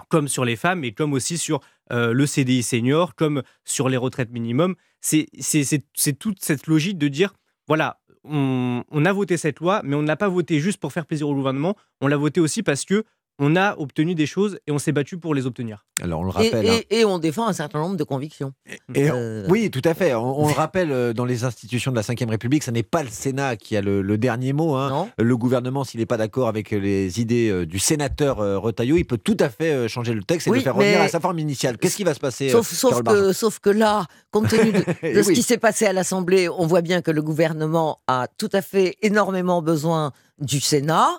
comme 0.10 0.28
sur 0.28 0.46
les 0.46 0.56
femmes, 0.56 0.84
et 0.84 0.92
comme 0.92 1.14
aussi 1.14 1.38
sur 1.38 1.60
le 1.90 2.26
CDI 2.26 2.64
senior, 2.64 3.16
comme 3.16 3.44
sur 3.66 3.90
les 3.90 3.98
retraites 3.98 4.32
minimum. 4.32 4.76
C'est 5.02 6.20
toute 6.20 6.42
cette 6.42 6.68
logique 6.68 6.98
de 6.98 7.08
dire, 7.08 7.34
voilà, 7.68 8.02
on, 8.24 9.06
a 9.06 9.14
voté 9.14 9.38
cette 9.38 9.60
loi, 9.60 9.82
mais 9.84 9.96
on 9.96 10.02
n'a 10.02 10.16
pas 10.16 10.30
voté 10.30 10.60
juste 10.60 10.80
pour 10.80 10.94
faire 10.94 11.06
plaisir 11.06 11.28
au 11.30 11.36
gouvernement, 11.36 11.76
on 12.02 12.08
l'a 12.08 12.18
voté 12.18 12.40
aussi 12.40 12.64
parce 12.64 12.86
que 12.86 13.04
on 13.44 13.58
a 13.58 13.76
obtenu 13.78 14.16
des 14.16 14.26
choses 14.26 14.58
et 14.68 14.72
on 14.72 14.80
s'est 14.80 14.94
battu 14.94 15.18
pour 15.18 15.36
les 15.36 15.46
obtenir. 15.46 15.86
Alors 16.02 16.22
on 16.22 16.24
le 16.24 16.30
rappelle. 16.30 16.70
Hein. 16.70 16.80
Et, 16.90 17.04
on 17.04 17.20
défend 17.20 17.46
un 17.46 17.54
certain 17.54 17.80
nombre 17.80 17.98
de 17.98 18.04
convictions. 18.06 18.54
Et, 18.96 19.12
euh, 19.12 19.46
Oui, 19.50 19.70
tout 19.70 19.82
à 19.84 19.94
fait. 19.94 20.14
On, 20.16 20.48
le 20.48 20.54
rappelle 20.54 20.92
euh, 20.92 21.14
dans 21.14 21.26
les 21.26 21.44
institutions 21.44 21.92
de 21.92 21.98
la 21.98 22.02
Ve 22.02 22.30
République, 22.30 22.64
ce 22.64 22.72
n'est 22.72 22.84
pas 22.84 23.04
le 23.04 23.10
Sénat 23.10 23.58
qui 23.58 23.76
a 23.76 23.82
le, 23.82 24.18
dernier 24.18 24.54
mot. 24.54 24.76
Hein. 24.76 25.10
Le 25.18 25.38
gouvernement, 25.38 25.84
s'il 25.84 26.00
n'est 26.00 26.06
pas 26.06 26.18
d'accord 26.18 26.48
avec 26.48 26.72
les 26.72 27.20
idées 27.20 27.50
euh, 27.50 27.66
du 27.66 27.80
sénateur 27.80 28.38
Retailleau, 28.38 28.96
il 28.96 29.04
peut 29.04 29.18
tout 29.18 29.38
à 29.40 29.50
fait 29.50 29.90
changer 29.90 30.14
le 30.14 30.24
texte 30.24 30.48
et 30.48 30.52
le 30.52 30.62
faire 30.62 30.76
revenir 30.76 31.02
à 31.02 31.10
sa 31.10 31.20
forme 31.20 31.40
initiale. 31.40 31.78
Qu'est-ce 31.78 31.98
qui 31.98 32.06
va 32.06 32.14
se 32.14 32.20
passer 32.20 32.50
sauf, 32.50 32.70
que, 33.04 33.34
sauf 33.34 33.60
que 33.60 33.70
là, 33.70 34.06
compte 34.32 34.48
tenu 34.48 34.72
de, 34.72 34.80
ce 35.22 35.32
qui 35.32 35.44
s'est 35.44 35.58
passé 35.58 35.86
à 35.86 35.94
l'Assemblée, 35.94 36.48
on 36.48 36.66
voit 36.66 36.82
bien 36.82 37.02
que 37.02 37.12
le 37.12 37.22
gouvernement 37.22 38.00
a 38.08 38.28
tout 38.38 38.50
à 38.54 38.62
fait 38.62 38.96
énormément 39.02 39.62
besoin 39.62 40.12
du 40.40 40.62
Sénat. 40.62 41.10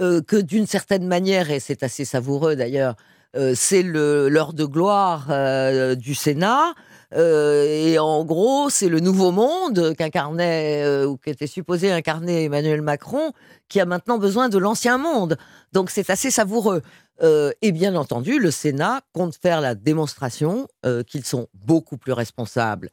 Euh, 0.00 0.22
que 0.22 0.36
d'une 0.36 0.66
certaine 0.66 1.06
manière, 1.06 1.50
et 1.50 1.58
c'est 1.58 1.82
assez 1.82 2.04
savoureux 2.04 2.54
d'ailleurs, 2.54 2.94
euh, 3.36 3.54
c'est 3.56 3.82
l'heure 3.82 4.52
de 4.52 4.64
gloire 4.64 5.26
euh, 5.30 5.94
du 5.96 6.14
Sénat. 6.14 6.74
et 7.16 7.98
en 7.98 8.24
gros, 8.24 8.70
c'est 8.70 8.88
le 8.88 9.00
nouveau 9.00 9.32
monde 9.32 9.94
qu'incarnait 9.96 11.04
ou 11.04 11.16
qui 11.16 11.30
était 11.30 11.46
supposé 11.46 11.90
incarner 11.90 12.44
Emmanuel 12.44 12.82
Macron, 12.82 13.32
qui 13.68 13.80
a 13.80 13.86
maintenant 13.86 14.18
besoin 14.18 14.48
de 14.48 14.58
l'ancien 14.58 14.98
monde. 14.98 15.36
Donc 15.72 15.90
c'est 15.90 16.10
assez 16.10 16.30
savoureux. 16.30 16.82
et 17.62 17.72
bien 17.72 17.94
entendu, 17.96 18.38
le 18.38 18.50
Sénat 18.50 19.00
compte 19.14 19.36
faire 19.36 19.60
la 19.60 19.74
démonstration 19.74 20.68
qu'ils 21.06 21.24
sont 21.24 21.48
beaucoup 21.54 21.96
plus 21.96 22.12
responsables 22.12 22.90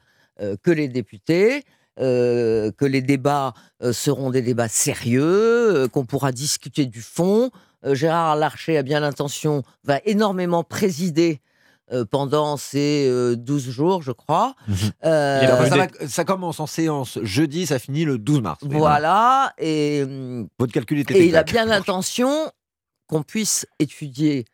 que 0.63 0.72
les 0.72 0.88
députés, 0.88 1.65
euh, 1.99 2.71
que 2.77 2.84
les 2.84 3.01
débats 3.01 3.53
euh, 3.81 3.93
seront 3.93 4.29
des 4.29 4.41
débats 4.41 4.67
sérieux, 4.67 5.23
euh, 5.23 5.88
qu'on 5.88 6.05
pourra 6.05 6.34
discuter 6.34 6.86
du 6.86 7.01
fond. 7.01 7.51
Gérard 7.86 8.36
Larcher 8.36 8.77
a 8.77 8.84
bien 8.84 8.99
l'intention, 8.99 9.63
va 9.84 9.99
énormément 10.05 10.63
présider 10.63 11.39
pendant 12.10 12.58
ces 12.58 13.36
12 13.38 13.69
jours, 13.69 14.01
je 14.01 14.12
crois. 14.12 14.55
Mhm. 14.67 16.08
ça, 16.08 16.25
commence 16.25 16.60
en 16.60 16.65
séance 16.65 17.19
jeudi, 17.21 17.67
ça 17.67 17.77
finit 17.77 18.03
le 18.03 18.17
12 18.17 18.41
mars. 18.41 18.60
Voilà. 18.63 19.53
Et, 19.60 20.03
Votre 20.58 20.73
calcul 20.73 20.97
était 20.97 21.15
Et 21.15 21.27
il 21.27 21.38
a 21.38 21.43
bien 21.43 21.65
l'intention 21.65 22.51
qu'on 23.05 23.21
puisse 23.21 23.67
étudier 23.77 24.45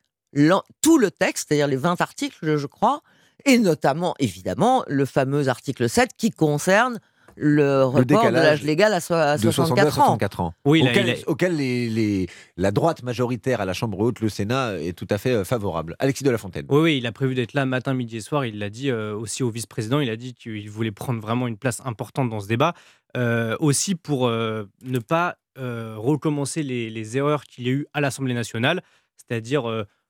tout 0.82 0.98
le 0.98 1.10
texte, 1.10 1.48
c'est-à-dire 1.48 1.68
les 1.68 1.78
20 1.78 2.02
articles, 2.02 2.58
je 2.58 2.68
crois, 2.68 3.02
et 3.46 3.58
notamment, 3.60 4.14
évidemment, 4.20 4.84
le 4.88 5.06
fameux 5.06 5.48
article 5.48 5.90
7 5.90 6.10
qui 6.18 6.32
concerne 6.32 7.00
le 7.42 7.84
report 7.86 8.28
de 8.28 8.36
l'âge 8.36 8.62
légal 8.62 8.94
à, 8.94 9.00
64, 9.00 10.40
ans. 10.40 10.54
Oui, 10.64 10.84
auquel, 11.26 11.56
les, 11.56 12.28
la 12.56 12.72
droite 12.72 13.02
majoritaire 13.02 13.62
à 13.62 13.66
la 13.66 13.74
Chambre 13.74 14.00
haute, 14.00 14.20
le 14.20 14.30
Sénat, 14.30 14.80
est 14.80 14.94
tout 14.94 15.08
à 15.10 15.18
fait 15.18 15.32
euh, 15.32 15.44
favorable. 15.44 15.96
Alexis 15.98 16.24
de 16.24 16.30
la 16.30 16.38
Fontaine. 16.38 16.68
Oui, 16.70 16.82
oui 16.82 16.98
il 17.00 17.08
a 17.08 17.12
prévu 17.12 17.34
d'être 17.34 17.54
là 17.54 17.66
matin, 17.66 17.96
midi 17.96 18.18
et 18.18 18.22
soir. 18.22 18.46
Il 18.46 18.60
l'a 18.60 18.70
dit 18.70 18.92
euh, 18.92 19.16
aussi 19.16 19.42
au 19.42 19.50
vice-président. 19.50 20.00
Il 20.00 20.10
a 20.12 20.16
dit 20.16 20.36
qu'il 20.36 20.70
voulait 20.70 20.92
prendre 20.92 21.20
vraiment 21.20 21.48
une 21.48 21.58
place 21.58 21.82
importante 21.84 22.30
dans 22.30 22.42
ce 22.42 22.48
débat. 22.48 22.74
Euh, 23.18 23.58
aussi 23.60 23.96
pour 23.96 24.30
ne 24.30 25.00
pas 25.00 25.38
recommencer 25.58 26.64
les, 26.64 26.90
les 26.90 27.18
erreurs 27.18 27.44
qu'il 27.44 27.66
y 27.66 27.70
a 27.70 27.74
eu 27.74 27.88
à 27.94 28.02
l'Assemblée 28.02 28.34
nationale, 28.34 28.82
c'est-à-dire, 29.18 29.64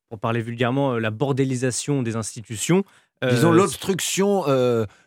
pour 0.09 0.19
parler 0.19 0.41
vulgairement, 0.41 0.99
la 0.99 1.11
bordélisation 1.11 2.03
des 2.03 2.15
institutions. 2.15 2.83
Disons 3.29 3.51
l'obstruction 3.51 4.43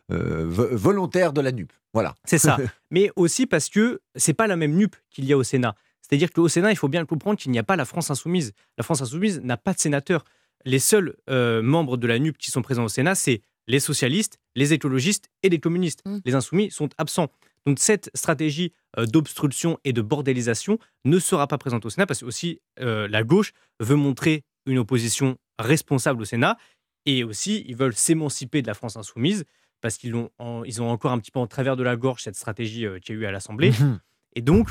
volontaire 0.09 1.33
de 1.33 1.40
la 1.40 1.53
NUP. 1.53 1.72
Voilà. 1.92 2.14
C'est 2.24 2.38
ça. 2.38 2.59
Mais 2.90 3.11
aussi 3.16 3.46
parce 3.46 3.68
que 3.68 4.00
c'est 4.16 4.35
pas 4.35 4.46
la 4.46 4.57
même 4.57 4.74
NUP 4.74 4.96
qu'il 5.11 5.24
y 5.24 5.33
a 5.33 5.37
au 5.37 5.42
Sénat. 5.42 5.74
C'est-à-dire 6.03 6.31
qu'au 6.33 6.48
Sénat, 6.48 6.70
il 6.70 6.77
faut 6.77 6.88
bien 6.88 7.07
comprendre 7.07 7.38
qu'il 7.38 7.50
n'y 7.50 7.59
a 7.59 7.62
pas 7.62 7.77
la 7.77 7.87
France 7.87 8.11
insoumise. 8.11 8.53
La 8.77 8.85
France 8.85 9.00
insoumise 9.00 9.40
n'a 9.42 9.57
pas 9.57 9.72
de 9.72 9.79
sénateur. 9.79 10.24
Les 10.66 10.79
seuls 10.79 11.16
euh, 11.31 11.62
membres 11.62 11.96
de 11.96 12.07
la 12.07 12.18
NUP 12.18 12.37
qui 12.37 12.50
sont 12.50 12.62
présents 12.62 12.85
au 12.85 12.88
Sénat, 12.88 13.14
c'est 13.14 13.40
les 13.66 13.81
socialistes, 13.81 14.38
les 14.55 14.74
écologistes 14.74 15.31
et 15.42 15.48
les 15.48 15.59
communistes. 15.59 16.03
Mmh. 16.05 16.18
Les 16.27 16.35
insoumis 16.35 16.70
sont 16.70 16.90
absents. 16.98 17.29
Donc 17.66 17.79
cette 17.79 18.11
stratégie 18.14 18.72
euh, 18.98 19.07
d'obstruction 19.07 19.79
et 19.85 19.94
de 19.94 20.03
bordélisation 20.03 20.79
ne 21.07 21.18
sera 21.18 21.46
pas 21.46 21.57
présente 21.57 21.87
au 21.87 21.90
Sénat 21.90 22.07
parce 22.07 22.20
que 22.20 22.27
aussi 22.27 22.61
euh, 22.81 23.09
la 23.09 23.22
gauche 23.22 23.53
veut 23.81 23.96
montrer 23.96 24.42
une 24.66 24.79
opposition 24.79 25.38
responsable 25.59 26.22
au 26.22 26.24
Sénat 26.24 26.59
et 27.07 27.25
aussi 27.25 27.64
ils 27.67 27.77
veulent 27.77 27.95
s'émanciper 27.95 28.62
de 28.62 28.67
la 28.67 28.75
France 28.75 28.97
insoumise 28.97 29.45
parce 29.81 29.99
qu'ils 29.99 30.14
ont, 30.14 30.31
ils 30.64 30.81
ont 30.81 30.88
encore 30.88 31.12
un 31.12 31.19
petit 31.19 31.31
peu 31.31 31.38
en 31.38 31.47
travers 31.47 31.77
de 31.77 31.83
la 31.83 31.95
gorge 31.97 32.23
cette 32.23 32.37
stratégie 32.37 32.87
euh, 32.87 32.99
qu'il 32.99 33.17
y 33.17 33.19
a 33.19 33.21
eu 33.21 33.27
à 33.27 33.31
l'Assemblée. 33.31 33.71
Mhm. 33.71 34.01
Et 34.35 34.40
donc, 34.40 34.71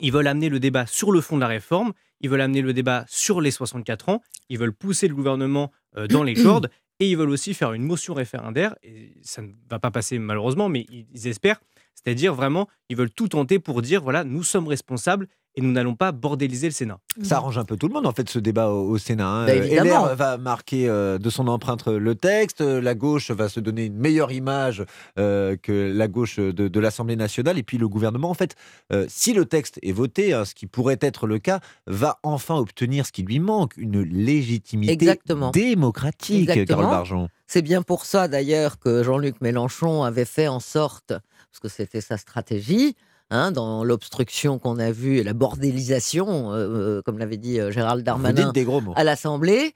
ils 0.00 0.10
veulent 0.12 0.26
amener 0.26 0.48
le 0.48 0.58
débat 0.58 0.84
sur 0.86 1.12
le 1.12 1.20
fond 1.20 1.36
de 1.36 1.40
la 1.42 1.46
réforme, 1.46 1.92
ils 2.20 2.28
veulent 2.28 2.40
amener 2.40 2.60
le 2.60 2.72
débat 2.72 3.04
sur 3.08 3.40
les 3.40 3.52
64 3.52 4.08
ans, 4.08 4.20
ils 4.48 4.58
veulent 4.58 4.72
pousser 4.72 5.06
le 5.06 5.14
gouvernement 5.14 5.70
euh, 5.96 6.08
dans 6.08 6.24
les 6.24 6.34
cordes, 6.42 6.70
et 6.98 7.08
ils 7.08 7.16
veulent 7.16 7.30
aussi 7.30 7.54
faire 7.54 7.72
une 7.72 7.84
motion 7.84 8.14
référendaire, 8.14 8.74
et 8.82 9.16
ça 9.22 9.42
ne 9.42 9.52
va 9.70 9.78
pas 9.78 9.92
passer 9.92 10.18
malheureusement, 10.18 10.68
mais 10.68 10.86
ils 10.90 11.28
espèrent, 11.28 11.60
c'est-à-dire 11.94 12.34
vraiment, 12.34 12.68
ils 12.88 12.96
veulent 12.96 13.12
tout 13.12 13.28
tenter 13.28 13.58
pour 13.58 13.80
dire, 13.82 14.02
voilà, 14.02 14.24
nous 14.24 14.42
sommes 14.42 14.66
responsables 14.66 15.28
et 15.54 15.60
nous 15.60 15.72
n'allons 15.72 15.94
pas 15.94 16.12
bordéliser 16.12 16.66
le 16.66 16.72
Sénat. 16.72 16.98
Ça 17.22 17.36
arrange 17.36 17.58
un 17.58 17.64
peu 17.64 17.76
tout 17.76 17.88
le 17.88 17.94
monde 17.94 18.06
en 18.06 18.12
fait 18.12 18.28
ce 18.28 18.38
débat 18.38 18.68
au, 18.68 18.96
Sénat. 18.98 19.26
Hein. 19.26 19.46
Bah, 19.46 20.14
va 20.14 20.38
marquer 20.38 20.88
euh, 20.88 21.18
de 21.18 21.30
son 21.30 21.48
empreinte 21.48 21.86
le 21.86 22.14
texte, 22.14 22.60
la 22.60 22.94
gauche 22.94 23.30
va 23.30 23.48
se 23.48 23.60
donner 23.60 23.86
une 23.86 23.96
meilleure 23.96 24.32
image 24.32 24.84
euh, 25.18 25.56
que 25.60 25.92
la 25.94 26.08
gauche 26.08 26.38
de, 26.38 26.80
l'Assemblée 26.80 27.16
nationale 27.16 27.58
et 27.58 27.62
puis 27.62 27.78
le 27.78 27.88
gouvernement 27.88 28.30
en 28.30 28.34
fait, 28.34 28.56
euh, 28.92 29.06
si 29.08 29.34
le 29.34 29.44
texte 29.44 29.78
est 29.82 29.92
voté, 29.92 30.32
hein, 30.32 30.44
ce 30.44 30.54
qui 30.54 30.66
pourrait 30.66 30.98
être 31.00 31.26
le 31.26 31.38
cas, 31.38 31.60
va 31.86 32.18
enfin 32.22 32.56
obtenir 32.56 33.06
ce 33.06 33.12
qui 33.12 33.22
lui 33.22 33.38
manque, 33.38 33.76
une 33.76 34.02
légitimité 34.02 35.18
démocratique, 35.52 36.66
Carole 36.66 36.86
Barjon. 36.86 37.28
C'est 37.46 37.62
bien 37.62 37.82
pour 37.82 38.06
ça 38.06 38.28
d'ailleurs 38.28 38.78
que 38.78 39.02
Jean-Luc 39.02 39.40
Mélenchon 39.40 40.02
avait 40.02 40.24
fait 40.24 40.48
en 40.48 40.60
sorte, 40.60 41.08
parce 41.08 41.60
que 41.60 41.68
c'était 41.68 42.00
sa 42.00 42.16
stratégie, 42.16 42.96
Hein, 43.34 43.50
dans 43.50 43.82
l'obstruction 43.82 44.58
qu'on 44.58 44.78
a 44.78 44.92
vue 44.92 45.16
et 45.16 45.24
la 45.24 45.32
bordélisation, 45.32 46.52
euh, 46.52 46.98
euh, 46.98 47.02
comme 47.02 47.18
l'avait 47.18 47.38
dit 47.38 47.58
euh, 47.58 47.70
Gérald 47.70 48.04
Darmanin 48.04 48.52
à 48.94 49.04
l'Assemblée, 49.04 49.74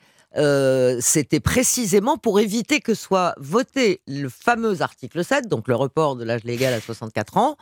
c'était 1.01 1.41
précisément 1.41 2.19
pour 2.19 2.39
éviter 2.39 2.81
que 2.81 2.93
soit 2.93 3.35
voté 3.39 4.03
le 4.07 4.29
fameux 4.29 4.83
article 4.83 5.25
7, 5.25 5.49
donc 5.49 5.69
le 5.69 5.75
report 5.75 6.17
de 6.17 6.25
l'âge 6.25 6.45
légal 6.45 6.75
à 6.75 6.81
64 6.83 7.39
ans, 7.39 7.57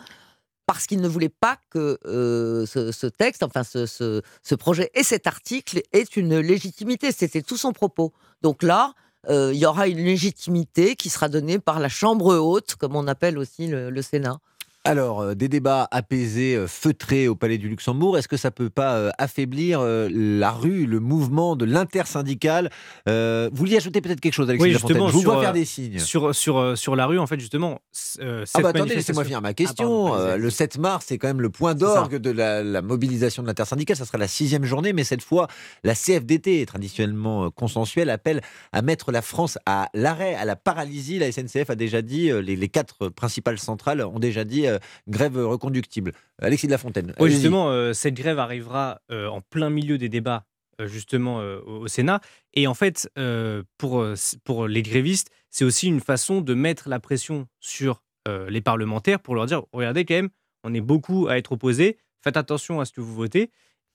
parce 0.66 0.88
qu'il 0.88 1.01
ne 1.01 1.07
voulait 1.07 1.29
pas 1.29 1.59
que 1.70 1.97
ce, 2.03 3.07
texte, 3.07 3.44
enfin 3.44 3.62
ce, 3.62 3.87
ce, 3.87 4.55
projet 4.57 4.90
et 4.94 5.05
cet 5.05 5.29
article 5.29 5.83
aient 5.92 6.03
une 6.03 6.40
légitimité. 6.40 7.12
C'était 7.12 7.42
tout 7.42 7.57
son 7.57 7.73
propos. 7.73 8.12
Donc 8.43 8.64
là, 8.64 8.95
il 9.28 9.55
y 9.55 9.66
aura 9.66 9.87
une 9.87 9.99
légitimité 10.05 10.97
qui 10.97 11.11
sera 11.11 11.28
donnée 11.28 11.61
par 11.61 11.78
la 11.78 11.89
Chambre 11.89 12.35
haute, 12.35 12.74
comme 12.74 12.97
on 12.97 13.07
appelle 13.07 13.39
aussi 13.39 13.68
le 13.68 14.03
Sénat. 14.03 14.41
Alors, 14.87 15.22
euh, 15.22 15.35
des 15.35 15.49
débats 15.49 15.89
apaisés, 15.91 16.55
euh, 16.57 16.66
feutrés 16.66 17.26
au 17.26 17.35
Palais 17.35 17.57
du 17.57 17.70
Luxembourg, 17.70 18.18
est-ce 18.18 18.28
que 18.28 18.37
ça 18.37 18.51
peut 18.51 18.68
pas 18.68 18.97
euh, 18.97 19.11
affaiblir 19.16 19.80
la 19.82 20.51
rue, 20.51 20.85
le 20.85 21.01
mouvement 21.01 21.57
de 21.57 21.64
l'intersyndical 21.64 22.68
euh, 23.09 23.49
Vous 23.51 23.61
vouliez 23.61 23.78
ajouter 23.78 24.03
peut-être 24.03 24.20
quelque 24.20 24.35
chose, 24.35 24.49
Alexis 24.51 24.62
Oui, 24.66 24.72
justement, 24.72 25.09
Je 25.09 25.12
vous 25.14 25.22
vois 25.22 25.41
faire 25.41 25.55
des 25.55 25.64
signes. 25.64 25.99
Sur, 26.01 26.35
sur, 26.35 26.76
sur 26.76 26.97
la 26.97 27.07
rue, 27.07 27.18
en 27.18 27.26
fait, 27.26 27.41
justement, 27.41 27.80
euh, 28.20 28.43
Ah 28.43 28.47
cette 28.47 28.62
bah 28.62 28.68
attendez, 28.68 28.95
laissez-moi 28.95 29.24
finir 29.24 29.41
ma 29.41 29.49
Ah, 29.49 29.55
question. 29.55 30.09
pardon, 30.11 30.14
Euh, 30.22 30.37
le 30.37 30.51
7 30.51 30.76
mars, 30.76 31.07
c'est 31.09 31.16
quand 31.16 31.28
même 31.28 31.41
le 31.41 31.49
point 31.51 31.74
d'orgue 31.74 32.16
de 32.16 32.30
la, 32.30 32.62
la 32.62 32.82
mobilisation 32.82 33.43
de 33.43 33.49
l'intersyndicale. 33.49 33.97
Ça 33.97 34.05
sera 34.05 34.18
la 34.18 34.28
sixième 34.28 34.64
journée, 34.66 34.93
mais 34.93 35.05
cette 35.05 35.22
fois, 35.22 35.49
la 35.82 35.95
CFDT, 35.95 36.66
traditionnellement 36.66 37.51
consensuelle, 37.51 38.11
appelle 38.11 38.43
à 38.74 38.82
mettre 38.82 39.12
la 39.12 39.22
France 39.22 39.57
à 39.64 39.89
l'arrêt, 39.95 40.35
à 40.35 40.45
la 40.45 40.57
paralysie. 40.57 41.18
La 41.18 41.32
SNCF 41.32 41.70
a 41.70 41.74
déjà 41.74 42.03
dit, 42.03 42.30
les, 42.43 42.55
les 42.55 42.68
quatre 42.68 43.09
principales 43.09 43.59
centrales 43.59 44.03
ont 44.03 44.18
déjà 44.18 44.45
dit 44.45 44.66
grève 45.09 45.37
reconductible. 45.37 46.12
Alexis 46.41 46.66
de 46.66 46.72
la 46.72 46.79
Fontaine. 46.79 47.14
Oui, 47.20 47.31
justement, 47.31 47.70
euh, 47.70 47.93
cette 47.93 48.14
grève 48.14 48.39
arrivera 48.39 49.01
euh, 49.11 49.29
en 49.29 49.41
plein 49.41 49.70
milieu 49.70 49.99
des 49.99 50.09
débats, 50.09 50.45
euh, 50.81 50.87
justement, 50.87 51.41
euh, 51.41 51.61
au 51.61 51.87
Sénat. 51.89 52.20
Et 52.55 52.66
en 52.66 52.75
fait, 52.75 53.11
euh, 53.18 53.62
pour, 53.79 54.05
pour 54.45 54.66
les 54.68 54.83
grévistes, 54.83 55.31
c'est 55.51 55.64
aussi 55.64 55.87
une 55.89 56.01
façon 56.01 56.41
de 56.41 56.55
mettre 56.55 56.89
la 56.89 57.01
pression 57.01 57.47
sur 57.61 58.03
euh, 58.29 58.49
les 58.51 58.61
parlementaires 58.61 59.20
pour 59.20 59.35
leur 59.35 59.47
dire 59.47 59.62
regardez, 59.72 60.05
quand 60.05 60.14
même, 60.14 60.31
on 60.64 60.72
est 60.75 60.81
beaucoup 60.81 61.29
à 61.29 61.37
être 61.39 61.53
opposés, 61.53 61.99
faites 62.22 62.37
attention 62.37 62.81
à 62.81 62.85
ce 62.87 62.93
que 62.93 63.01
vous 63.01 63.14
votez. 63.14 63.51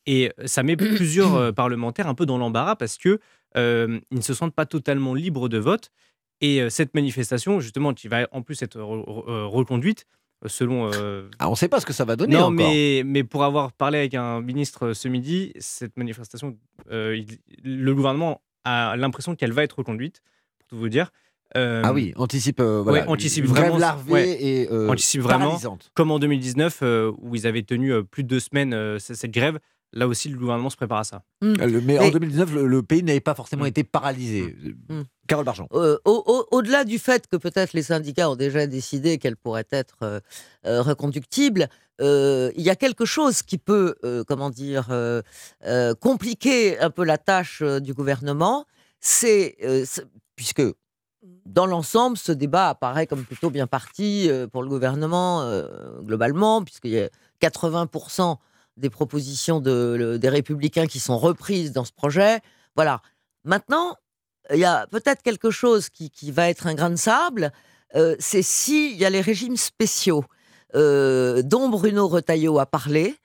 Et 0.05 0.31
ça 0.45 0.63
met 0.63 0.77
plusieurs 0.77 1.35
euh, 1.35 1.51
parlementaires 1.51 2.07
un 2.07 2.15
peu 2.15 2.25
dans 2.25 2.37
l'embarras 2.37 2.75
parce 2.75 2.97
que 2.97 3.19
euh, 3.57 3.99
ils 4.11 4.17
ne 4.17 4.21
se 4.23 4.33
sentent 4.33 4.53
pas 4.55 4.65
totalement 4.65 5.13
libres 5.15 5.49
de 5.49 5.57
vote. 5.57 5.89
Et 6.41 6.61
euh, 6.61 6.69
cette 6.69 6.93
manifestation, 6.93 7.59
justement, 7.59 7.93
qui 7.93 8.07
va 8.07 8.27
en 8.31 8.41
plus 8.41 8.61
être 8.61 8.77
re- 8.79 9.03
re- 9.03 9.43
reconduite, 9.47 10.05
euh, 10.05 10.05
selon 10.45 10.89
euh, 10.93 11.29
Ah, 11.39 11.47
on 11.47 11.51
ne 11.51 11.55
sait 11.55 11.67
pas 11.67 11.79
ce 11.79 11.85
que 11.85 11.93
ça 11.93 12.05
va 12.05 12.15
donner 12.15 12.33
non, 12.35 12.39
encore. 12.43 12.51
mais, 12.51 13.03
mais 13.05 13.23
pour 13.23 13.43
avoir 13.43 13.71
parlé 13.73 13.97
avec 13.99 14.13
un 14.13 14.41
ministre 14.41 14.87
euh, 14.87 14.93
ce 14.93 15.07
midi, 15.07 15.51
cette 15.59 15.97
manifestation, 15.97 16.57
euh, 16.91 17.17
il- 17.17 17.39
le 17.63 17.93
gouvernement 17.93 18.41
a 18.63 18.95
l'impression 18.97 19.35
qu'elle 19.35 19.51
va 19.51 19.63
être 19.63 19.79
reconduite, 19.79 20.21
pour 20.59 20.67
tout 20.69 20.77
vous 20.77 20.89
dire. 20.89 21.11
Euh, 21.57 21.81
Ah 21.83 21.93
oui, 21.93 22.13
anticipe, 22.15 22.61
voilà, 22.61 23.01
ouais, 23.01 23.07
anticipe 23.07 23.45
vraiment, 23.45 23.77
larvée 23.77 24.11
ouais. 24.13 24.43
et 24.43 24.69
anticipe 24.87 25.21
vraiment, 25.21 25.45
paralysante. 25.45 25.91
comme 25.95 26.11
en 26.11 26.19
2019, 26.19 26.79
euh, 26.83 27.11
où 27.19 27.35
ils 27.35 27.47
avaient 27.47 27.63
tenu 27.63 28.03
plus 28.03 28.23
de 28.23 28.27
deux 28.27 28.39
semaines 28.39 28.99
cette 28.99 29.31
grève. 29.31 29.59
Là 29.93 30.07
aussi, 30.07 30.29
le 30.29 30.37
gouvernement 30.37 30.69
se 30.69 30.75
prépare 30.77 30.99
à 30.99 31.03
ça. 31.03 31.23
Euh, 31.43 31.55
le- 31.65 31.81
mais, 31.81 31.97
en 31.97 32.03
Mais- 32.03 32.11
2019, 32.11 32.53
le, 32.53 32.67
le 32.67 32.83
pays 32.83 33.01
n'avait 33.01 33.19
pas 33.19 33.33
forcément 33.33 33.63
Mm. 33.63 33.67
été 33.67 33.83
paralysé. 33.83 34.55
Mm. 34.89 35.01
Carole 35.27 35.45
Bargeon. 35.45 35.67
Euh, 35.73 35.97
au- 36.05 36.23
au- 36.27 36.45
Au-delà 36.57 36.83
du 36.83 36.99
fait 36.99 37.25
que 37.27 37.37
peut-être 37.37 37.73
les 37.73 37.81
syndicats 37.83 38.29
ont 38.29 38.35
déjà 38.35 38.67
décidé 38.67 39.17
qu'elle 39.17 39.35
pourrait 39.35 39.65
être 39.71 39.97
euh, 40.03 40.19
euh, 40.67 40.81
reconductible, 40.83 41.69
euh, 42.01 42.51
il 42.55 42.61
y 42.61 42.69
a 42.69 42.75
quelque 42.75 43.05
chose 43.05 43.41
qui 43.41 43.57
peut, 43.57 43.95
euh, 44.03 44.23
comment 44.27 44.49
dire, 44.51 44.87
euh, 44.91 45.21
euh, 45.65 45.95
compliquer 45.95 46.79
un 46.79 46.91
peu 46.91 47.03
la 47.03 47.17
tâche 47.17 47.61
euh, 47.63 47.79
du 47.79 47.93
gouvernement. 47.95 48.65
C'est 48.99 49.55
euh, 49.63 49.85
puisque 50.35 50.61
dans 51.45 51.65
l'ensemble, 51.65 52.15
ce 52.17 52.31
débat 52.31 52.69
apparaît 52.69 53.07
comme 53.07 53.23
plutôt 53.25 53.49
bien 53.49 53.65
parti 53.67 54.29
euh, 54.29 54.45
pour 54.47 54.61
le 54.61 54.69
gouvernement 54.69 55.41
euh, 55.41 55.99
globalement, 56.01 56.63
puisqu'il 56.63 56.91
y 56.91 56.99
a 56.99 57.09
80% 57.41 58.37
des 58.77 58.89
propositions 58.89 59.59
de- 59.59 59.95
le- 59.97 60.19
des 60.19 60.29
républicains 60.29 60.85
qui 60.87 60.99
sont 60.99 61.17
reprises 61.17 61.71
dans 61.71 61.85
ce 61.85 61.91
projet. 61.91 62.39
Voilà. 62.75 63.01
Maintenant, 63.43 63.95
il 64.51 64.59
y 64.59 64.65
a 64.65 64.87
peut-être 64.87 65.21
quelque 65.21 65.51
chose 65.51 65.89
qui, 65.89 66.09
qui 66.09 66.31
va 66.31 66.49
être 66.49 66.65
un 66.67 66.73
grain 66.75 66.89
de 66.89 66.95
sable, 66.95 67.51
euh, 67.95 68.15
c'est 68.19 68.41
s'il 68.41 68.95
y 68.97 69.05
a 69.05 69.09
les 69.09 69.21
régimes 69.21 69.57
spéciaux 69.57 70.23
euh, 70.75 71.41
dont 71.41 71.69
Bruno 71.69 72.07
Retailleau 72.07 72.59
a 72.59 72.65
parlé, 72.65 73.15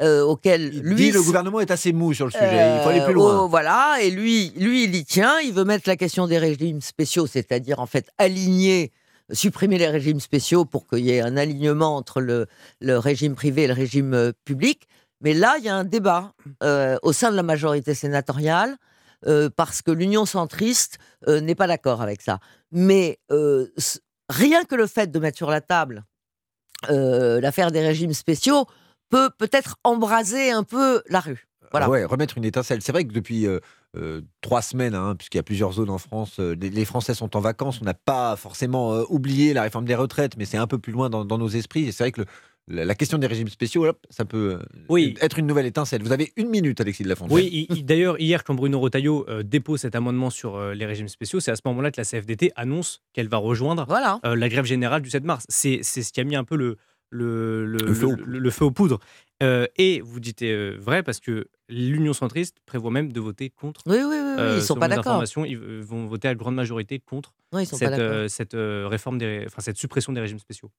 euh, 0.00 0.22
auquel 0.22 0.72
Il 0.74 0.80
lui 0.82 0.96
dit 0.96 1.10
le 1.12 1.22
gouvernement 1.22 1.60
est 1.60 1.70
assez 1.70 1.92
mou 1.92 2.12
sur 2.14 2.24
le 2.26 2.32
sujet. 2.32 2.76
il 2.78 2.82
faut 2.82 2.88
aller 2.88 3.02
plus 3.02 3.10
euh, 3.10 3.14
loin. 3.14 3.40
oh, 3.42 3.48
voilà, 3.48 3.98
et 4.02 4.10
lui, 4.10 4.52
lui, 4.56 4.84
il 4.84 4.94
y 4.96 5.04
tient. 5.04 5.38
Il 5.40 5.52
veut 5.52 5.64
mettre 5.64 5.88
la 5.88 5.96
question 5.96 6.26
des 6.26 6.38
régimes 6.38 6.80
spéciaux, 6.80 7.26
c'est-à-dire 7.26 7.78
en 7.78 7.86
fait 7.86 8.08
aligner, 8.18 8.90
supprimer 9.32 9.78
les 9.78 9.88
régimes 9.88 10.20
spéciaux 10.20 10.64
pour 10.64 10.86
qu'il 10.86 11.00
y 11.00 11.10
ait 11.10 11.20
un 11.20 11.36
alignement 11.36 11.96
entre 11.96 12.20
le, 12.20 12.46
régime 12.80 13.34
privé 13.34 13.64
et 13.64 13.66
le 13.66 13.72
régime 13.72 14.14
euh, 14.14 14.32
public. 14.44 14.86
Mais 15.20 15.32
là, 15.32 15.56
il 15.58 15.64
y 15.64 15.68
a 15.68 15.74
un 15.74 15.84
débat 15.84 16.32
euh, 16.62 16.98
au 17.02 17.12
sein 17.12 17.30
de 17.30 17.36
la 17.36 17.42
majorité 17.42 17.94
sénatoriale 17.94 18.76
euh, 19.26 19.48
parce 19.54 19.80
que 19.80 19.90
l'Union 19.90 20.26
centriste 20.26 20.98
n'est 21.26 21.54
pas 21.54 21.66
d'accord 21.66 22.02
avec 22.02 22.20
ça. 22.20 22.40
Mais 22.70 23.18
rien 24.28 24.64
que 24.64 24.74
le 24.74 24.86
fait 24.86 25.10
de 25.10 25.18
mettre 25.18 25.38
sur 25.38 25.50
la 25.50 25.60
table 25.60 26.04
l'affaire 26.86 27.70
des 27.70 27.80
régimes 27.80 28.12
spéciaux 28.12 28.66
peut 29.08 29.30
peut-être 29.38 29.76
embraser 29.84 30.50
un 30.50 30.64
peu 30.64 31.02
la 31.08 31.20
rue. 31.20 31.48
Voilà. 31.70 31.86
Remettre 31.86 32.36
une 32.36 32.44
étincelle. 32.44 32.82
C'est 32.82 32.92
vrai 32.92 33.06
que 33.06 33.12
depuis 33.14 33.46
euh, 33.96 34.20
trois 34.40 34.62
semaines, 34.62 34.94
hein, 34.94 35.14
puisqu'il 35.16 35.38
y 35.38 35.40
a 35.40 35.44
plusieurs 35.44 35.72
zones 35.72 35.90
en 35.90 35.98
France, 35.98 36.36
euh, 36.40 36.54
les, 36.60 36.70
les 36.70 36.84
Français 36.84 37.14
sont 37.14 37.36
en 37.36 37.40
vacances. 37.40 37.80
On 37.80 37.84
n'a 37.84 37.94
pas 37.94 38.36
forcément 38.36 38.92
euh, 38.94 39.04
oublié 39.08 39.52
la 39.54 39.62
réforme 39.62 39.84
des 39.84 39.94
retraites, 39.94 40.36
mais 40.36 40.44
c'est 40.44 40.56
un 40.58 40.66
peu 40.66 40.78
plus 40.78 40.92
loin 40.92 41.10
dans, 41.10 41.24
dans 41.24 41.38
nos 41.38 41.48
esprits. 41.48 41.84
Et 41.86 41.92
c'est 41.92 42.04
vrai 42.04 42.12
que 42.12 42.20
le- 42.22 42.26
la, 42.66 42.86
la 42.86 42.94
question 42.94 43.18
des 43.18 43.26
régimes 43.26 43.48
spéciaux, 43.48 43.84
hop, 43.86 43.98
ça 44.08 44.24
peut 44.24 44.58
euh, 44.58 44.64
Oui. 44.88 45.14
être 45.20 45.38
une 45.38 45.46
nouvelle 45.46 45.66
étincelle. 45.66 46.02
Vous 46.02 46.12
avez 46.12 46.32
une 46.36 46.48
minute, 46.48 46.80
Alexis 46.80 47.02
de 47.02 47.10
la 47.10 47.14
Fontaine. 47.14 47.36
Oui, 47.36 47.50
il- 47.70 47.76
il- 47.76 47.84
d'ailleurs, 47.84 48.18
hier, 48.18 48.42
quand 48.42 48.54
Bruno 48.54 48.80
Retailleau 48.80 49.26
euh, 49.28 49.42
dépose 49.42 49.80
cet 49.82 49.94
amendement 49.94 50.30
sur 50.30 50.56
euh, 50.56 50.72
les 50.72 50.86
régimes 50.86 51.08
spéciaux, 51.08 51.40
c'est 51.40 51.50
à 51.50 51.56
ce 51.56 51.62
moment-là 51.66 51.90
que 51.90 52.00
la 52.00 52.04
CFDT 52.06 52.52
annonce 52.56 53.02
qu'elle 53.12 53.28
va 53.28 53.36
rejoindre 53.36 53.84
Voilà. 53.86 54.18
euh, 54.24 54.34
la 54.34 54.48
grève 54.48 54.64
générale 54.64 55.02
du 55.02 55.10
7 55.10 55.24
mars. 55.24 55.44
C'est 55.50 55.82
ce 55.82 56.10
qui 56.10 56.20
a 56.20 56.24
mis 56.24 56.36
un 56.36 56.44
peu 56.44 56.56
le, 56.56 56.78
le, 57.10 57.66
le, 57.66 57.78
Le 57.78 57.94
feu 57.94 58.06
aux 58.06 58.16
le- 58.16 58.38
le 58.38 58.50
feu 58.50 58.64
aux 58.64 58.70
poudres. 58.70 58.98
Euh, 59.42 59.66
et 59.76 60.00
vous 60.00 60.20
dites 60.20 60.40
euh, 60.42 60.76
vrai 60.80 61.02
parce 61.02 61.20
que 61.20 61.48
l'Union 61.68 62.12
centriste 62.12 62.56
prévoit 62.66 62.90
même 62.90 63.12
de 63.12 63.20
voter 63.20 63.50
contre. 63.50 63.80
Oui, 63.86 63.96
oui, 63.96 64.02
oui, 64.04 64.10
oui, 64.12 64.34
Euh, 64.38 64.54
ils 64.58 64.62
sont 64.62 64.74
pas 64.76 64.88
d'accord. 64.88 65.22
ils 65.46 65.56
euh, 65.56 65.80
vont 65.86 66.06
voter 66.06 66.28
à 66.28 66.34
grande 66.34 66.54
majorité 66.54 66.98
contre 66.98 67.32
Non, 67.52 67.58
ils 67.60 67.66
sont 67.66 67.78
pas 67.78 67.90
cette, 67.90 67.98
euh, 68.00 68.28
cette 68.28 68.54
euh, 68.54 68.86
réforme 68.88 69.18
des, 69.18 69.44
enfin 69.46 69.60
cette 69.62 69.76
suppression 69.78 70.12
des 70.12 70.20
régimes 70.20 70.38
spéciaux. 70.38 70.70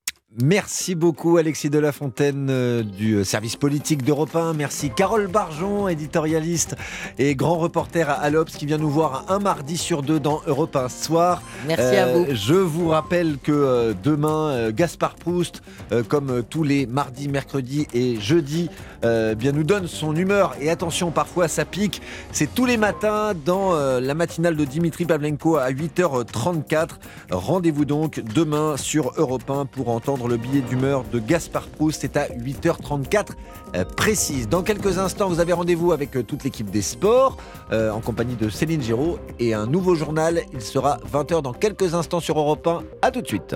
Merci 0.42 0.96
beaucoup 0.96 1.38
Alexis 1.38 1.70
de 1.70 1.80
la 1.80 1.92
Fontaine 1.92 2.48
euh, 2.50 2.84
du 2.84 3.24
service 3.24 3.56
politique 3.56 4.04
d'Europe 4.04 4.36
1. 4.36 4.54
Merci 4.54 4.90
Carole 4.90 5.28
Barjon, 5.28 5.88
éditorialiste 5.88 6.76
et 7.18 7.36
grand 7.36 7.58
reporter 7.58 8.10
à 8.10 8.14
Allops 8.16 8.52
qui 8.58 8.66
vient 8.66 8.78
nous 8.80 8.90
voir 8.90 9.26
un 9.32 9.40
mardi 9.40 9.78
sur 9.78 10.02
deux 10.02 10.20
dans 10.20 10.42
Europe 10.48 10.76
1 10.76 10.90
soir. 10.90 11.42
Merci 11.68 11.96
à 11.96 12.12
vous. 12.12 12.26
Je 12.34 12.54
vous 12.56 12.90
rappelle 12.90 13.38
que 13.38 13.52
euh, 13.52 13.94
demain, 14.04 14.50
euh, 14.50 14.72
Gaspard 14.74 15.16
Proust, 15.16 15.62
euh, 15.92 16.04
comme 16.04 16.30
euh, 16.30 16.42
tous 16.42 16.64
les 16.64 16.86
mardis, 16.86 17.30
mercredis 17.30 17.88
et 17.94 18.20
jeudis, 18.20 18.70
euh, 19.06 19.36
bien 19.36 19.52
nous 19.54 19.64
donne 19.64 19.88
son 19.88 20.16
humeur 20.16 20.56
et 20.60 20.70
attention, 20.76 21.10
parfois 21.10 21.48
ça 21.48 21.64
pique. 21.64 22.02
C'est 22.34 22.54
tous 22.54 22.66
les 22.66 22.76
matins 22.76 23.32
dans 23.46 23.74
euh, 23.74 24.02
la 24.02 24.14
matinale 24.14 24.58
de 24.58 24.66
Dimitri 24.66 25.06
Pavlenko 25.06 25.56
à 25.56 25.72
8h34. 25.72 26.90
Rendez-vous 27.32 27.86
donc 27.86 28.20
demain 28.20 28.76
sur 28.76 29.14
Europe 29.16 29.50
1 29.50 29.68
pour 29.68 29.88
entendre 29.88 30.28
le 30.28 30.36
billet 30.36 30.60
d'humeur 30.60 31.06
de 31.14 31.20
Gaspard 31.20 31.68
Proust. 31.68 32.02
C'est 32.02 32.18
à 32.18 32.28
8h34 32.28 33.28
euh, 33.76 33.86
précise. 33.86 34.50
Dans 34.50 34.64
quelques 34.64 34.98
instants, 34.98 35.30
vous 35.30 35.40
avez 35.40 35.54
rendez-vous 35.54 35.94
avec 35.94 36.18
euh, 36.18 36.24
toute 36.24 36.44
l'équipe 36.44 36.70
des 36.70 36.82
sports 36.82 37.38
en 37.72 38.00
compagnie 38.00 38.36
de 38.36 38.50
Céline 38.50 38.82
Giraud 38.82 39.18
et 39.40 39.54
un 39.54 39.66
nouveau 39.66 39.96
journal. 39.96 40.42
Il 40.54 40.62
sera 40.62 41.00
20h 41.12 41.42
dans 41.42 41.54
quelques 41.54 41.94
instants 41.94 42.20
sur 42.20 42.38
Europe 42.38 42.68
1. 42.68 42.84
À 43.02 43.12
tout 43.12 43.22
de 43.22 43.28
suite. 43.28 43.56